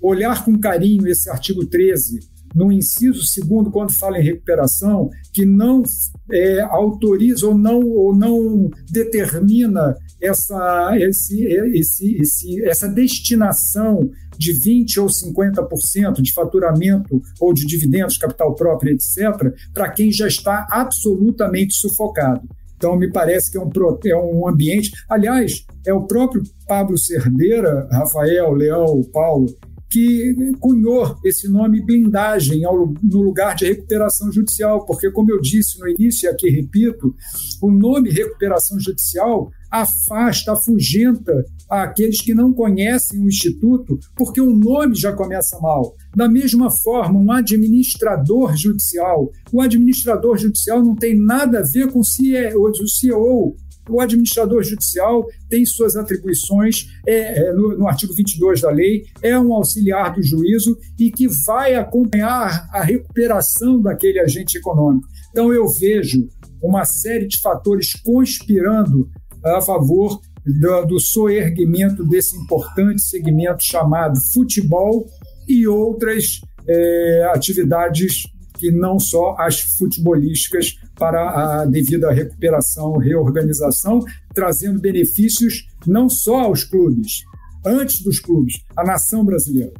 olhar 0.00 0.44
com 0.44 0.58
carinho 0.58 1.06
esse 1.06 1.28
artigo 1.30 1.66
13, 1.66 2.20
no 2.54 2.70
inciso 2.70 3.22
segundo, 3.22 3.70
quando 3.70 3.96
fala 3.98 4.18
em 4.18 4.24
recuperação, 4.24 5.10
que 5.32 5.44
não 5.44 5.82
é, 6.30 6.60
autoriza 6.60 7.48
ou 7.48 7.58
não, 7.58 7.80
ou 7.80 8.14
não 8.14 8.70
determina 8.90 9.96
essa, 10.22 10.92
esse, 10.98 11.44
esse, 11.44 12.16
esse, 12.16 12.64
essa 12.64 12.88
destinação 12.88 14.08
de 14.38 14.52
20% 14.52 14.98
ou 14.98 15.06
50% 15.06 16.22
de 16.22 16.32
faturamento 16.32 17.20
ou 17.40 17.52
de 17.52 17.66
dividendos, 17.66 18.18
capital 18.18 18.54
próprio, 18.54 18.94
etc., 18.94 19.52
para 19.72 19.90
quem 19.90 20.10
já 20.10 20.26
está 20.26 20.66
absolutamente 20.70 21.74
sufocado. 21.74 22.48
Então, 22.76 22.96
me 22.96 23.10
parece 23.10 23.50
que 23.50 23.56
é 23.56 23.60
um, 23.60 23.70
é 24.04 24.16
um 24.16 24.48
ambiente. 24.48 24.90
Aliás, 25.08 25.64
é 25.86 25.94
o 25.94 26.06
próprio 26.06 26.42
Pablo 26.66 26.98
Cerdeira, 26.98 27.88
Rafael, 27.90 28.52
Leão, 28.52 29.02
Paulo, 29.12 29.46
que 29.90 30.34
cunhou 30.58 31.16
esse 31.24 31.48
nome 31.48 31.84
blindagem 31.84 32.64
ao, 32.64 32.92
no 33.02 33.22
lugar 33.22 33.54
de 33.54 33.66
recuperação 33.66 34.32
judicial, 34.32 34.84
porque, 34.84 35.10
como 35.10 35.30
eu 35.30 35.40
disse 35.40 35.78
no 35.78 35.88
início, 35.88 36.26
e 36.26 36.30
aqui 36.30 36.50
repito, 36.50 37.14
o 37.62 37.70
nome 37.70 38.10
recuperação 38.10 38.78
judicial 38.80 39.50
afasta, 39.70 40.52
afugenta 40.52 41.44
aqueles 41.68 42.20
que 42.20 42.34
não 42.34 42.52
conhecem 42.52 43.20
o 43.20 43.28
Instituto, 43.28 43.98
porque 44.16 44.40
o 44.40 44.50
nome 44.50 44.94
já 44.94 45.12
começa 45.12 45.58
mal. 45.60 45.94
Da 46.14 46.28
mesma 46.28 46.70
forma, 46.70 47.18
um 47.18 47.32
administrador 47.32 48.56
judicial. 48.56 49.30
O 49.52 49.60
administrador 49.60 50.38
judicial 50.38 50.82
não 50.82 50.94
tem 50.94 51.18
nada 51.18 51.58
a 51.60 51.62
ver 51.62 51.90
com 51.90 52.00
o 52.00 52.04
CEO. 52.04 53.56
O 53.88 54.00
administrador 54.00 54.62
judicial 54.62 55.26
tem 55.48 55.64
suas 55.66 55.96
atribuições 55.96 56.86
é, 57.06 57.48
é, 57.48 57.52
no, 57.52 57.76
no 57.78 57.88
artigo 57.88 58.14
22 58.14 58.60
da 58.60 58.70
lei, 58.70 59.04
é 59.22 59.38
um 59.38 59.52
auxiliar 59.52 60.14
do 60.14 60.22
juízo 60.22 60.76
e 60.98 61.10
que 61.10 61.28
vai 61.44 61.74
acompanhar 61.74 62.68
a 62.72 62.82
recuperação 62.82 63.80
daquele 63.80 64.20
agente 64.20 64.56
econômico. 64.58 65.06
Então, 65.30 65.52
eu 65.52 65.66
vejo 65.68 66.28
uma 66.62 66.84
série 66.84 67.26
de 67.26 67.40
fatores 67.40 67.92
conspirando 67.92 69.08
a 69.44 69.60
favor 69.60 70.20
do, 70.44 70.84
do 70.86 71.00
soerguimento 71.00 72.04
desse 72.04 72.36
importante 72.36 73.02
segmento 73.02 73.62
chamado 73.62 74.18
futebol 74.32 75.06
e 75.48 75.66
outras 75.66 76.40
é, 76.66 77.30
atividades 77.34 78.22
que 78.58 78.70
não 78.70 78.98
só 78.98 79.34
as 79.38 79.60
futebolísticas 79.60 80.78
para 80.96 81.62
a 81.62 81.64
devida 81.66 82.10
recuperação, 82.12 82.96
reorganização, 82.96 84.00
trazendo 84.32 84.80
benefícios 84.80 85.66
não 85.86 86.08
só 86.08 86.40
aos 86.40 86.64
clubes, 86.64 87.24
antes 87.64 88.02
dos 88.02 88.20
clubes, 88.20 88.54
à 88.76 88.84
nação 88.84 89.24
brasileira. 89.24 89.72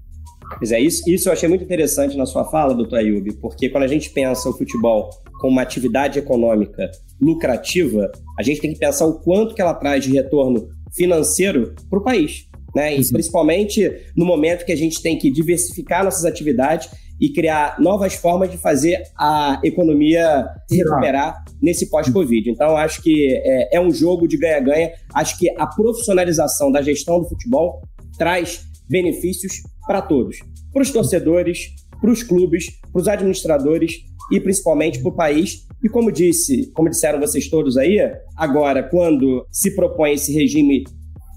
Pois 0.58 0.72
é, 0.72 0.80
isso, 0.80 1.02
isso 1.08 1.28
eu 1.28 1.32
achei 1.32 1.48
muito 1.48 1.64
interessante 1.64 2.16
na 2.16 2.26
sua 2.26 2.44
fala, 2.44 2.74
doutor 2.74 2.98
Ayub, 2.98 3.32
porque 3.40 3.68
quando 3.68 3.84
a 3.84 3.88
gente 3.88 4.10
pensa 4.10 4.48
o 4.48 4.52
futebol 4.52 5.10
como 5.40 5.52
uma 5.52 5.62
atividade 5.62 6.18
econômica 6.18 6.90
lucrativa, 7.20 8.10
a 8.38 8.42
gente 8.42 8.60
tem 8.60 8.72
que 8.72 8.78
pensar 8.78 9.06
o 9.06 9.20
quanto 9.20 9.54
que 9.54 9.62
ela 9.62 9.74
traz 9.74 10.04
de 10.04 10.12
retorno 10.12 10.68
financeiro 10.92 11.74
para 11.88 11.98
o 11.98 12.02
país. 12.02 12.46
Né? 12.74 12.96
E 12.96 13.08
principalmente 13.08 13.90
no 14.16 14.24
momento 14.26 14.64
que 14.64 14.72
a 14.72 14.76
gente 14.76 15.00
tem 15.00 15.16
que 15.16 15.30
diversificar 15.30 16.04
nossas 16.04 16.24
atividades 16.24 16.88
e 17.20 17.32
criar 17.32 17.76
novas 17.80 18.14
formas 18.14 18.50
de 18.50 18.58
fazer 18.58 19.02
a 19.16 19.60
economia 19.62 20.46
se 20.68 20.76
recuperar 20.76 21.44
nesse 21.62 21.88
pós-Covid. 21.88 22.50
Então, 22.50 22.76
acho 22.76 23.02
que 23.02 23.32
é, 23.44 23.76
é 23.76 23.80
um 23.80 23.90
jogo 23.90 24.26
de 24.26 24.36
ganha-ganha. 24.36 24.92
Acho 25.12 25.38
que 25.38 25.48
a 25.56 25.66
profissionalização 25.66 26.70
da 26.72 26.82
gestão 26.82 27.20
do 27.20 27.28
futebol 27.28 27.82
traz 28.18 28.64
benefícios 28.88 29.62
para 29.86 30.02
todos, 30.02 30.38
para 30.72 30.82
os 30.82 30.90
torcedores, 30.90 31.70
para 32.00 32.10
os 32.10 32.22
clubes, 32.22 32.66
para 32.92 33.00
os 33.00 33.08
administradores 33.08 33.92
e 34.30 34.40
principalmente 34.40 35.00
para 35.00 35.08
o 35.08 35.16
país. 35.16 35.66
E 35.82 35.88
como 35.88 36.10
disse, 36.10 36.70
como 36.72 36.90
disseram 36.90 37.20
vocês 37.20 37.48
todos 37.48 37.76
aí, 37.76 37.98
agora, 38.36 38.82
quando 38.82 39.46
se 39.50 39.74
propõe 39.74 40.12
esse 40.12 40.32
regime 40.32 40.84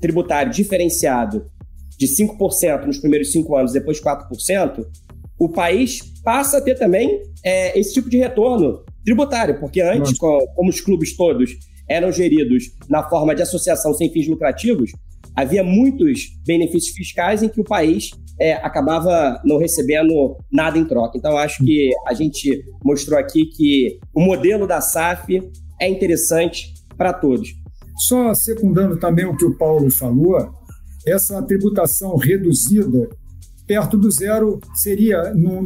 tributário 0.01 0.51
diferenciado 0.51 1.45
de 1.97 2.07
5% 2.07 2.85
nos 2.85 2.99
primeiros 2.99 3.31
cinco 3.31 3.55
anos, 3.55 3.73
depois 3.73 4.01
4%, 4.01 4.85
o 5.39 5.49
país 5.49 6.01
passa 6.23 6.57
a 6.57 6.61
ter 6.61 6.75
também 6.75 7.21
é, 7.43 7.77
esse 7.79 7.93
tipo 7.93 8.09
de 8.09 8.17
retorno 8.17 8.83
tributário, 9.05 9.59
porque 9.59 9.81
antes, 9.81 10.17
com, 10.17 10.37
como 10.55 10.69
os 10.69 10.81
clubes 10.81 11.15
todos 11.15 11.51
eram 11.87 12.11
geridos 12.11 12.65
na 12.89 13.07
forma 13.07 13.33
de 13.33 13.41
associação 13.41 13.93
sem 13.93 14.11
fins 14.11 14.27
lucrativos, 14.27 14.91
havia 15.35 15.63
muitos 15.63 16.21
benefícios 16.45 16.95
fiscais 16.95 17.43
em 17.43 17.47
que 17.47 17.61
o 17.61 17.63
país 17.63 18.09
é, 18.39 18.53
acabava 18.53 19.41
não 19.45 19.57
recebendo 19.57 20.35
nada 20.51 20.77
em 20.77 20.85
troca. 20.85 21.17
Então, 21.17 21.37
acho 21.37 21.63
que 21.63 21.91
a 22.07 22.13
gente 22.13 22.63
mostrou 22.83 23.17
aqui 23.17 23.45
que 23.45 23.99
o 24.13 24.21
modelo 24.21 24.67
da 24.67 24.81
SAF 24.81 25.41
é 25.79 25.87
interessante 25.87 26.73
para 26.97 27.13
todos. 27.13 27.49
Só 28.07 28.33
secundando 28.33 28.99
também 28.99 29.25
o 29.25 29.35
que 29.35 29.45
o 29.45 29.57
Paulo 29.57 29.89
falou, 29.89 30.51
essa 31.05 31.41
tributação 31.43 32.15
reduzida 32.17 33.09
perto 33.67 33.97
do 33.97 34.09
zero 34.09 34.59
seria, 34.73 35.33
no 35.33 35.61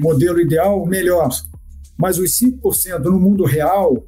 modelo 0.00 0.40
ideal, 0.40 0.86
melhor. 0.86 1.28
Mas 1.96 2.18
os 2.18 2.38
5% 2.38 3.04
no 3.04 3.20
mundo 3.20 3.44
real, 3.44 4.06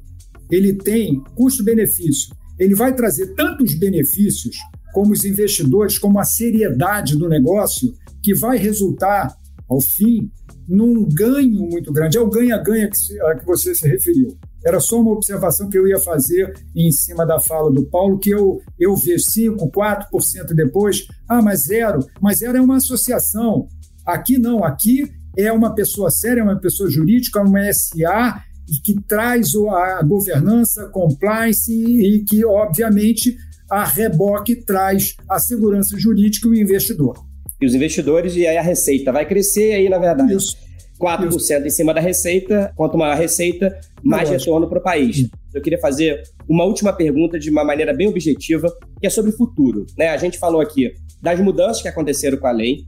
ele 0.49 0.73
tem 0.73 1.23
custo-benefício. 1.35 2.35
Ele 2.59 2.73
vai 2.73 2.93
trazer 2.95 3.35
tantos 3.35 3.75
benefícios 3.75 4.57
como 4.93 5.13
os 5.13 5.23
investidores, 5.23 5.99
como 5.99 6.19
a 6.19 6.23
seriedade 6.23 7.15
do 7.15 7.29
negócio, 7.29 7.93
que 8.23 8.33
vai 8.33 8.57
resultar, 8.57 9.33
ao 9.69 9.79
fim, 9.79 10.31
num 10.67 11.07
ganho 11.07 11.69
muito 11.69 11.93
grande. 11.93 12.17
É 12.17 12.21
o 12.21 12.29
ganha-ganha 12.29 12.89
a 13.27 13.35
que 13.35 13.45
você 13.45 13.75
se 13.75 13.87
referiu. 13.87 14.35
Era 14.65 14.79
só 14.79 14.99
uma 14.99 15.11
observação 15.11 15.69
que 15.69 15.77
eu 15.77 15.87
ia 15.87 15.99
fazer 15.99 16.53
em 16.75 16.91
cima 16.91 17.25
da 17.25 17.39
fala 17.39 17.71
do 17.71 17.85
Paulo, 17.85 18.19
que 18.19 18.29
eu, 18.29 18.59
eu 18.79 18.95
vejo 18.95 19.23
5%, 19.37 19.71
4% 19.71 20.53
depois, 20.55 21.05
ah, 21.27 21.41
mas 21.41 21.65
zero. 21.65 21.99
Mas 22.21 22.39
zero 22.39 22.57
é 22.57 22.61
uma 22.61 22.77
associação. 22.77 23.67
Aqui 24.05 24.37
não, 24.37 24.63
aqui 24.63 25.11
é 25.37 25.51
uma 25.51 25.73
pessoa 25.73 26.09
séria, 26.09 26.41
é 26.41 26.43
uma 26.43 26.59
pessoa 26.59 26.89
jurídica, 26.89 27.41
uma 27.41 27.61
SA, 27.71 28.41
e 28.67 28.81
que 28.81 29.01
traz 29.07 29.53
a 29.55 30.03
governança, 30.03 30.87
compliance 30.87 31.71
e 31.71 32.23
que, 32.25 32.43
obviamente, 32.43 33.37
a 33.69 33.85
reboque 33.85 34.55
traz 34.55 35.15
a 35.29 35.39
segurança 35.39 35.97
jurídica 35.97 36.47
e 36.47 36.51
o 36.51 36.55
investidor. 36.55 37.25
E 37.61 37.65
os 37.65 37.73
investidores, 37.73 38.35
e 38.35 38.45
aí 38.45 38.57
a 38.57 38.61
receita 38.61 39.11
vai 39.11 39.25
crescer, 39.27 39.73
aí, 39.73 39.89
na 39.89 39.97
verdade, 39.97 40.33
Isso. 40.33 40.55
4% 40.99 41.29
Isso. 41.29 41.51
em 41.53 41.69
cima 41.69 41.93
da 41.93 42.01
receita, 42.01 42.71
quanto 42.75 42.97
maior 42.97 43.13
a 43.13 43.15
receita, 43.15 43.79
mais 44.03 44.29
retorno 44.29 44.67
para 44.67 44.79
o 44.79 44.83
país. 44.83 45.29
Eu 45.53 45.61
queria 45.61 45.79
fazer 45.79 46.21
uma 46.47 46.63
última 46.63 46.93
pergunta 46.93 47.39
de 47.39 47.49
uma 47.49 47.63
maneira 47.63 47.93
bem 47.93 48.07
objetiva, 48.07 48.67
que 48.99 49.07
é 49.07 49.09
sobre 49.09 49.31
o 49.31 49.37
futuro. 49.37 49.85
Né? 49.97 50.09
A 50.09 50.17
gente 50.17 50.37
falou 50.37 50.61
aqui 50.61 50.93
das 51.21 51.39
mudanças 51.39 51.81
que 51.81 51.87
aconteceram 51.87 52.37
com 52.37 52.47
a 52.47 52.51
lei, 52.51 52.85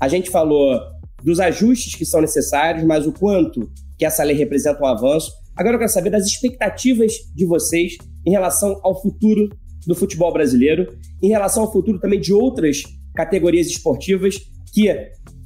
a 0.00 0.08
gente 0.08 0.30
falou 0.30 0.80
dos 1.22 1.40
ajustes 1.40 1.94
que 1.94 2.04
são 2.04 2.20
necessários, 2.20 2.84
mas 2.84 3.06
o 3.06 3.12
quanto 3.12 3.70
que 3.98 4.04
essa 4.04 4.22
lei 4.22 4.36
representa 4.36 4.80
um 4.80 4.86
avanço. 4.86 5.32
Agora 5.56 5.74
eu 5.74 5.78
quero 5.78 5.90
saber 5.90 6.10
das 6.10 6.24
expectativas 6.26 7.12
de 7.34 7.44
vocês 7.44 7.96
em 8.24 8.30
relação 8.30 8.78
ao 8.84 9.00
futuro 9.00 9.48
do 9.86 9.94
futebol 9.94 10.32
brasileiro, 10.32 10.96
em 11.20 11.28
relação 11.28 11.64
ao 11.64 11.72
futuro 11.72 11.98
também 11.98 12.20
de 12.20 12.32
outras 12.32 12.82
categorias 13.14 13.66
esportivas 13.66 14.36
que, 14.72 14.88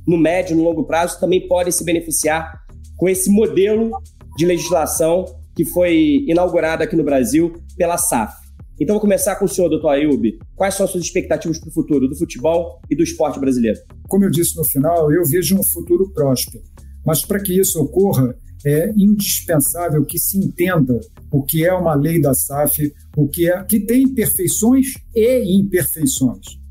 no 0.07 0.19
médio 0.19 0.55
e 0.55 0.57
no 0.57 0.65
longo 0.65 0.85
prazo, 0.85 1.21
também 1.21 1.47
podem 1.47 1.73
se 1.73 1.85
beneficiar 1.85 2.63
com 2.97 3.09
esse 3.09 3.31
modelo 3.31 3.91
de 4.37 4.47
legislação 4.47 5.25
que 5.55 5.65
foi 5.65 6.25
inaugurado 6.27 6.83
aqui 6.83 6.97
no 6.97 7.05
Brasil 7.05 7.53
pela 7.77 7.99
SAF. 7.99 8.35
Então, 8.81 8.95
vou 8.95 9.01
começar 9.01 9.37
com 9.37 9.45
o 9.45 9.49
senhor, 9.49 9.69
doutor 9.69 9.91
Ayub. 9.91 10.39
Quais 10.57 10.75
são 10.75 10.85
as 10.85 10.91
suas 10.91 11.05
expectativas 11.05 11.59
para 11.59 11.69
o 11.69 11.73
futuro 11.73 12.09
do 12.09 12.17
futebol 12.17 12.81
e 12.91 12.97
do 12.97 13.03
esporte 13.03 13.39
brasileiro? 13.39 13.79
Como 14.09 14.25
eu 14.25 14.31
disse 14.31 14.57
no 14.57 14.65
final, 14.65 15.13
eu 15.13 15.25
vejo 15.25 15.57
um 15.57 15.63
futuro 15.63 16.11
próspero. 16.13 16.65
Mas 17.05 17.25
para 17.25 17.41
que 17.41 17.59
isso 17.59 17.81
ocorra, 17.81 18.35
é 18.65 18.91
indispensável 18.97 20.05
que 20.05 20.19
se 20.19 20.39
entenda 20.39 20.99
o 21.31 21.43
que 21.43 21.65
é 21.65 21.73
uma 21.73 21.95
lei 21.95 22.21
da 22.21 22.33
SAF, 22.33 22.93
o 23.17 23.29
que 23.29 23.51
é 23.51 23.63
que 23.65 23.81
tem 23.81 24.03
imperfeições 24.03 24.87
e 25.15 25.57
imperfeições. 25.61 26.62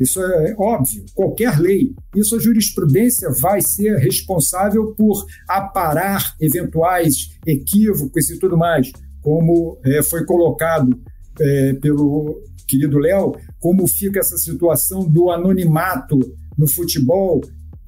Isso 0.00 0.22
é 0.22 0.54
óbvio, 0.58 1.04
qualquer 1.14 1.58
lei. 1.60 1.94
Isso 2.16 2.34
a 2.34 2.38
jurisprudência 2.38 3.28
vai 3.40 3.60
ser 3.60 3.96
responsável 3.98 4.94
por 4.94 5.26
aparar 5.46 6.34
eventuais 6.40 7.38
equívocos 7.46 8.30
e 8.30 8.38
tudo 8.38 8.56
mais, 8.56 8.90
como 9.20 9.78
é, 9.84 10.02
foi 10.02 10.24
colocado 10.24 10.98
é, 11.38 11.74
pelo 11.74 12.42
querido 12.66 12.98
Léo, 12.98 13.34
como 13.58 13.86
fica 13.86 14.20
essa 14.20 14.38
situação 14.38 15.06
do 15.06 15.30
anonimato 15.30 16.18
no 16.56 16.68
futebol, 16.68 17.40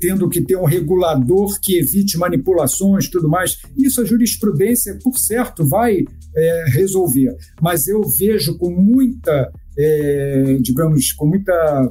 tendo 0.03 0.29
que 0.29 0.41
ter 0.41 0.57
um 0.57 0.65
regulador 0.65 1.61
que 1.61 1.79
evite 1.79 2.19
manipulações 2.19 3.09
tudo 3.09 3.29
mais. 3.29 3.59
Isso 3.77 4.01
a 4.01 4.05
jurisprudência, 4.05 4.99
por 5.03 5.17
certo, 5.17 5.65
vai 5.65 6.05
é, 6.35 6.65
resolver. 6.71 7.37
Mas 7.61 7.87
eu 7.87 8.03
vejo 8.03 8.59
com 8.59 8.71
muita, 8.71 9.53
é, 9.79 10.59
digamos, 10.61 11.13
com 11.13 11.27
muita, 11.27 11.91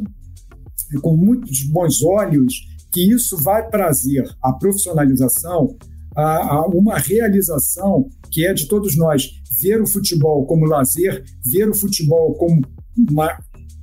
com 1.01 1.15
muitos 1.15 1.63
bons 1.63 2.03
olhos 2.03 2.53
que 2.91 3.11
isso 3.11 3.37
vai 3.37 3.67
trazer 3.69 4.23
a 4.41 4.51
profissionalização, 4.53 5.75
a, 6.15 6.55
a 6.55 6.65
uma 6.67 6.97
realização 6.97 8.09
que 8.29 8.45
é 8.45 8.53
de 8.53 8.67
todos 8.67 8.97
nós. 8.97 9.29
Ver 9.61 9.81
o 9.81 9.87
futebol 9.87 10.45
como 10.45 10.65
lazer, 10.65 11.23
ver 11.45 11.69
o 11.69 11.73
futebol 11.73 12.33
como 12.35 12.61
uma 13.09 13.37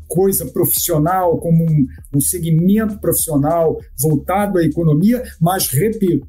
coisa 0.09 0.47
profissional, 0.47 1.39
como 1.39 1.65
um, 1.65 1.87
um 2.15 2.21
segmento 2.21 2.99
profissional 2.99 3.79
voltado 4.01 4.59
à 4.59 4.65
economia, 4.65 5.23
mas, 5.41 5.69
repito, 5.69 6.27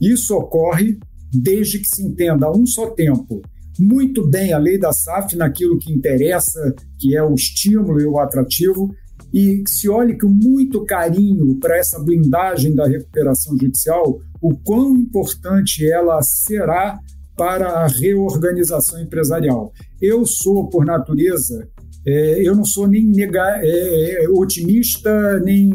isso 0.00 0.36
ocorre 0.36 0.98
desde 1.32 1.78
que 1.78 1.88
se 1.88 2.02
entenda 2.02 2.46
a 2.46 2.52
um 2.52 2.66
só 2.66 2.90
tempo 2.90 3.40
muito 3.78 4.26
bem 4.26 4.52
a 4.52 4.58
lei 4.58 4.78
da 4.78 4.92
SAF 4.92 5.36
naquilo 5.36 5.78
que 5.78 5.92
interessa, 5.92 6.74
que 6.98 7.16
é 7.16 7.22
o 7.22 7.34
estímulo 7.34 8.00
e 8.00 8.06
o 8.06 8.18
atrativo, 8.18 8.94
e 9.32 9.62
se 9.66 9.88
olhe 9.88 10.18
com 10.18 10.28
muito 10.28 10.84
carinho 10.84 11.58
para 11.58 11.76
essa 11.76 11.98
blindagem 11.98 12.74
da 12.74 12.86
recuperação 12.86 13.56
judicial, 13.58 14.18
o 14.40 14.56
quão 14.56 14.96
importante 14.96 15.88
ela 15.90 16.22
será 16.22 16.98
para 17.36 17.68
a 17.68 17.86
reorganização 17.86 19.00
empresarial. 19.00 19.72
Eu 20.00 20.24
sou, 20.24 20.68
por 20.68 20.86
natureza, 20.86 21.68
é, 22.06 22.40
eu 22.48 22.54
não 22.54 22.64
sou 22.64 22.86
nem 22.86 23.04
nega, 23.04 23.60
é, 23.62 24.24
é, 24.24 24.28
otimista, 24.30 25.40
nem, 25.40 25.70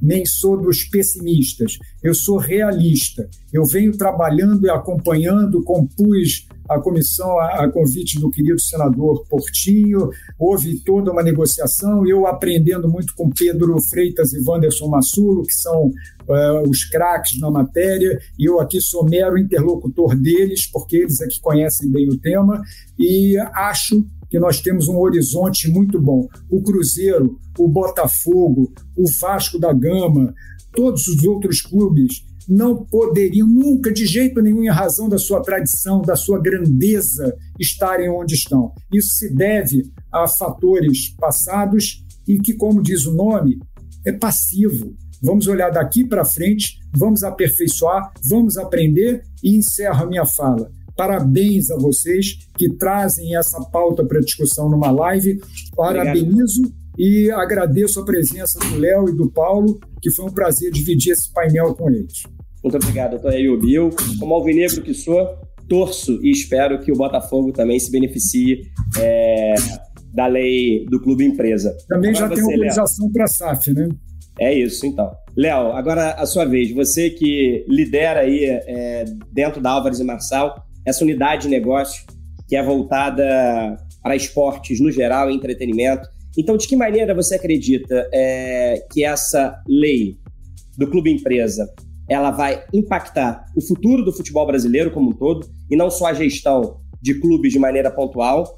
nem 0.00 0.24
sou 0.24 0.60
dos 0.60 0.84
pessimistas. 0.84 1.78
Eu 2.02 2.14
sou 2.14 2.38
realista. 2.38 3.28
Eu 3.52 3.64
venho 3.64 3.96
trabalhando 3.96 4.66
e 4.66 4.70
acompanhando, 4.70 5.62
compus 5.62 6.46
a 6.68 6.78
comissão 6.78 7.38
a, 7.38 7.64
a, 7.64 7.68
convite 7.70 8.20
do 8.20 8.30
querido 8.30 8.60
senador 8.60 9.24
Portinho, 9.28 10.10
houve 10.38 10.78
toda 10.80 11.10
uma 11.10 11.22
negociação, 11.22 12.06
eu 12.06 12.26
aprendendo 12.26 12.88
muito 12.88 13.14
com 13.14 13.30
Pedro 13.30 13.80
Freitas 13.80 14.32
e 14.32 14.44
Wanderson 14.46 14.88
Massulo, 14.88 15.44
que 15.44 15.54
são 15.54 15.86
uh, 15.86 16.68
os 16.68 16.84
craques 16.84 17.40
na 17.40 17.50
matéria, 17.50 18.20
e 18.38 18.44
eu 18.44 18.60
aqui 18.60 18.80
sou 18.80 19.08
mero 19.08 19.38
interlocutor 19.38 20.14
deles, 20.14 20.66
porque 20.70 20.98
eles 20.98 21.20
é 21.20 21.26
que 21.26 21.40
conhecem 21.40 21.90
bem 21.90 22.08
o 22.08 22.18
tema, 22.18 22.60
e 22.98 23.38
acho 23.54 24.06
que 24.28 24.38
nós 24.38 24.60
temos 24.60 24.88
um 24.88 24.98
horizonte 24.98 25.68
muito 25.68 26.00
bom. 26.00 26.28
O 26.50 26.62
Cruzeiro, 26.62 27.38
o 27.58 27.68
Botafogo, 27.68 28.72
o 28.96 29.04
Vasco 29.20 29.58
da 29.58 29.72
Gama, 29.72 30.34
todos 30.72 31.06
os 31.08 31.24
outros 31.24 31.60
clubes 31.60 32.24
não 32.48 32.84
poderiam 32.84 33.46
nunca, 33.46 33.92
de 33.92 34.06
jeito 34.06 34.40
nenhum, 34.40 34.62
em 34.62 34.70
razão 34.70 35.06
da 35.08 35.18
sua 35.18 35.42
tradição, 35.42 36.00
da 36.00 36.16
sua 36.16 36.40
grandeza, 36.40 37.36
estarem 37.60 38.08
onde 38.08 38.34
estão. 38.34 38.72
Isso 38.92 39.16
se 39.16 39.34
deve 39.34 39.92
a 40.10 40.26
fatores 40.26 41.10
passados 41.18 42.02
e 42.26 42.38
que, 42.38 42.54
como 42.54 42.82
diz 42.82 43.04
o 43.04 43.14
nome, 43.14 43.58
é 44.04 44.12
passivo. 44.12 44.96
Vamos 45.22 45.46
olhar 45.46 45.70
daqui 45.70 46.06
para 46.06 46.24
frente, 46.24 46.78
vamos 46.96 47.22
aperfeiçoar, 47.22 48.12
vamos 48.24 48.56
aprender 48.56 49.22
e 49.42 49.56
encerro 49.56 50.04
a 50.04 50.06
minha 50.06 50.24
fala. 50.24 50.70
Parabéns 50.98 51.70
a 51.70 51.76
vocês 51.76 52.38
que 52.56 52.68
trazem 52.70 53.36
essa 53.36 53.60
pauta 53.70 54.04
para 54.04 54.18
discussão 54.18 54.68
numa 54.68 54.90
live. 54.90 55.38
Parabenizo 55.76 56.60
Obrigado. 56.62 56.98
e 56.98 57.30
agradeço 57.30 58.00
a 58.00 58.04
presença 58.04 58.58
do 58.58 58.76
Léo 58.76 59.08
e 59.08 59.16
do 59.16 59.30
Paulo, 59.30 59.78
que 60.02 60.10
foi 60.10 60.24
um 60.24 60.32
prazer 60.32 60.72
dividir 60.72 61.12
esse 61.12 61.32
painel 61.32 61.72
com 61.76 61.88
eles. 61.88 62.24
Muito 62.64 62.76
obrigado, 62.78 63.12
doutor 63.12 63.30
Ayub. 63.30 63.72
Eu, 63.72 63.90
como 64.18 64.34
alvinegro 64.34 64.82
que 64.82 64.92
sou, 64.92 65.38
torço 65.68 66.18
e 66.20 66.32
espero 66.32 66.80
que 66.80 66.90
o 66.90 66.96
Botafogo 66.96 67.52
também 67.52 67.78
se 67.78 67.92
beneficie 67.92 68.62
é, 68.98 69.54
da 70.12 70.26
lei 70.26 70.84
do 70.86 71.00
clube 71.00 71.24
empresa. 71.24 71.76
Também 71.86 72.10
Agora 72.10 72.30
já 72.30 72.34
tem 72.34 72.42
autorização 72.42 73.08
para 73.12 73.22
a 73.22 73.28
SAF, 73.28 73.72
né? 73.72 73.88
É 74.40 74.52
isso, 74.52 74.84
então. 74.84 75.08
Léo, 75.36 75.70
agora 75.74 76.14
a 76.14 76.26
sua 76.26 76.44
vez. 76.44 76.72
Você 76.74 77.10
que 77.10 77.64
lidera 77.68 78.20
aí 78.20 78.46
é, 78.46 79.04
dentro 79.32 79.60
da 79.60 79.70
Álvares 79.70 80.00
e 80.00 80.04
Marçal 80.04 80.66
essa 80.88 81.04
unidade 81.04 81.42
de 81.42 81.48
negócio 81.48 82.04
que 82.48 82.56
é 82.56 82.62
voltada 82.62 83.76
para 84.02 84.16
esportes 84.16 84.80
no 84.80 84.90
geral 84.90 85.30
entretenimento. 85.30 86.08
Então, 86.36 86.56
de 86.56 86.66
que 86.66 86.76
maneira 86.76 87.14
você 87.14 87.34
acredita 87.34 88.08
é, 88.12 88.86
que 88.90 89.04
essa 89.04 89.60
lei 89.68 90.16
do 90.76 90.88
clube 90.88 91.12
empresa 91.12 91.68
ela 92.08 92.30
vai 92.30 92.64
impactar 92.72 93.44
o 93.54 93.60
futuro 93.60 94.02
do 94.02 94.12
futebol 94.12 94.46
brasileiro 94.46 94.90
como 94.90 95.10
um 95.10 95.12
todo 95.12 95.46
e 95.70 95.76
não 95.76 95.90
só 95.90 96.06
a 96.06 96.14
gestão 96.14 96.80
de 97.02 97.20
clubes 97.20 97.52
de 97.52 97.58
maneira 97.58 97.90
pontual? 97.90 98.56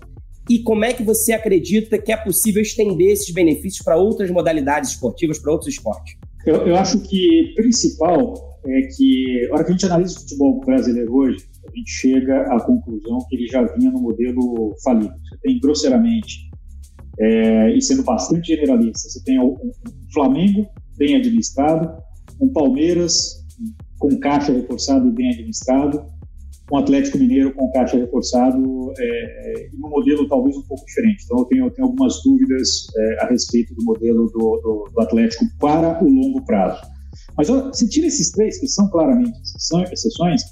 E 0.48 0.60
como 0.60 0.84
é 0.84 0.92
que 0.92 1.02
você 1.02 1.32
acredita 1.32 1.98
que 1.98 2.12
é 2.12 2.16
possível 2.16 2.62
estender 2.62 3.08
esses 3.08 3.32
benefícios 3.32 3.84
para 3.84 3.96
outras 3.96 4.30
modalidades 4.30 4.90
esportivas, 4.90 5.38
para 5.38 5.52
outros 5.52 5.74
esportes? 5.74 6.16
Eu, 6.46 6.66
eu 6.66 6.76
acho 6.76 7.00
que 7.00 7.52
principal 7.56 8.34
é 8.66 8.82
que, 8.82 9.48
a 9.50 9.54
hora 9.54 9.64
que 9.64 9.70
a 9.70 9.72
gente 9.72 9.86
analisa 9.86 10.16
o 10.16 10.20
futebol 10.20 10.60
brasileiro 10.60 11.14
hoje, 11.14 11.44
a 11.66 11.76
gente 11.76 11.90
chega 11.90 12.42
à 12.42 12.60
conclusão 12.60 13.18
que 13.28 13.36
ele 13.36 13.46
já 13.46 13.62
vinha 13.74 13.90
no 13.90 14.00
modelo 14.00 14.74
falido. 14.82 15.12
Você 15.12 15.38
tem, 15.42 15.60
grosseiramente, 15.60 16.50
é, 17.18 17.76
e 17.76 17.82
sendo 17.82 18.02
bastante 18.02 18.54
generalista, 18.54 19.08
você 19.08 19.22
tem 19.24 19.38
um, 19.38 19.56
Flamengo 20.12 20.66
bem 20.96 21.16
administrado, 21.16 22.02
um 22.40 22.48
Palmeiras 22.52 23.46
com 23.98 24.18
caixa 24.18 24.52
reforçado 24.52 25.08
e 25.08 25.12
bem 25.12 25.30
administrado, 25.30 26.02
um 26.72 26.78
Atlético 26.78 27.18
Mineiro 27.18 27.52
com 27.54 27.70
caixa 27.72 27.98
reforçado 27.98 28.92
é, 28.96 29.04
é, 29.04 29.70
um 29.74 29.90
modelo 29.90 30.28
talvez 30.28 30.56
um 30.56 30.62
pouco 30.62 30.84
diferente. 30.86 31.24
Então, 31.24 31.38
eu 31.40 31.44
tenho, 31.44 31.66
eu 31.66 31.70
tenho 31.70 31.88
algumas 31.88 32.22
dúvidas 32.22 32.86
é, 32.96 33.24
a 33.24 33.26
respeito 33.26 33.74
do 33.74 33.84
modelo 33.84 34.26
do, 34.26 34.60
do, 34.62 34.90
do, 34.94 35.00
Atlético 35.00 35.44
para 35.58 36.02
o 36.02 36.08
longo 36.08 36.42
prazo. 36.44 36.80
Mas 37.36 37.48
se 37.76 37.88
tira 37.88 38.06
esses 38.06 38.30
três, 38.30 38.58
que 38.58 38.68
são 38.68 38.88
claramente 38.88 39.36
exceções, 39.92 40.42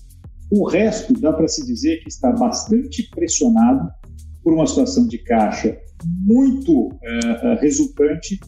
o 0.50 0.66
resto 0.66 1.12
dá 1.20 1.32
para 1.32 1.48
se 1.48 1.64
dizer 1.66 2.02
que 2.02 2.08
está 2.08 2.32
bastante 2.32 3.08
pressionado 3.10 3.88
por 4.42 4.54
uma 4.54 4.66
situação 4.66 5.06
de 5.06 5.18
caixa 5.18 5.78
muito 6.24 6.90
é, 7.02 7.58
resultante 7.60 8.38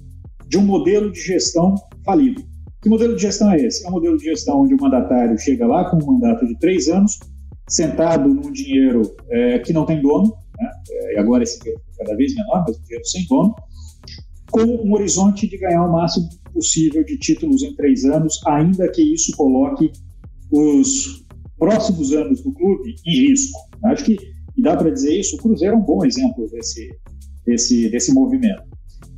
de 0.48 0.56
um 0.56 0.62
modelo 0.62 1.12
de 1.12 1.20
gestão 1.20 1.74
falido. 2.04 2.42
Que 2.82 2.88
modelo 2.88 3.14
de 3.14 3.22
gestão 3.22 3.52
é 3.52 3.58
esse? 3.58 3.84
É 3.84 3.88
um 3.88 3.92
modelo 3.92 4.16
de 4.16 4.24
gestão 4.24 4.62
onde 4.62 4.74
o 4.74 4.80
mandatário 4.80 5.38
chega 5.38 5.66
lá 5.66 5.90
com 5.90 6.02
um 6.02 6.14
mandato 6.14 6.46
de 6.46 6.58
três 6.58 6.88
anos, 6.88 7.18
sentado 7.68 8.28
num 8.28 8.50
dinheiro 8.50 9.02
é, 9.28 9.58
que 9.58 9.72
não 9.72 9.84
tem 9.84 10.00
dono, 10.00 10.34
né? 10.58 10.70
e 11.14 11.18
agora 11.18 11.42
esse 11.42 11.58
dinheiro 11.60 11.80
é 11.94 12.04
cada 12.04 12.16
vez 12.16 12.34
menor, 12.34 12.64
mas 12.66 12.78
um 12.78 12.82
dinheiro 12.82 13.06
sem 13.06 13.26
dono, 13.26 13.54
com 14.50 14.62
um 14.62 14.94
horizonte 14.94 15.46
de 15.46 15.58
ganhar 15.58 15.84
o 15.84 15.92
máximo 15.92 16.28
possível 16.52 17.04
de 17.04 17.18
títulos 17.18 17.62
em 17.62 17.74
três 17.76 18.04
anos, 18.04 18.40
ainda 18.46 18.90
que 18.90 19.02
isso 19.02 19.36
coloque 19.36 19.92
os 20.50 21.24
próximos 21.60 22.12
anos 22.12 22.42
do 22.42 22.52
clube 22.52 22.96
em 23.06 23.28
risco. 23.28 23.56
Acho 23.84 24.04
que, 24.04 24.16
e 24.56 24.62
dá 24.62 24.76
para 24.76 24.90
dizer 24.90 25.20
isso, 25.20 25.36
o 25.36 25.38
Cruzeiro 25.38 25.76
é 25.76 25.78
um 25.78 25.84
bom 25.84 26.04
exemplo 26.04 26.48
desse, 26.50 26.90
desse, 27.46 27.90
desse 27.90 28.12
movimento. 28.12 28.62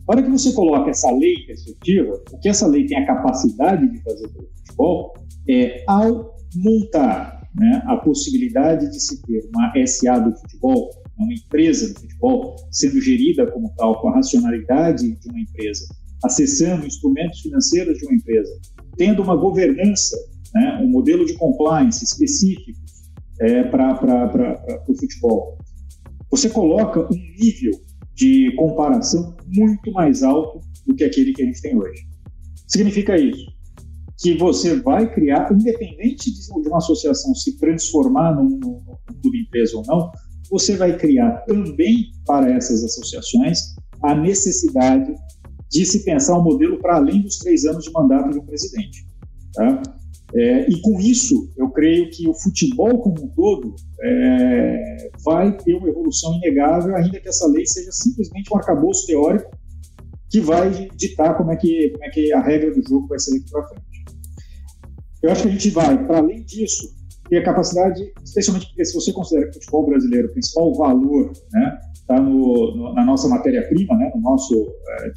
A 0.09 0.12
hora 0.12 0.22
que 0.22 0.30
você 0.30 0.53
coloca 0.53 0.90
essa 0.90 1.11
lei 1.12 1.34
em 1.34 1.47
perspectiva, 1.47 2.20
o 2.32 2.38
que 2.40 2.49
essa 2.49 2.66
lei 2.66 2.84
tem 2.84 2.99
a 2.99 3.07
capacidade 3.07 3.88
de 3.88 4.03
fazer 4.03 4.28
pelo 4.28 4.49
futebol 4.59 5.14
é, 5.49 5.84
ao 5.86 6.36
montar 6.57 7.40
né, 7.55 7.82
a 7.86 7.97
possibilidade 7.97 8.90
de 8.90 9.01
se 9.01 9.22
ter 9.22 9.49
uma 9.55 9.72
SA 9.86 10.18
do 10.18 10.36
futebol, 10.36 10.90
uma 11.16 11.32
empresa 11.32 11.95
do 11.95 12.01
futebol, 12.01 12.57
sendo 12.72 13.01
gerida 13.01 13.47
como 13.53 13.72
tal, 13.76 14.01
com 14.01 14.09
a 14.09 14.16
racionalidade 14.16 15.12
de 15.12 15.28
uma 15.28 15.40
empresa, 15.40 15.86
acessando 16.24 16.84
instrumentos 16.84 17.40
financeiros 17.40 17.97
de 17.99 18.07
uma 18.07 18.14
empresa, 18.14 18.53
tendo 18.97 19.22
uma 19.22 19.36
governança, 19.36 20.16
né, 20.55 20.80
um 20.82 20.88
modelo 20.88 21.24
de 21.24 21.34
compliance 21.34 22.05
específico 22.05 22.78
é, 23.40 23.64
para 23.64 24.84
o 24.88 24.94
futebol. 24.94 25.59
Você 26.30 26.48
coloca 26.48 27.00
um 27.00 27.18
nível 27.38 27.72
de 28.14 28.55
comparação 28.57 29.36
muito 29.46 29.92
mais 29.92 30.22
alto 30.22 30.61
do 30.86 30.94
que 30.94 31.05
aquele 31.05 31.32
que 31.32 31.42
a 31.42 31.46
gente 31.46 31.61
tem 31.61 31.76
hoje. 31.76 32.07
Significa 32.66 33.16
isso 33.16 33.53
que 34.22 34.38
você 34.38 34.80
vai 34.80 35.12
criar, 35.12 35.53
independente 35.53 36.32
de 36.32 36.68
uma 36.68 36.78
associação 36.78 37.34
se 37.34 37.59
transformar 37.59 38.36
num, 38.36 38.50
num, 38.50 38.80
num 38.86 39.20
clube 39.20 39.42
empresa 39.42 39.76
ou 39.76 39.84
não, 39.84 40.12
você 40.48 40.76
vai 40.76 40.96
criar 40.96 41.38
também 41.46 42.12
para 42.24 42.53
essas 42.53 42.84
associações 42.84 43.74
a 44.03 44.14
necessidade 44.14 45.12
de 45.70 45.84
se 45.84 46.05
pensar 46.05 46.38
um 46.38 46.44
modelo 46.44 46.78
para 46.78 46.96
além 46.96 47.22
dos 47.22 47.38
três 47.38 47.64
anos 47.64 47.84
de 47.84 47.90
mandato 47.90 48.30
de 48.30 48.38
um 48.38 48.44
presidente. 48.44 49.07
Tá? 49.55 49.82
É, 50.35 50.70
e 50.70 50.80
com 50.80 50.99
isso, 50.99 51.53
eu 51.57 51.70
creio 51.70 52.11
que 52.11 52.26
o 52.26 52.35
futebol 52.35 52.99
como 52.99 53.22
um 53.22 53.28
todo 53.28 53.74
é, 54.03 55.11
vai 55.22 55.55
ter 55.59 55.74
uma 55.74 55.89
evolução 55.89 56.35
inegável, 56.37 56.97
ainda 56.97 57.20
que 57.20 57.28
essa 57.28 57.47
lei 57.47 57.66
seja 57.66 57.93
simplesmente 57.93 58.53
um 58.53 58.57
arcabouço 58.57 59.07
teórico 59.07 59.51
que 60.30 60.41
vai 60.41 60.89
ditar 60.97 61.37
como 61.37 61.53
é 61.53 61.57
que, 61.57 61.91
como 61.91 62.05
é 62.05 62.09
que 62.09 62.33
a 62.33 62.41
regra 62.41 62.74
do 62.74 62.83
jogo 62.89 63.07
vai 63.07 63.18
ser 63.18 63.39
daqui 63.39 63.51
para 63.51 63.68
frente. 63.68 63.83
Eu 65.22 65.30
acho 65.30 65.43
que 65.43 65.49
a 65.49 65.53
gente 65.53 65.70
vai, 65.70 66.07
para 66.07 66.18
além 66.18 66.43
disso, 66.45 66.95
ter 67.33 67.39
a 67.39 67.45
capacidade, 67.45 68.12
especialmente 68.22 68.66
porque 68.66 68.85
se 68.85 68.95
você 68.95 69.11
considera 69.11 69.47
que 69.47 69.53
o 69.53 69.55
futebol 69.55 69.87
brasileiro, 69.87 70.28
o 70.28 70.33
principal 70.33 70.74
valor, 70.74 71.33
né, 71.51 71.78
está 71.95 72.20
no, 72.20 72.76
no, 72.76 72.93
na 72.93 73.07
nossa 73.07 73.26
matéria-prima, 73.26 73.97
né, 73.97 74.12
no 74.14 74.20
nosso 74.20 74.55
é, 75.01 75.11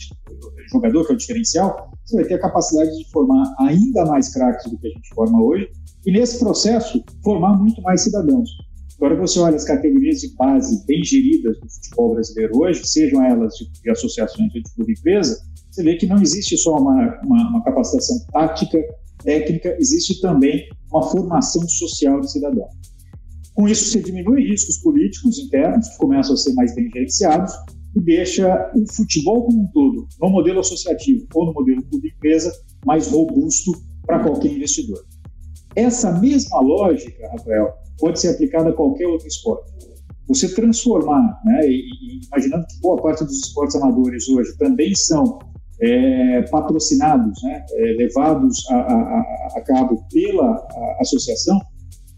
jogador, 0.72 1.05
que 1.05 1.11
é 1.11 1.16
o 1.16 1.18
diferencial, 1.18 1.91
você 2.05 2.16
vai 2.16 2.26
ter 2.26 2.36
a 2.36 2.39
capacidade 2.39 2.97
de 2.97 3.11
formar 3.11 3.53
ainda 3.59 4.05
mais 4.05 4.34
craques 4.34 4.72
do 4.72 4.78
que 4.78 4.88
a 4.88 4.91
gente 4.91 5.13
forma 5.13 5.43
hoje, 5.43 5.70
e 6.05 6.11
nesse 6.13 6.39
processo, 6.39 7.03
formar 7.22 7.57
muito 7.57 7.82
mais 7.82 8.03
cidadãos. 8.03 8.49
Agora, 8.95 9.18
você 9.18 9.38
olha 9.39 9.57
as 9.57 9.66
categorias 9.66 10.22
de 10.22 10.34
base 10.36 10.86
bem 10.86 11.03
geridas 11.03 11.59
do 11.59 11.70
futebol 11.70 12.13
brasileiro 12.13 12.57
hoje, 12.57 12.88
sejam 12.88 13.26
elas 13.26 13.55
de, 13.55 13.70
de 13.82 13.89
associações 13.89 14.55
ou 14.55 14.61
de 14.61 14.74
clube 14.74 14.93
empresa, 14.93 15.38
você 15.70 15.84
vê 15.84 15.97
que 15.97 16.07
não 16.07 16.22
existe 16.22 16.57
só 16.57 16.78
uma, 16.78 17.20
uma, 17.26 17.49
uma 17.49 17.63
capacitação 17.66 18.16
tática 18.32 18.80
técnica, 19.22 19.76
existe 19.80 20.22
também 20.22 20.70
uma 20.95 21.03
formação 21.03 21.67
social 21.67 22.21
de 22.21 22.31
cidadão. 22.31 22.67
Com 23.53 23.67
isso, 23.67 23.85
se 23.85 24.01
diminui 24.01 24.47
riscos 24.47 24.77
políticos 24.77 25.39
internos, 25.39 25.87
que 25.89 25.97
começam 25.97 26.33
a 26.33 26.37
ser 26.37 26.53
mais 26.53 26.73
bem 26.75 26.89
gerenciados, 26.91 27.53
e 27.95 28.01
deixa 28.01 28.71
o 28.75 28.93
futebol 28.93 29.45
como 29.45 29.63
um 29.63 29.67
todo, 29.67 30.07
no 30.21 30.29
modelo 30.29 30.59
associativo 30.59 31.25
ou 31.33 31.45
no 31.45 31.53
modelo 31.53 31.81
clube-empresa, 31.83 32.51
mais 32.85 33.07
robusto 33.07 33.71
para 34.05 34.19
qualquer 34.19 34.51
investidor. 34.51 35.05
Essa 35.75 36.11
mesma 36.19 36.59
lógica, 36.61 37.29
Rafael, 37.29 37.73
pode 37.97 38.19
ser 38.19 38.29
aplicada 38.29 38.69
a 38.69 38.73
qualquer 38.73 39.07
outro 39.07 39.27
esporte. 39.27 39.71
Você 40.27 40.53
transformar, 40.53 41.39
né, 41.45 41.67
e, 41.67 41.81
e 41.81 42.25
imaginando 42.25 42.65
que 42.67 42.79
boa 42.81 43.01
parte 43.01 43.23
dos 43.23 43.39
esportes 43.45 43.75
amadores 43.75 44.27
hoje 44.27 44.57
também 44.57 44.93
são 44.95 45.39
é, 45.82 46.41
patrocinados, 46.43 47.41
né, 47.43 47.65
é, 47.71 47.82
levados 47.97 48.65
a, 48.69 48.76
a, 48.76 49.49
a, 49.55 49.61
cabo 49.61 50.05
pela 50.11 50.65
associação, 50.99 51.59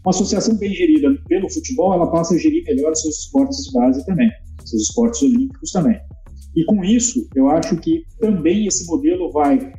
uma 0.04 0.10
associação 0.10 0.56
bem 0.56 0.72
gerida 0.72 1.08
pelo 1.28 1.50
futebol, 1.50 1.92
ela 1.92 2.10
passa 2.10 2.34
a 2.34 2.38
gerir 2.38 2.64
melhor 2.64 2.94
seus 2.94 3.18
esportes 3.24 3.64
de 3.64 3.72
base 3.72 4.06
também, 4.06 4.30
seus 4.64 4.82
esportes 4.82 5.22
olímpicos 5.22 5.72
também. 5.72 5.98
E 6.56 6.64
com 6.64 6.84
isso, 6.84 7.28
eu 7.34 7.48
acho 7.48 7.76
que 7.76 8.04
também 8.20 8.66
esse 8.66 8.86
modelo 8.86 9.30
vai, 9.32 9.72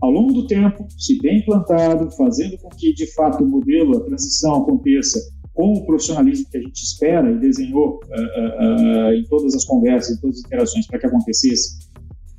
ao 0.00 0.10
longo 0.10 0.32
do 0.32 0.46
tempo, 0.46 0.86
se 0.98 1.18
bem 1.20 1.38
implantado, 1.38 2.10
fazendo 2.16 2.58
com 2.58 2.68
que, 2.70 2.92
de 2.92 3.12
fato, 3.14 3.42
o 3.42 3.48
modelo, 3.48 3.96
a 3.96 4.04
transição 4.04 4.56
aconteça 4.56 5.20
com 5.54 5.72
o 5.72 5.86
profissionalismo 5.86 6.48
que 6.50 6.58
a 6.58 6.60
gente 6.60 6.82
espera 6.82 7.30
e 7.30 7.38
desenhou 7.38 8.00
uh, 8.04 8.08
uh, 8.08 9.08
uh, 9.08 9.12
em 9.14 9.24
todas 9.24 9.54
as 9.54 9.64
conversas, 9.64 10.16
em 10.16 10.20
todas 10.20 10.38
as 10.38 10.44
interações 10.44 10.86
para 10.86 10.98
que 10.98 11.06
acontecesse, 11.06 11.90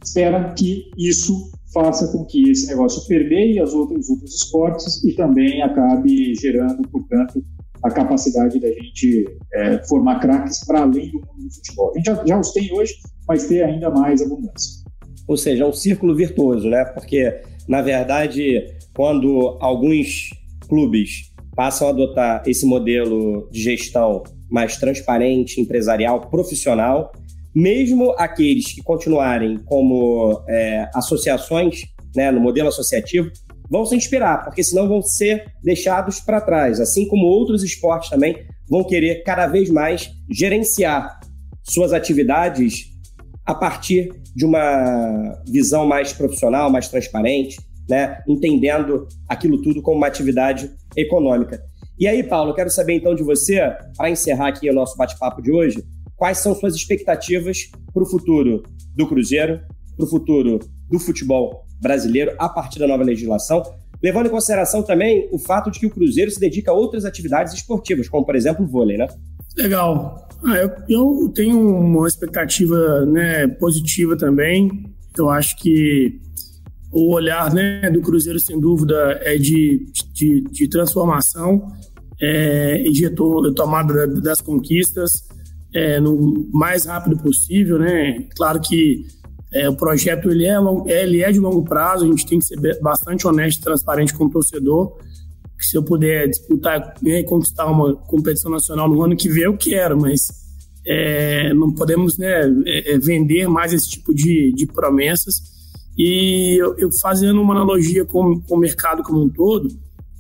espera 0.04 0.54
que 0.54 0.92
isso 0.98 1.52
faça 1.74 2.08
com 2.12 2.24
que 2.26 2.52
esse 2.52 2.68
negócio 2.68 3.06
permeie 3.08 3.62
os 3.62 3.74
outros, 3.74 4.02
os 4.02 4.10
outros 4.10 4.36
esportes 4.36 5.04
e 5.04 5.14
também 5.14 5.62
acabe 5.62 6.36
gerando, 6.36 6.88
portanto, 6.90 7.44
a 7.84 7.90
capacidade 7.92 8.60
da 8.60 8.70
gente 8.70 9.26
é, 9.54 9.80
formar 9.88 10.20
craques 10.20 10.64
para 10.66 10.82
além 10.82 11.12
do 11.12 11.20
mundo 11.20 11.44
do 11.44 11.54
futebol. 11.54 11.92
A 11.92 11.98
gente 11.98 12.06
já, 12.06 12.26
já, 12.26 12.40
os 12.40 12.52
tem 12.52 12.72
hoje, 12.74 12.94
mas 13.28 13.48
ter 13.48 13.64
ainda 13.64 13.90
mais 13.90 14.22
abundância. 14.22 14.84
Ou 15.28 15.36
seja, 15.36 15.64
é 15.64 15.68
um 15.68 15.74
círculo 15.74 16.16
virtuoso, 16.16 16.70
né? 16.70 16.86
Porque, 16.86 17.42
na 17.68 17.82
verdade, 17.82 18.68
quando 18.96 19.58
alguns 19.60 20.30
clubes 20.68 21.34
passam 21.56 21.88
a 21.88 21.90
adotar 21.92 22.44
esse 22.46 22.66
modelo 22.66 23.50
de 23.52 23.62
gestão 23.62 24.24
mais 24.50 24.78
transparente, 24.78 25.60
empresarial, 25.60 26.30
profissional, 26.30 27.12
mesmo 27.56 28.14
aqueles 28.18 28.74
que 28.74 28.82
continuarem 28.82 29.60
como 29.66 30.44
é, 30.48 30.90
associações, 30.94 31.84
né, 32.16 32.32
no 32.32 32.40
modelo 32.40 32.70
associativo, 32.70 33.30
vão 33.70 33.86
se 33.86 33.96
inspirar, 33.96 34.44
porque 34.44 34.64
senão 34.64 34.88
vão 34.88 35.02
ser 35.02 35.46
deixados 35.64 36.20
para 36.20 36.42
trás, 36.42 36.80
assim 36.80 37.08
como 37.08 37.26
outros 37.26 37.64
esportes 37.64 38.10
também 38.10 38.46
vão 38.70 38.84
querer 38.84 39.24
cada 39.24 39.48
vez 39.48 39.70
mais 39.70 40.12
gerenciar 40.30 41.20
suas 41.64 41.94
atividades 41.94 42.92
a 43.46 43.54
partir 43.54 44.12
de 44.36 44.46
uma 44.46 45.42
visão 45.48 45.86
mais 45.86 46.14
profissional, 46.14 46.70
mais 46.70 46.88
transparente, 46.88 47.58
né? 47.90 48.22
entendendo 48.28 49.08
aquilo 49.28 49.62
tudo 49.62 49.82
como 49.82 49.98
uma 49.98 50.08
atividade 50.08 50.72
econômica. 50.96 51.62
E 52.00 52.08
aí, 52.08 52.24
Paulo, 52.24 52.54
quero 52.54 52.70
saber 52.70 52.94
então 52.94 53.14
de 53.14 53.24
você, 53.24 53.60
para 53.98 54.10
encerrar 54.10 54.48
aqui 54.48 54.70
o 54.70 54.74
nosso 54.74 54.98
bate-papo 54.98 55.42
de 55.42 55.52
hoje, 55.52 55.84
quais 56.16 56.40
são 56.40 56.56
suas 56.56 56.76
expectativas 56.76 57.70
para 57.94 58.04
o 58.04 58.06
futuro 58.06 58.64
do 58.96 59.08
Cruzeiro, 59.08 59.62
para 59.96 60.06
o 60.06 60.08
futuro 60.08 60.60
do 60.90 61.00
futebol 61.00 61.66
brasileiro 61.82 62.34
a 62.40 62.48
partir 62.48 62.80
da 62.80 62.88
nova 62.88 63.04
legislação, 63.04 63.64
levando 64.02 64.28
em 64.28 64.30
consideração 64.30 64.84
também 64.84 65.28
o 65.32 65.40
fato 65.40 65.72
de 65.72 65.80
que 65.80 65.86
o 65.86 65.90
Cruzeiro 65.90 66.32
se 66.32 66.40
dedica 66.40 66.72
a 66.72 66.74
outras 66.74 67.06
atividades 67.06 67.54
esportivas, 67.54 68.08
como 68.10 68.26
por 68.26 68.36
exemplo 68.36 68.66
o 68.66 68.68
vôlei, 68.68 68.98
né? 68.98 69.08
Legal. 69.58 70.28
Ah, 70.46 70.58
eu, 70.58 70.72
eu, 70.90 71.30
tenho 71.30 71.60
uma 71.60 72.08
expectativa 72.08 73.06
né, 73.06 73.48
positiva 73.48 74.18
também. 74.18 74.94
Eu 75.18 75.30
acho 75.30 75.56
que 75.58 76.20
o 76.92 77.14
olhar 77.14 77.54
né, 77.54 77.90
do 77.90 78.02
Cruzeiro, 78.02 78.40
sem 78.40 78.60
dúvida, 78.60 79.20
é 79.24 79.38
de, 79.38 79.86
de, 80.14 80.42
de 80.42 80.68
transformação 80.68 81.68
é, 82.22 82.82
e 82.86 82.92
de 82.92 83.10
tomada 83.56 84.08
das 84.22 84.42
conquistas 84.42 85.12
é, 85.74 86.00
no 86.00 86.50
mais 86.52 86.86
rápido 86.86 87.18
possível. 87.18 87.80
Né? 87.80 88.28
Claro 88.36 88.60
que 88.62 89.06
é, 89.52 89.70
o 89.70 89.76
projeto 89.76 90.30
ele 90.30 90.46
é, 90.46 90.58
long, 90.58 90.86
ele 90.88 91.22
é 91.22 91.32
de 91.32 91.40
longo 91.40 91.64
prazo, 91.64 92.06
a 92.06 92.08
gente 92.08 92.26
tem 92.26 92.40
que 92.40 92.46
ser 92.46 92.80
bastante 92.82 93.28
honesto 93.28 93.60
e 93.60 93.64
transparente 93.64 94.14
com 94.14 94.26
o 94.26 94.30
torcedor 94.30 94.96
se 95.64 95.78
eu 95.78 95.84
puder 95.84 96.28
disputar 96.28 96.94
né, 97.02 97.20
e 97.20 97.24
conquistar 97.24 97.66
uma 97.66 97.96
competição 97.96 98.52
nacional 98.52 98.90
no 98.90 99.02
ano 99.02 99.16
que 99.16 99.30
vem, 99.30 99.44
eu 99.44 99.58
quero, 99.58 100.00
mas 100.00 100.28
é, 100.86 101.54
não 101.54 101.74
podemos 101.74 102.18
né, 102.18 102.42
é, 102.66 102.94
é, 102.94 102.98
vender 102.98 103.48
mais 103.48 103.72
esse 103.72 103.90
tipo 103.90 104.14
de, 104.14 104.52
de 104.54 104.68
promessas. 104.68 105.36
E 105.98 106.60
eu, 106.60 106.76
eu, 106.78 106.90
fazendo 107.02 107.42
uma 107.42 107.54
analogia 107.54 108.04
com, 108.04 108.40
com 108.42 108.56
o 108.56 108.60
mercado 108.60 109.04
como 109.04 109.24
um 109.24 109.30
todo, 109.30 109.68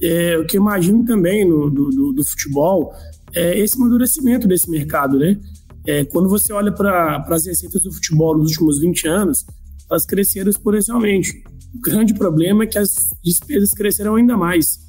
é, 0.02 0.38
o 0.38 0.46
que 0.46 0.58
eu 0.58 0.62
imagino 0.62 1.04
também 1.04 1.48
no, 1.48 1.70
do, 1.70 1.90
do, 1.90 2.14
do, 2.14 2.26
futebol 2.26 2.94
é 3.36 3.60
esse 3.60 3.76
amadurecimento 3.76 4.48
desse 4.48 4.70
mercado, 4.70 5.18
né? 5.18 5.40
É, 5.86 6.06
quando 6.06 6.30
você 6.30 6.54
olha 6.54 6.72
para 6.72 7.26
as 7.30 7.46
receitas 7.46 7.82
do 7.82 7.92
futebol 7.92 8.38
nos 8.38 8.52
últimos 8.52 8.80
20 8.80 9.08
anos, 9.08 9.46
elas 9.90 10.06
cresceram 10.06 10.50
exponencialmente. 10.50 11.44
O 11.76 11.82
grande 11.82 12.14
problema 12.14 12.64
é 12.64 12.68
que 12.68 12.78
as 12.78 12.90
despesas 13.24 13.72
cresceram 13.72 14.16
ainda 14.16 14.38
mais. 14.38 14.80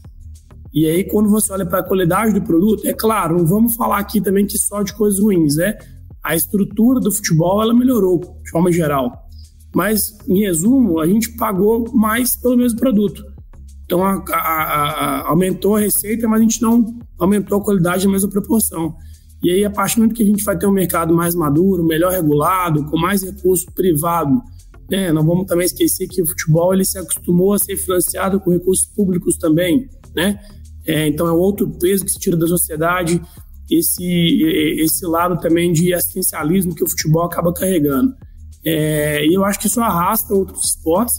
E 0.72 0.86
aí, 0.86 1.04
quando 1.04 1.28
você 1.30 1.52
olha 1.52 1.66
para 1.66 1.80
a 1.80 1.82
qualidade 1.82 2.34
do 2.34 2.42
produto, 2.42 2.86
é 2.86 2.92
claro, 2.92 3.38
não 3.38 3.46
vamos 3.46 3.74
falar 3.76 3.98
aqui 3.98 4.20
também 4.20 4.46
que 4.46 4.58
só 4.58 4.82
de 4.82 4.92
coisas 4.94 5.20
ruins, 5.20 5.56
né? 5.56 5.76
A 6.22 6.34
estrutura 6.34 7.00
do 7.00 7.12
futebol, 7.12 7.62
ela 7.62 7.74
melhorou, 7.74 8.18
de 8.42 8.50
forma 8.50 8.72
geral. 8.72 9.28
Mas, 9.74 10.16
em 10.28 10.40
resumo, 10.40 11.00
a 11.00 11.06
gente 11.06 11.36
pagou 11.36 11.92
mais 11.92 12.36
pelo 12.40 12.56
mesmo 12.56 12.78
produto. 12.78 13.24
Então, 13.94 14.04
a, 14.04 14.24
a, 14.32 14.40
a, 14.40 15.28
aumentou 15.28 15.76
a 15.76 15.80
receita, 15.80 16.26
mas 16.26 16.40
a 16.40 16.42
gente 16.42 16.60
não 16.60 16.84
aumentou 17.16 17.58
a 17.58 17.62
qualidade 17.62 18.04
na 18.06 18.10
mesma 18.10 18.28
proporção. 18.28 18.96
E 19.40 19.52
aí, 19.52 19.64
a 19.64 19.70
partir 19.70 19.94
do 19.94 20.00
momento 20.00 20.16
que 20.16 20.22
a 20.24 20.26
gente 20.26 20.42
vai 20.42 20.58
ter 20.58 20.66
um 20.66 20.72
mercado 20.72 21.14
mais 21.14 21.32
maduro, 21.36 21.84
melhor 21.84 22.10
regulado, 22.10 22.84
com 22.86 22.98
mais 22.98 23.22
recurso 23.22 23.66
privado, 23.72 24.42
né? 24.90 25.12
não 25.12 25.24
vamos 25.24 25.46
também 25.46 25.64
esquecer 25.64 26.08
que 26.08 26.20
o 26.20 26.26
futebol 26.26 26.74
ele 26.74 26.84
se 26.84 26.98
acostumou 26.98 27.52
a 27.52 27.58
ser 27.58 27.76
financiado 27.76 28.40
com 28.40 28.50
recursos 28.50 28.84
públicos 28.84 29.36
também, 29.36 29.88
né? 30.12 30.40
É, 30.84 31.06
então 31.06 31.28
é 31.28 31.32
outro 31.32 31.70
peso 31.78 32.04
que 32.04 32.10
se 32.10 32.18
tira 32.18 32.36
da 32.36 32.48
sociedade, 32.48 33.22
esse, 33.70 34.42
esse 34.80 35.06
lado 35.06 35.40
também 35.40 35.72
de 35.72 35.94
assistencialismo 35.94 36.74
que 36.74 36.82
o 36.82 36.90
futebol 36.90 37.22
acaba 37.22 37.52
carregando. 37.52 38.12
É, 38.66 39.24
e 39.24 39.34
eu 39.34 39.44
acho 39.44 39.60
que 39.60 39.68
isso 39.68 39.80
arrasta 39.80 40.34
outros 40.34 40.64
esportes, 40.64 41.14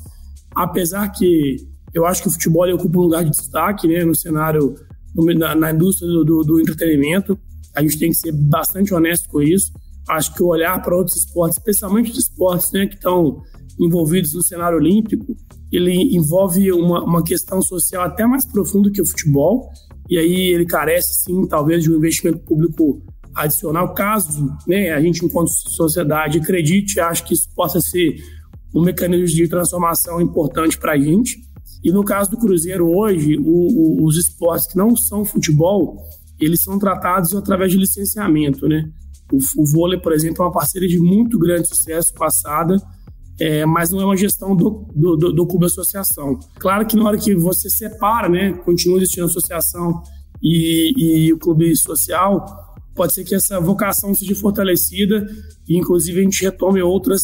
apesar 0.54 1.08
que 1.10 1.74
eu 1.96 2.06
acho 2.06 2.22
que 2.22 2.28
o 2.28 2.32
futebol 2.32 2.70
ocupa 2.74 3.00
um 3.00 3.04
lugar 3.04 3.24
de 3.24 3.32
destaque 3.32 3.88
né, 3.88 4.04
no 4.04 4.14
cenário, 4.14 4.76
na, 5.16 5.56
na 5.56 5.72
indústria 5.72 6.08
do, 6.12 6.26
do, 6.26 6.42
do, 6.44 6.60
entretenimento. 6.60 7.40
A 7.74 7.82
gente 7.82 7.98
tem 7.98 8.10
que 8.10 8.18
ser 8.18 8.34
bastante 8.34 8.94
honesto 8.94 9.30
com 9.30 9.42
isso. 9.42 9.72
Acho 10.10 10.36
que 10.36 10.44
olhar 10.44 10.80
para 10.84 10.96
outros 10.96 11.16
esportes, 11.16 11.58
especialmente 11.58 12.12
os 12.12 12.18
esportes 12.18 12.70
né, 12.74 12.86
que 12.86 12.96
estão 12.96 13.42
envolvidos 13.80 14.34
no 14.34 14.44
cenário 14.44 14.78
olímpico, 14.78 15.36
ele 15.72 16.16
envolve 16.16 16.72
uma, 16.72 17.02
uma 17.04 17.24
questão 17.24 17.62
social 17.62 18.04
até 18.04 18.26
mais 18.26 18.46
profunda 18.46 18.92
que 18.92 19.02
o 19.02 19.08
futebol, 19.08 19.70
e 20.10 20.18
aí 20.18 20.54
ele 20.54 20.66
carece, 20.66 21.24
sim, 21.24 21.48
talvez 21.48 21.84
de 21.84 21.92
um 21.92 21.98
investimento 21.98 22.40
público 22.40 23.02
adicional, 23.34 23.94
caso 23.94 24.50
né, 24.68 24.92
a 24.92 25.02
gente, 25.02 25.26
enquanto 25.26 25.50
sociedade, 25.50 26.40
acredite, 26.40 27.00
acho 27.00 27.26
que 27.26 27.34
isso 27.34 27.50
possa 27.56 27.80
ser 27.82 28.16
um 28.74 28.82
mecanismo 28.82 29.28
de 29.28 29.48
transformação 29.48 30.22
importante 30.22 30.78
para 30.78 30.94
a 30.94 30.98
gente. 30.98 31.45
E 31.86 31.92
no 31.92 32.04
caso 32.04 32.32
do 32.32 32.38
Cruzeiro 32.38 32.90
hoje, 32.90 33.38
o, 33.38 33.44
o, 33.44 34.06
os 34.06 34.18
esportes 34.18 34.66
que 34.66 34.76
não 34.76 34.96
são 34.96 35.24
futebol, 35.24 35.98
eles 36.40 36.62
são 36.62 36.80
tratados 36.80 37.36
através 37.36 37.72
de 37.72 37.78
licenciamento, 37.78 38.68
né? 38.68 38.90
O, 39.32 39.38
o 39.62 39.66
vôlei, 39.68 40.00
por 40.00 40.12
exemplo, 40.12 40.44
é 40.44 40.48
uma 40.48 40.52
parceria 40.52 40.90
de 40.90 41.00
muito 41.00 41.38
grande 41.38 41.68
sucesso 41.68 42.12
passada, 42.16 42.76
é, 43.40 43.68
mas 43.68 43.92
não 43.92 44.02
é 44.02 44.06
uma 44.06 44.18
gestão 44.18 44.56
do, 44.56 44.88
do, 44.96 45.16
do, 45.16 45.32
do 45.32 45.46
clube 45.46 45.68
associação. 45.68 46.40
Claro 46.58 46.88
que 46.88 46.96
na 46.96 47.06
hora 47.06 47.20
que 47.20 47.36
você 47.36 47.70
separa, 47.70 48.28
né, 48.28 48.54
continua 48.66 48.98
existindo 48.98 49.28
associação 49.28 50.02
e, 50.42 51.28
e 51.28 51.34
o 51.34 51.38
clube 51.38 51.76
social, 51.76 52.48
pode 52.96 53.14
ser 53.14 53.24
que 53.24 53.36
essa 53.36 53.60
vocação 53.60 54.12
seja 54.16 54.34
fortalecida 54.34 55.24
e, 55.70 55.78
inclusive, 55.78 56.20
a 56.20 56.24
gente 56.24 56.44
retome 56.44 56.82
outras 56.82 57.22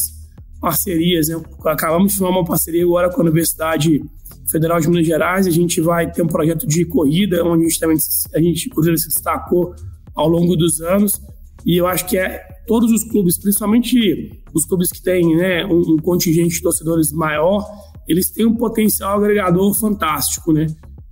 parcerias. 0.59 1.29
Né? 1.29 1.41
Acabamos 1.65 2.11
de 2.11 2.19
firmar 2.19 2.37
uma 2.37 2.45
parceria 2.45 2.83
agora 2.83 3.09
com 3.09 3.21
a 3.21 3.23
Universidade 3.23 4.03
Federal 4.49 4.79
de 4.79 4.89
Minas 4.89 5.05
Gerais. 5.05 5.47
A 5.47 5.51
gente 5.51 5.81
vai 5.81 6.11
ter 6.11 6.21
um 6.21 6.27
projeto 6.27 6.67
de 6.67 6.85
corrida, 6.85 7.43
onde 7.43 7.65
a 7.65 7.67
gente 7.67 7.79
também 7.79 7.97
a 8.33 8.41
gente, 8.41 8.69
se 8.97 9.07
destacou 9.07 9.75
ao 10.15 10.27
longo 10.27 10.55
dos 10.55 10.81
anos. 10.81 11.11
E 11.65 11.77
eu 11.77 11.87
acho 11.87 12.07
que 12.07 12.17
é 12.17 12.41
todos 12.67 12.91
os 12.91 13.03
clubes, 13.03 13.39
principalmente 13.39 14.43
os 14.53 14.65
clubes 14.65 14.89
que 14.89 15.01
têm 15.01 15.35
né, 15.35 15.65
um, 15.65 15.93
um, 15.93 15.97
contingente 15.97 16.55
de 16.55 16.61
torcedores 16.61 17.11
maior, 17.11 17.65
eles 18.07 18.29
têm 18.31 18.45
um 18.45 18.55
potencial 18.55 19.17
agregador 19.17 19.73
fantástico, 19.73 20.51
né? 20.51 20.67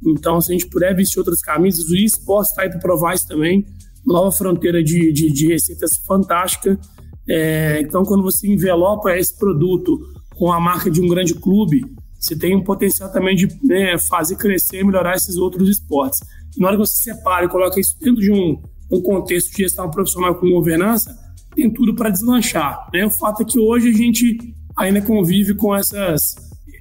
Então, 0.06 0.40
se 0.40 0.52
a 0.52 0.58
gente 0.58 0.70
puder 0.70 0.96
vestir 0.96 1.20
outras 1.20 1.42
camisas, 1.42 1.90
o 1.90 1.96
esporte 1.96 2.50
está 2.50 2.64
aí 2.64 2.70
para 2.70 2.80
provar 2.80 3.14
isso 3.14 3.28
também, 3.28 3.66
nova 4.06 4.32
fronteira 4.32 4.84
de, 4.84 5.12
de, 5.12 5.32
de 5.32 5.48
receitas 5.48 5.98
fantástica. 6.06 6.80
É, 7.28 7.82
então, 7.82 8.04
quando 8.04 8.24
você 8.24 8.48
envelopa 8.48 9.12
esse 9.16 9.38
produto 9.38 10.00
com 10.36 10.52
a 10.52 10.60
marca 10.60 10.90
de 10.90 11.02
um 11.02 11.08
grande 11.08 11.36
clube, 11.36 11.82
você 12.20 12.38
tem 12.38 12.56
um 12.56 12.64
potencial 12.64 13.12
também 13.12 13.36
de 13.36 13.48
né, 13.64 13.98
fazer 13.98 14.36
crescer 14.36 14.82
e 14.82 14.84
melhorar 14.84 15.16
esses 15.16 15.38
outros 15.38 15.70
esportes. 15.70 16.20
E 16.56 16.60
na 16.60 16.68
hora 16.68 16.78
que 16.78 16.86
você 16.86 17.02
separa 17.02 17.46
e 17.46 17.50
coloca 17.50 17.80
isso 17.80 17.96
dentro 18.00 18.22
de 18.22 18.32
um, 18.32 18.62
um 18.92 19.02
contexto 19.02 19.52
de 19.52 19.64
gestão 19.64 19.90
profissional 19.90 20.36
com 20.36 20.50
governança, 20.50 21.16
tem 21.56 21.72
tudo 21.72 21.96
para 21.96 22.10
deslanchar. 22.10 22.90
Né? 22.94 23.06
O 23.06 23.10
fato 23.10 23.44
é 23.44 23.46
que 23.46 23.58
hoje 23.58 23.90
a 23.90 23.94
gente 23.94 24.38
ainda 24.78 25.02
convive 25.02 25.56
com 25.56 25.76
essas. 25.76 26.36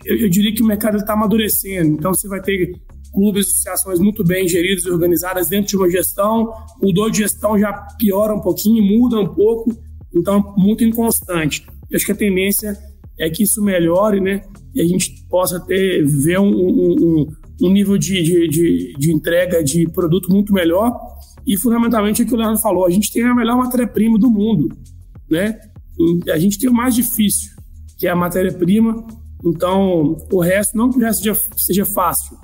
Eu, 0.04 0.16
eu 0.16 0.28
diria 0.28 0.52
que 0.52 0.62
o 0.62 0.66
mercado 0.66 0.96
está 0.96 1.12
amadurecendo, 1.12 1.94
então 1.94 2.12
você 2.12 2.26
vai 2.26 2.40
ter 2.40 2.72
clubes, 3.12 3.46
associações 3.46 3.98
muito 4.00 4.24
bem 4.24 4.46
geridas 4.46 4.84
e 4.84 4.90
organizadas 4.90 5.48
dentro 5.48 5.68
de 5.68 5.76
uma 5.76 5.90
gestão, 5.90 6.52
mudou 6.82 7.10
de 7.10 7.18
gestão 7.18 7.58
já 7.58 7.72
piora 7.98 8.34
um 8.34 8.40
pouquinho, 8.40 8.82
muda 8.84 9.18
um 9.18 9.28
pouco, 9.34 9.70
então 10.14 10.54
muito 10.56 10.84
inconstante. 10.84 11.64
Eu 11.90 11.96
acho 11.96 12.06
que 12.06 12.12
a 12.12 12.16
tendência 12.16 12.76
é 13.18 13.28
que 13.28 13.42
isso 13.42 13.62
melhore, 13.62 14.20
né? 14.20 14.42
E 14.78 14.80
a 14.80 14.86
gente 14.86 15.24
possa 15.28 15.58
ter, 15.58 16.06
ver 16.06 16.38
um, 16.38 16.46
um, 16.46 17.26
um 17.60 17.72
nível 17.72 17.98
de, 17.98 18.22
de, 18.22 18.48
de, 18.48 18.94
de 18.96 19.12
entrega 19.12 19.62
de 19.62 19.84
produto 19.90 20.30
muito 20.30 20.52
melhor 20.52 20.96
e, 21.44 21.56
fundamentalmente, 21.56 22.22
é 22.22 22.24
o 22.24 22.28
que 22.28 22.34
o 22.34 22.36
Leandro 22.36 22.60
falou: 22.60 22.86
a 22.86 22.90
gente 22.90 23.12
tem 23.12 23.24
a 23.24 23.34
melhor 23.34 23.56
matéria-prima 23.56 24.16
do 24.16 24.30
mundo. 24.30 24.68
Né? 25.28 25.58
A 26.32 26.38
gente 26.38 26.60
tem 26.60 26.70
o 26.70 26.72
mais 26.72 26.94
difícil, 26.94 27.50
que 27.98 28.06
é 28.06 28.10
a 28.10 28.14
matéria-prima. 28.14 29.04
Então, 29.44 30.16
o 30.30 30.40
resto, 30.40 30.76
não 30.76 30.90
que 30.90 30.98
o 30.98 31.00
resto 31.00 31.24
seja, 31.24 31.40
seja 31.56 31.84
fácil, 31.84 32.36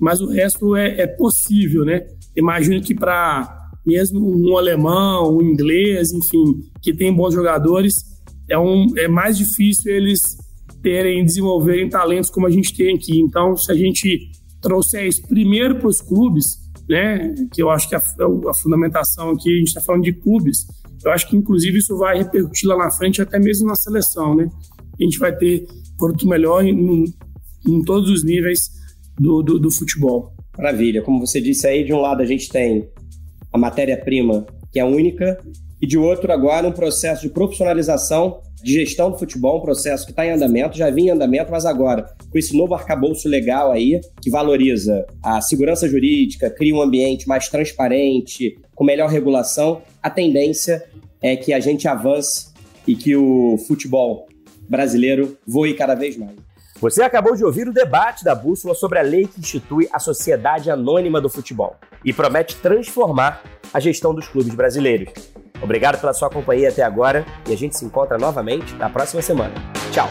mas 0.00 0.22
o 0.22 0.30
resto 0.30 0.74
é, 0.74 1.02
é 1.02 1.06
possível. 1.06 1.84
Né? 1.84 2.06
Imagino 2.34 2.80
que 2.80 2.94
para 2.94 3.70
mesmo 3.84 4.20
um 4.24 4.56
alemão, 4.56 5.36
um 5.36 5.42
inglês, 5.42 6.12
enfim, 6.12 6.62
que 6.80 6.94
tem 6.94 7.14
bons 7.14 7.34
jogadores, 7.34 7.92
é, 8.48 8.58
um, 8.58 8.86
é 8.96 9.06
mais 9.06 9.36
difícil 9.36 9.92
eles 9.92 10.20
terem, 10.84 11.24
desenvolverem 11.24 11.88
talentos 11.88 12.28
como 12.30 12.46
a 12.46 12.50
gente 12.50 12.76
tem 12.76 12.94
aqui. 12.94 13.18
Então, 13.18 13.56
se 13.56 13.72
a 13.72 13.74
gente 13.74 14.30
trouxer 14.60 15.06
isso 15.06 15.26
primeiro 15.26 15.76
para 15.76 15.88
os 15.88 16.02
clubes, 16.02 16.58
né, 16.86 17.34
que 17.52 17.62
eu 17.62 17.70
acho 17.70 17.88
que 17.88 17.94
a, 17.94 17.98
a 17.98 18.54
fundamentação 18.54 19.30
aqui, 19.30 19.50
a 19.50 19.58
gente 19.58 19.68
está 19.68 19.80
falando 19.80 20.02
de 20.02 20.12
clubes, 20.12 20.66
eu 21.02 21.10
acho 21.10 21.26
que 21.28 21.36
inclusive 21.36 21.78
isso 21.78 21.96
vai 21.96 22.18
repercutir 22.18 22.68
lá 22.68 22.76
na 22.76 22.90
frente, 22.90 23.22
até 23.22 23.38
mesmo 23.38 23.66
na 23.66 23.74
seleção, 23.74 24.34
né? 24.34 24.48
A 24.98 25.02
gente 25.02 25.18
vai 25.18 25.34
ter 25.34 25.66
produto 25.98 26.28
melhor 26.28 26.64
em, 26.64 27.04
em 27.66 27.82
todos 27.82 28.10
os 28.10 28.22
níveis 28.22 28.58
do, 29.18 29.42
do, 29.42 29.58
do 29.58 29.70
futebol. 29.70 30.32
Maravilha. 30.56 31.02
Como 31.02 31.18
você 31.18 31.40
disse 31.40 31.66
aí, 31.66 31.84
de 31.84 31.92
um 31.92 32.00
lado 32.00 32.22
a 32.22 32.26
gente 32.26 32.48
tem 32.48 32.88
a 33.52 33.58
matéria-prima, 33.58 34.46
que 34.72 34.78
é 34.78 34.84
única, 34.84 35.38
e 35.80 35.86
de 35.86 35.98
outro 35.98 36.32
agora 36.32 36.68
um 36.68 36.72
processo 36.72 37.22
de 37.22 37.28
profissionalização 37.28 38.40
de 38.64 38.72
gestão 38.72 39.10
do 39.10 39.18
futebol, 39.18 39.58
um 39.58 39.60
processo 39.60 40.06
que 40.06 40.12
está 40.12 40.24
em 40.24 40.30
andamento, 40.30 40.78
já 40.78 40.88
vinha 40.88 41.12
em 41.12 41.14
andamento, 41.14 41.50
mas 41.50 41.66
agora, 41.66 42.06
com 42.30 42.38
esse 42.38 42.56
novo 42.56 42.74
arcabouço 42.74 43.28
legal 43.28 43.70
aí, 43.70 44.00
que 44.22 44.30
valoriza 44.30 45.06
a 45.22 45.42
segurança 45.42 45.86
jurídica, 45.86 46.48
cria 46.48 46.74
um 46.74 46.80
ambiente 46.80 47.28
mais 47.28 47.46
transparente, 47.48 48.58
com 48.74 48.82
melhor 48.82 49.10
regulação, 49.10 49.82
a 50.02 50.08
tendência 50.08 50.82
é 51.20 51.36
que 51.36 51.52
a 51.52 51.60
gente 51.60 51.86
avance 51.86 52.48
e 52.86 52.96
que 52.96 53.14
o 53.14 53.58
futebol 53.68 54.26
brasileiro 54.66 55.36
voe 55.46 55.74
cada 55.74 55.94
vez 55.94 56.16
mais. 56.16 56.34
Você 56.80 57.02
acabou 57.02 57.36
de 57.36 57.44
ouvir 57.44 57.68
o 57.68 57.72
debate 57.72 58.24
da 58.24 58.34
Bússola 58.34 58.74
sobre 58.74 58.98
a 58.98 59.02
lei 59.02 59.26
que 59.26 59.40
institui 59.40 59.88
a 59.92 59.98
Sociedade 59.98 60.70
Anônima 60.70 61.20
do 61.20 61.28
Futebol 61.28 61.76
e 62.02 62.14
promete 62.14 62.56
transformar 62.56 63.42
a 63.72 63.78
gestão 63.78 64.14
dos 64.14 64.26
clubes 64.26 64.54
brasileiros. 64.54 65.12
Obrigado 65.64 65.98
pela 65.98 66.12
sua 66.12 66.28
companhia 66.28 66.68
até 66.68 66.82
agora 66.82 67.24
e 67.48 67.52
a 67.52 67.56
gente 67.56 67.76
se 67.76 67.86
encontra 67.86 68.18
novamente 68.18 68.74
na 68.74 68.90
próxima 68.90 69.22
semana. 69.22 69.54
Tchau! 69.90 70.10